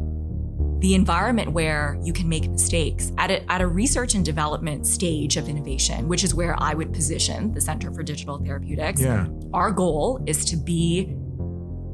the 0.80 0.94
environment 0.94 1.52
where 1.52 1.98
you 2.02 2.12
can 2.12 2.28
make 2.28 2.48
mistakes 2.50 3.12
at 3.16 3.30
a, 3.30 3.50
at 3.50 3.60
a 3.60 3.66
research 3.66 4.14
and 4.14 4.24
development 4.24 4.86
stage 4.86 5.36
of 5.36 5.48
innovation, 5.48 6.08
which 6.08 6.24
is 6.24 6.34
where 6.34 6.54
I 6.58 6.74
would 6.74 6.92
position 6.92 7.52
the 7.52 7.60
Center 7.60 7.92
for 7.92 8.02
Digital 8.02 8.38
Therapeutics. 8.38 9.00
Yeah. 9.00 9.26
Our 9.52 9.70
goal 9.70 10.22
is 10.26 10.44
to 10.46 10.56
be 10.56 11.14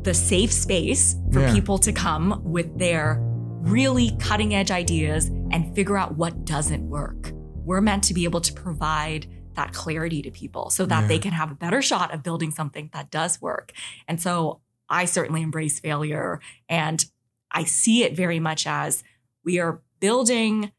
the 0.03 0.15
safe 0.15 0.53
space 0.53 1.17
for 1.33 1.41
Yeah. 1.41 1.55
people 1.55 1.79
to 1.79 1.93
come 1.93 2.41
with 2.43 2.79
their 2.79 3.19
really 3.63 4.17
cutting 4.19 4.55
edge 4.55 4.71
ideas 4.71 5.27
and 5.51 5.75
figure 5.75 5.97
out 5.97 6.17
what 6.17 6.45
doesn't 6.45 6.83
work. 6.89 7.33
We're 7.65 7.83
meant 7.83 8.03
to 8.05 8.15
be 8.15 8.25
able 8.25 8.41
to 8.41 8.53
provide 8.53 9.27
that 9.61 9.75
clarity 9.75 10.23
to 10.23 10.31
people 10.31 10.71
so 10.71 10.87
that 10.87 11.03
Yeah. 11.03 11.09
they 11.09 11.19
can 11.19 11.33
have 11.33 11.51
a 11.51 11.55
better 11.55 11.83
shot 11.83 12.15
of 12.15 12.23
building 12.23 12.51
something 12.51 12.89
that 12.95 13.11
does 13.11 13.41
work. 13.43 13.73
And 14.09 14.21
so 14.21 14.61
I 14.89 15.05
certainly 15.05 15.43
embrace 15.43 15.79
failure 15.79 16.41
and 16.69 17.05
I 17.51 17.65
see 17.65 18.03
it 18.05 18.17
very 18.17 18.41
much 18.41 18.67
as 18.67 19.05
we 19.45 19.59
are 19.59 19.83
building 20.01 20.73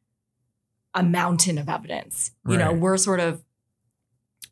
a 0.96 1.04
mountain 1.04 1.58
of 1.60 1.70
evidence. 1.70 2.32
You 2.48 2.58
know, 2.58 2.74
we're 2.74 2.98
sort 2.98 3.20
of 3.20 3.44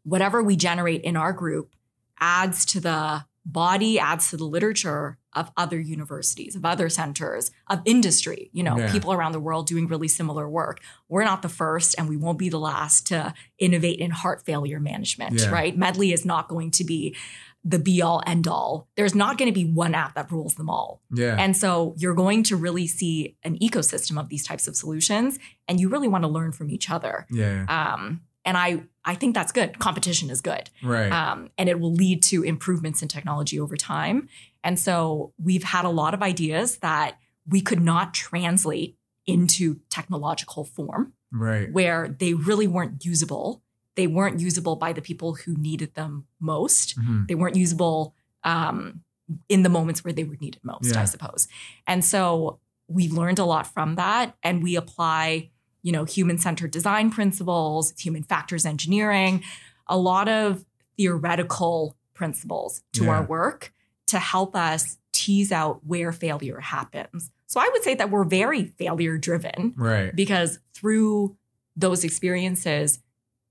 whatever 0.04 0.44
we 0.44 0.56
generate 0.56 1.02
in 1.02 1.18
our 1.18 1.34
group 1.34 1.76
adds 2.20 2.65
to 2.65 2.80
the 2.80 3.26
body, 3.51 3.99
adds 3.99 4.29
to 4.29 4.38
the 4.38 4.45
literature 4.45 5.17
of 5.33 5.51
other 5.57 5.79
universities, 5.79 6.55
of 6.55 6.65
other 6.65 6.89
centers, 6.89 7.51
of 7.69 7.81
industry, 7.85 8.49
you 8.53 8.63
know, 8.63 8.77
Yeah. 8.77 8.91
people 8.91 9.13
around 9.13 9.31
the 9.31 9.39
world 9.39 9.67
doing 9.67 9.88
really 9.88 10.07
similar 10.07 10.49
work. 10.49 10.81
We're 11.07 11.23
not 11.23 11.41
the 11.41 11.49
first 11.49 11.95
and 11.97 12.09
we 12.09 12.17
won't 12.17 12.39
be 12.39 12.49
the 12.49 12.59
last 12.59 13.07
to 13.07 13.33
innovate 13.59 13.99
in 13.99 14.12
heart 14.12 14.43
failure 14.45 14.79
management, 14.79 15.39
Yeah. 15.39 15.49
right? 15.49 15.77
Medly 15.77 16.13
is 16.13 16.25
not 16.25 16.47
going 16.47 16.71
to 16.71 16.83
be 16.83 17.15
the 17.63 17.77
be 17.77 18.01
all 18.01 18.23
end 18.25 18.47
all. 18.47 18.88
There's 18.95 19.13
not 19.13 19.38
going 19.38 19.51
to 19.51 19.53
be 19.53 19.65
one 19.65 19.93
app 19.93 20.15
that 20.15 20.31
rules 20.31 20.55
them 20.55 20.69
all. 20.69 21.01
Yeah. 21.13 21.35
And 21.38 21.55
so 21.57 21.93
you're 21.97 22.13
going 22.15 22.41
to 22.43 22.55
really 22.55 22.88
see 22.88 23.35
an 23.43 23.59
ecosystem 23.59 24.17
of 24.19 24.29
these 24.29 24.45
types 24.45 24.67
of 24.67 24.75
solutions 24.77 25.38
and 25.67 25.79
you 25.79 25.89
really 25.89 26.07
want 26.07 26.23
to 26.23 26.29
learn 26.29 26.53
from 26.53 26.69
each 26.69 26.89
other. 26.89 27.27
yeah. 27.29 27.65
Um, 27.67 28.21
and 28.49 28.57
I, 28.57 28.81
I 29.05 29.13
think 29.13 29.35
that's 29.35 29.51
good. 29.51 29.77
Competition 29.77 30.31
is 30.31 30.41
good. 30.41 30.71
Right. 30.81 31.12
Um, 31.12 31.51
and 31.55 31.69
it 31.69 31.79
will 31.79 31.93
lead 31.93 32.23
to 32.23 32.41
improvements 32.41 33.03
in 33.03 33.07
technology 33.07 33.59
over 33.59 33.77
time. 33.77 34.27
And 34.63 34.79
so 34.79 35.33
we've 35.38 35.62
had 35.63 35.85
a 35.85 35.89
lot 35.89 36.15
of 36.15 36.23
ideas 36.23 36.77
that 36.77 37.19
we 37.47 37.62
could 37.62 37.79
not 37.79 38.15
translate 38.15 38.97
into 39.27 39.81
technological 39.91 40.63
form 40.63 41.13
right. 41.31 41.71
where 41.71 42.07
they 42.07 42.33
really 42.33 42.65
weren't 42.65 43.05
usable. 43.05 43.62
They 43.95 44.07
weren't 44.07 44.39
usable 44.39 44.75
by 44.77 44.93
the 44.93 45.01
people 45.01 45.35
who 45.35 45.55
needed 45.55 45.93
them 45.93 46.25
most. 46.39 46.99
Mhm. 46.99 47.27
They 47.27 47.35
weren't 47.35 47.56
usable 47.56 48.15
um, 48.43 49.02
in 49.47 49.62
the 49.62 49.69
moments 49.69 50.04
where 50.04 50.12
they 50.13 50.23
were 50.23 50.37
needed 50.41 50.62
most, 50.63 50.95
Yeah. 50.95 51.04
I 51.04 51.06
suppose. 51.06 51.47
And 51.85 52.04
so 52.04 52.60
we've 52.87 53.13
learned 53.13 53.37
a 53.37 53.45
lot 53.45 53.67
from 53.71 53.93
that, 53.95 54.35
and 54.41 54.63
we 54.63 54.75
apply, 54.75 55.52
you 55.82 55.92
know, 55.92 56.04
human-centered 56.06 56.71
design 56.71 57.10
principles, 57.10 57.94
human 57.98 58.23
factors 58.23 58.65
engineering, 58.65 59.44
a 59.88 59.98
lot 59.98 60.27
of 60.27 60.65
theoretical 60.98 61.96
principles 62.13 62.84
to 62.94 63.06
Yeah. 63.06 63.12
our 63.12 63.23
work 63.25 63.73
to 64.08 64.19
help 64.19 64.56
us 64.56 64.98
tease 65.12 65.52
out 65.52 65.86
where 65.86 66.12
failure 66.12 66.60
happens. 66.60 67.32
So 67.48 67.60
I 67.60 67.69
would 67.71 67.84
say 67.84 67.96
that 67.96 68.12
we're 68.12 68.25
very 68.25 68.65
failure-driven 68.65 69.73
Right. 69.77 70.15
because 70.15 70.60
through 70.73 71.38
those 71.75 72.04
experiences, 72.04 73.00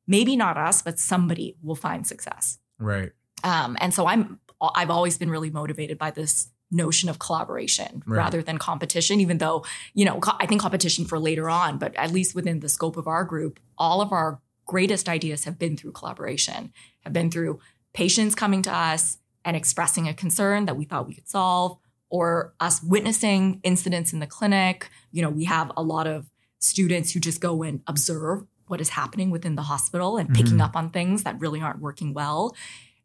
maybe 0.07 0.37
not 0.37 0.57
us, 0.57 0.83
but 0.83 0.99
somebody 0.99 1.57
will 1.63 1.75
find 1.75 2.07
success. 2.07 2.59
Right. 2.79 3.13
Um, 3.43 3.77
and 3.81 3.93
so 3.95 4.07
I'm 4.07 4.41
I've 4.61 4.91
always 4.91 5.17
been 5.17 5.31
really 5.31 5.51
motivated 5.51 5.99
by 5.99 6.11
this 6.11 6.49
notion 6.71 7.09
of 7.09 7.19
collaboration 7.19 8.03
Right. 8.07 8.19
rather 8.19 8.43
than 8.43 8.59
competition 8.59 9.21
even 9.21 9.39
though 9.39 9.65
you 9.95 10.05
know 10.05 10.19
co- 10.21 10.37
i 10.39 10.47
think 10.47 10.61
competition 10.61 11.05
for 11.07 11.19
later 11.19 11.49
on 11.49 11.79
but 11.79 11.95
at 11.97 12.13
least 12.13 12.35
within 12.35 12.61
the 12.61 12.69
scope 12.69 12.97
of 12.97 13.07
our 13.07 13.25
group 13.25 13.59
all 13.79 14.01
of 14.03 14.13
our 14.13 14.41
greatest 14.67 15.09
ideas 15.09 15.45
have 15.45 15.59
been 15.59 15.77
through 15.79 15.93
collaboration 15.93 16.71
have 17.05 17.13
been 17.15 17.31
through 17.31 17.59
patients 17.95 18.35
coming 18.35 18.61
to 18.63 18.71
us 18.71 19.19
and 19.47 19.57
expressing 19.57 20.07
a 20.09 20.13
concern 20.13 20.67
that 20.67 20.77
we 20.77 20.85
thought 20.85 21.07
we 21.09 21.15
could 21.15 21.29
solve 21.29 21.79
or 22.11 22.53
us 22.61 22.83
witnessing 22.83 23.61
incidents 23.63 24.13
in 24.13 24.19
the 24.19 24.27
clinic 24.27 24.91
you 25.11 25.23
know 25.23 25.31
we 25.31 25.45
have 25.45 25.73
a 25.77 25.83
lot 25.83 26.07
of 26.07 26.31
students 26.59 27.13
who 27.13 27.21
just 27.21 27.41
go 27.41 27.63
and 27.63 27.81
observe 27.87 28.45
what 28.67 28.81
is 28.81 28.91
happening 28.91 29.31
within 29.31 29.55
the 29.55 29.63
hospital 29.63 30.19
and 30.19 30.35
picking 30.35 30.59
Mhm. 30.59 30.65
up 30.65 30.77
on 30.77 30.91
things 30.91 31.23
that 31.23 31.41
really 31.41 31.63
aren't 31.63 31.81
working 31.81 32.13
well 32.13 32.55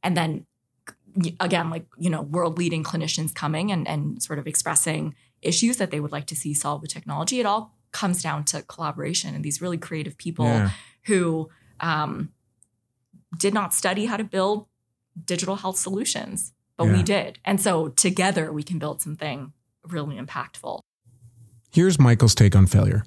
and 0.02 0.18
then 0.18 0.46
again 1.40 1.70
like 1.70 1.86
you 1.98 2.10
know 2.10 2.22
world 2.22 2.58
leading 2.58 2.84
clinicians 2.84 3.34
coming 3.36 3.72
and, 3.72 3.88
and 3.88 4.22
sort 4.22 4.40
of 4.40 4.48
expressing 4.48 5.14
issues 5.42 5.78
that 5.78 5.92
they 5.92 6.00
would 6.00 6.12
like 6.12 6.26
to 6.28 6.36
see 6.36 6.54
solved 6.54 6.82
with 6.82 6.92
technology 6.92 7.40
it 7.40 7.46
all 7.46 7.76
comes 7.92 8.24
down 8.24 8.44
to 8.44 8.62
collaboration 8.64 9.36
and 9.36 9.44
these 9.46 9.62
really 9.62 9.78
creative 9.78 10.18
people 10.18 10.46
Yeah. 10.46 10.70
who 11.06 11.50
um, 11.80 12.30
did 13.38 13.54
not 13.54 13.74
study 13.74 14.06
how 14.06 14.18
to 14.18 14.24
build 14.24 14.66
digital 15.26 15.56
health 15.58 15.78
solutions 15.78 16.54
but 16.78 16.86
Yeah. 16.86 16.94
we 16.98 17.04
did 17.04 17.40
and 17.46 17.62
so 17.62 17.90
together 17.90 18.52
we 18.52 18.64
can 18.64 18.80
build 18.80 19.02
something 19.02 19.54
really 19.88 20.18
impactful 20.20 20.80
Here's 21.72 22.00
Michael's 22.00 22.36
take 22.36 22.56
on 22.56 22.68
failure. 22.68 23.04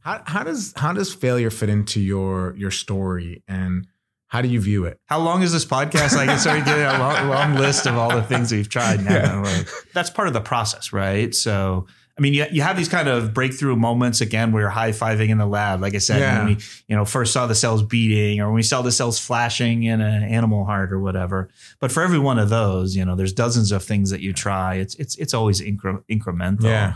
How, 0.00 0.22
how 0.26 0.42
does 0.44 0.74
how 0.76 0.92
does 0.92 1.12
failure 1.14 1.48
fit 1.50 1.70
into 1.70 1.98
your 2.00 2.54
your 2.56 2.70
story 2.70 3.42
and 3.48 3.86
how 4.30 4.40
do 4.42 4.48
you 4.48 4.60
view 4.60 4.84
it? 4.84 4.98
How 5.06 5.18
long 5.18 5.42
is 5.42 5.52
this 5.52 5.64
podcast? 5.64 6.16
I 6.16 6.24
can 6.24 6.38
start 6.38 6.64
getting 6.64 6.84
a 6.84 6.98
long, 6.98 7.28
long 7.28 7.54
list 7.56 7.86
of 7.86 7.96
all 7.98 8.10
the 8.14 8.22
things 8.22 8.52
we've 8.52 8.68
tried 8.68 9.04
now. 9.04 9.42
Like, 9.42 9.66
That's 9.92 10.08
part 10.08 10.28
of 10.28 10.34
the 10.34 10.40
process, 10.40 10.92
right? 10.92 11.34
So, 11.34 11.86
I 12.16 12.20
mean, 12.20 12.34
you, 12.34 12.46
you 12.52 12.62
have 12.62 12.76
these 12.76 12.88
kind 12.88 13.08
of 13.08 13.34
breakthrough 13.34 13.74
moments 13.74 14.20
again 14.20 14.52
where 14.52 14.62
you're 14.62 14.70
high 14.70 14.92
fiving 14.92 15.30
in 15.30 15.38
the 15.38 15.46
lab. 15.46 15.80
Like 15.80 15.96
I 15.96 15.98
said, 15.98 16.20
Yeah. 16.20 16.38
when 16.44 16.46
we 16.54 16.62
you 16.86 16.94
know 16.94 17.04
first 17.04 17.32
saw 17.32 17.48
the 17.48 17.54
cells 17.56 17.82
beating, 17.82 18.40
or 18.40 18.46
when 18.46 18.54
we 18.54 18.62
saw 18.62 18.82
the 18.82 18.92
cells 18.92 19.18
flashing 19.18 19.82
in 19.82 20.00
an 20.00 20.22
animal 20.22 20.64
heart, 20.64 20.92
or 20.92 21.00
whatever. 21.00 21.48
But 21.80 21.90
for 21.90 22.02
every 22.02 22.18
one 22.20 22.38
of 22.38 22.50
those, 22.50 22.94
you 22.94 23.04
know, 23.04 23.16
there's 23.16 23.32
dozens 23.32 23.72
of 23.72 23.82
things 23.82 24.10
that 24.10 24.20
you 24.20 24.32
try. 24.32 24.76
It's 24.76 24.94
it's 24.94 25.16
it's 25.16 25.34
always 25.34 25.60
incre- 25.60 26.04
incremental. 26.08 26.64
Yeah. 26.64 26.94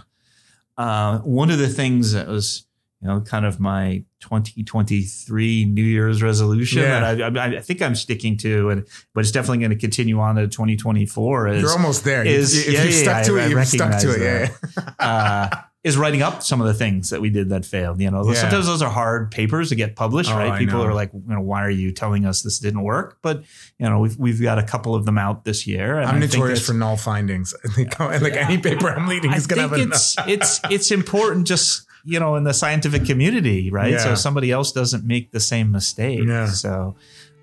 Uh, 0.76 1.18
one 1.20 1.51
of 1.51 1.59
the 1.59 1.68
things 1.68 2.12
that 2.12 2.28
was 2.28 2.66
you 3.05 3.11
know 3.11 3.20
kind 3.20 3.44
of 3.44 3.61
my 3.61 4.02
2023 4.20 5.66
New 5.66 5.82
Year's 5.82 6.22
resolution 6.22 6.82
Yeah. 6.82 7.14
that 7.14 7.36
I, 7.36 7.44
I, 7.44 7.57
I 7.59 7.61
think 7.61 7.82
I'm 7.82 7.94
sticking 7.94 8.36
to, 8.38 8.70
and 8.70 8.86
but 9.12 9.20
it's 9.20 9.30
definitely 9.30 9.59
going 9.59 9.70
to 9.70 9.76
continue 9.76 10.18
on 10.20 10.36
to 10.36 10.48
2024. 10.48 11.48
Is 11.48 11.62
You're 11.62 11.70
almost 11.72 12.05
there. 12.05 12.24
is- 12.24 12.66
if 12.66 12.72
yeah, 12.72 12.82
you 12.84 12.90
yeah, 12.90 13.02
stuck 13.02 13.26
to 13.26 13.38
I- 13.38 13.42
it, 13.42 13.44
I 13.44 13.48
you've 13.48 13.68
stuck 13.68 14.00
to 14.00 14.11
it. 14.11 14.50
Yeah. 14.78 14.90
uh, 14.98 15.57
is 15.84 15.98
writing 15.98 16.22
up 16.22 16.42
some 16.42 16.62
of 16.62 16.66
the 16.66 16.72
things 16.72 17.11
that 17.11 17.20
we 17.20 17.28
did 17.28 17.50
that 17.50 17.66
failed. 17.66 18.00
You 18.00 18.11
know, 18.11 18.22
sometimes 18.32 18.64
those 18.64 18.80
are 18.80 18.88
hard 18.90 19.30
papers 19.30 19.68
to 19.68 19.74
get 19.74 19.96
published, 19.96 20.30
Oh, 20.30 20.36
right? 20.38 20.52
I 20.52 20.59
People 20.59 20.78
know. 20.78 20.86
are 20.86 20.94
like, 20.94 21.12
you 21.12 21.22
know, 21.26 21.42
why 21.42 21.62
are 21.62 21.68
you 21.70 21.92
telling 21.92 22.24
us 22.24 22.40
this 22.40 22.59
didn't 22.59 22.82
work? 22.82 23.18
But 23.20 23.44
you 23.78 23.86
know, 23.86 23.98
we've 23.98 24.16
we've 24.16 24.40
got 24.40 24.59
a 24.59 24.62
couple 24.62 24.94
of 24.94 25.05
them 25.05 25.18
out 25.18 25.44
this 25.44 25.66
year. 25.66 25.98
And 25.98 26.09
I'm 26.09 26.16
I 26.16 26.18
notorious 26.20 26.66
for 26.66 26.72
null 26.72 26.96
findings. 26.96 27.55
I 27.64 27.68
think 27.68 28.00
like 28.00 28.32
any 28.32 28.57
paper 28.57 28.88
I'm 28.88 29.07
leading 29.09 29.34
is 29.34 29.46
going 29.46 29.61
to 29.61 29.68
have 29.68 29.78
a 29.78 29.82
it's 29.90 30.16
it's 30.26 30.61
it's 30.70 30.90
important 30.90 31.46
just 31.46 31.86
you 32.05 32.20
know 32.20 32.36
in 32.36 32.44
the 32.44 32.52
scientific 32.55 33.05
community, 33.07 33.70
right? 33.70 33.92
Yeah. 33.92 33.98
So 33.98 34.14
somebody 34.14 34.50
else 34.50 34.72
doesn't 34.72 35.05
make 35.05 35.30
the 35.32 35.40
same 35.40 35.70
mistake. 35.72 36.20
Yeah. 36.26 36.46
So, 36.46 36.94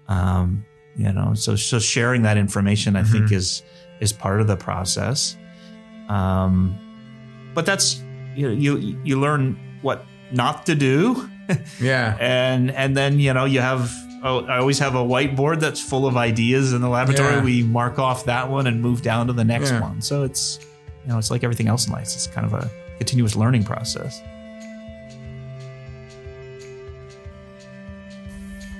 um, 0.07 0.66
you 0.95 1.12
know, 1.12 1.34
so 1.34 1.55
so 1.55 1.80
sharing 1.80 2.22
that 2.24 2.38
information, 2.38 2.95
I 2.95 3.03
think, 3.03 3.26
Mhm. 3.26 3.32
is 3.34 3.64
is 3.99 4.12
part 4.14 4.41
of 4.41 4.47
the 4.47 4.57
process. 4.57 5.38
Um, 6.09 6.78
but 7.53 7.66
that's 7.66 8.01
you 8.36 8.47
know, 8.47 8.53
you 8.53 8.97
you 9.03 9.20
learn 9.20 9.57
what 9.82 10.05
not 10.32 10.66
to 10.68 10.76
do, 10.76 11.30
yeah. 11.82 12.16
and 12.20 12.72
and 12.72 12.95
then 12.95 13.20
you 13.20 13.34
know 13.34 13.45
you 13.45 13.59
have. 13.62 13.91
Oh, 14.24 14.45
I 14.45 14.59
always 14.59 14.78
have 14.78 14.93
a 14.93 14.99
whiteboard 15.03 15.59
that's 15.62 15.82
full 15.82 16.05
of 16.05 16.16
ideas 16.16 16.74
in 16.74 16.82
the 16.82 16.88
laboratory. 16.89 17.34
Yeah. 17.38 17.43
We 17.43 17.64
mark 17.64 17.97
off 17.97 18.26
that 18.26 18.51
one 18.51 18.68
and 18.68 18.80
move 18.80 19.01
down 19.01 19.26
to 19.28 19.34
the 19.34 19.43
next 19.43 19.72
Yeah. 19.72 19.82
one. 19.82 19.99
So 19.99 20.22
it's 20.22 20.59
you 21.03 21.12
know 21.12 21.18
it's 21.18 21.32
like 21.32 21.43
everything 21.43 21.68
else 21.68 21.88
in 21.88 21.93
life. 21.93 22.03
It's 22.03 22.28
kind 22.28 22.45
of 22.45 22.53
a 22.53 22.70
continuous 22.99 23.36
learning 23.36 23.64
process. 23.64 24.22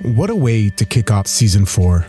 What 0.02 0.30
a 0.30 0.34
way 0.34 0.68
to 0.68 0.84
kick 0.84 1.12
off 1.12 1.28
season 1.28 1.64
four. 1.64 2.04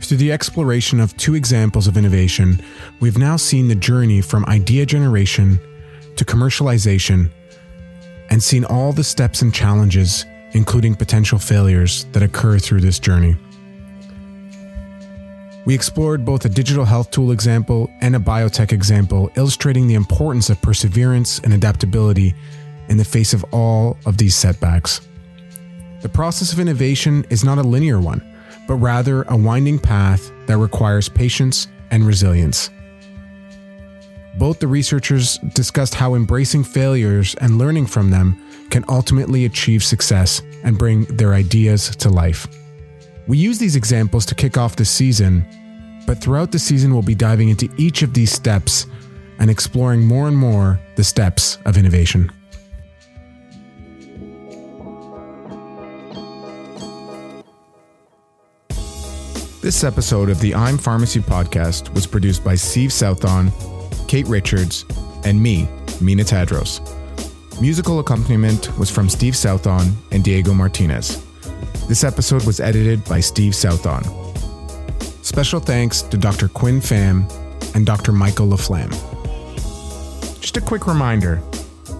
Through 0.00 0.16
the 0.16 0.32
exploration 0.32 1.00
of 1.00 1.14
two 1.18 1.34
examples 1.34 1.86
of 1.86 1.98
innovation, 1.98 2.62
we've 2.98 3.18
now 3.18 3.36
seen 3.36 3.68
the 3.68 3.74
journey 3.74 4.22
from 4.22 4.46
idea 4.46 4.86
generation 4.86 5.60
to 6.16 6.24
commercialization 6.24 7.30
and 8.30 8.42
seen 8.42 8.64
all 8.64 8.94
the 8.94 9.04
steps 9.04 9.42
and 9.42 9.52
challenges, 9.52 10.24
including 10.52 10.94
potential 10.94 11.38
failures, 11.38 12.06
that 12.12 12.22
occur 12.22 12.58
through 12.58 12.80
this 12.80 12.98
journey. 12.98 13.36
We 15.66 15.74
explored 15.74 16.24
both 16.24 16.46
a 16.46 16.48
digital 16.48 16.86
health 16.86 17.10
tool 17.10 17.32
example 17.32 17.90
and 18.00 18.16
a 18.16 18.18
biotech 18.18 18.72
example, 18.72 19.30
illustrating 19.36 19.88
the 19.88 19.94
importance 19.94 20.48
of 20.48 20.62
perseverance 20.62 21.38
and 21.40 21.52
adaptability 21.52 22.34
in 22.88 22.96
the 22.96 23.04
face 23.04 23.34
of 23.34 23.44
all 23.52 23.98
of 24.06 24.16
these 24.16 24.34
setbacks. 24.34 25.02
The 26.02 26.08
process 26.08 26.52
of 26.52 26.58
innovation 26.58 27.24
is 27.30 27.44
not 27.44 27.58
a 27.58 27.62
linear 27.62 28.00
one, 28.00 28.22
but 28.66 28.74
rather 28.74 29.22
a 29.22 29.36
winding 29.36 29.78
path 29.78 30.32
that 30.46 30.58
requires 30.58 31.08
patience 31.08 31.68
and 31.92 32.04
resilience. 32.04 32.70
Both 34.36 34.58
the 34.58 34.66
researchers 34.66 35.38
discussed 35.54 35.94
how 35.94 36.14
embracing 36.14 36.64
failures 36.64 37.36
and 37.36 37.58
learning 37.58 37.86
from 37.86 38.10
them 38.10 38.42
can 38.70 38.84
ultimately 38.88 39.44
achieve 39.44 39.84
success 39.84 40.42
and 40.64 40.76
bring 40.76 41.04
their 41.04 41.34
ideas 41.34 41.94
to 41.96 42.08
life. 42.08 42.48
We 43.28 43.38
use 43.38 43.58
these 43.58 43.76
examples 43.76 44.26
to 44.26 44.34
kick 44.34 44.58
off 44.58 44.74
the 44.74 44.84
season, 44.84 45.46
but 46.06 46.18
throughout 46.18 46.50
the 46.50 46.58
season, 46.58 46.92
we'll 46.92 47.02
be 47.02 47.14
diving 47.14 47.50
into 47.50 47.68
each 47.76 48.02
of 48.02 48.12
these 48.12 48.32
steps 48.32 48.86
and 49.38 49.50
exploring 49.50 50.04
more 50.04 50.26
and 50.26 50.36
more 50.36 50.80
the 50.96 51.04
steps 51.04 51.58
of 51.64 51.76
innovation. 51.76 52.32
This 59.62 59.84
episode 59.84 60.28
of 60.28 60.40
the 60.40 60.56
I'm 60.56 60.76
Pharmacy 60.76 61.20
podcast 61.20 61.94
was 61.94 62.04
produced 62.04 62.42
by 62.42 62.56
Steve 62.56 62.90
Southon, 62.90 63.52
Kate 64.08 64.26
Richards, 64.26 64.84
and 65.24 65.40
me, 65.40 65.68
Mina 66.00 66.24
Tadros. 66.24 66.80
Musical 67.60 68.00
accompaniment 68.00 68.76
was 68.76 68.90
from 68.90 69.08
Steve 69.08 69.34
Southon 69.34 69.92
and 70.10 70.24
Diego 70.24 70.52
Martinez. 70.52 71.24
This 71.86 72.02
episode 72.02 72.44
was 72.44 72.58
edited 72.58 73.04
by 73.04 73.20
Steve 73.20 73.52
Southon. 73.52 74.02
Special 75.24 75.60
thanks 75.60 76.02
to 76.02 76.16
Dr. 76.16 76.48
Quynh 76.48 76.80
Pham 76.80 77.30
and 77.76 77.86
Dr. 77.86 78.10
Michael 78.10 78.48
LaFlamme. 78.48 78.90
Just 80.40 80.56
a 80.56 80.60
quick 80.60 80.88
reminder 80.88 81.40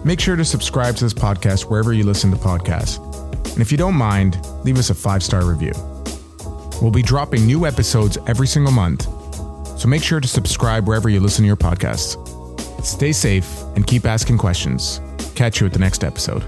make 0.03 0.19
sure 0.19 0.35
to 0.35 0.43
subscribe 0.43 0.97
to 0.97 1.05
this 1.05 1.13
podcast 1.13 1.69
wherever 1.69 1.93
you 1.93 2.03
listen 2.03 2.29
to 2.31 2.35
podcasts. 2.35 2.99
And 3.53 3.61
if 3.61 3.71
you 3.71 3.77
don't 3.77 3.95
mind, 3.95 4.45
leave 4.65 4.77
us 4.77 4.89
a 4.89 4.93
five 4.93 5.23
star 5.23 5.45
review. 5.45 5.71
We'll 6.81 6.91
be 6.91 7.01
dropping 7.01 7.45
new 7.45 7.65
episodes 7.65 8.17
every 8.27 8.47
single 8.47 8.73
month, 8.73 9.03
so 9.79 9.87
make 9.87 10.03
sure 10.03 10.19
to 10.19 10.27
subscribe 10.27 10.87
wherever 10.87 11.09
you 11.09 11.19
listen 11.19 11.43
to 11.43 11.47
your 11.47 11.55
podcasts. 11.55 12.17
Stay 12.83 13.11
safe 13.11 13.61
and 13.75 13.87
keep 13.87 14.05
asking 14.05 14.37
questions. 14.37 14.99
Catch 15.35 15.59
you 15.59 15.67
at 15.67 15.73
the 15.73 15.79
next 15.79 16.03
episode. 16.03 16.43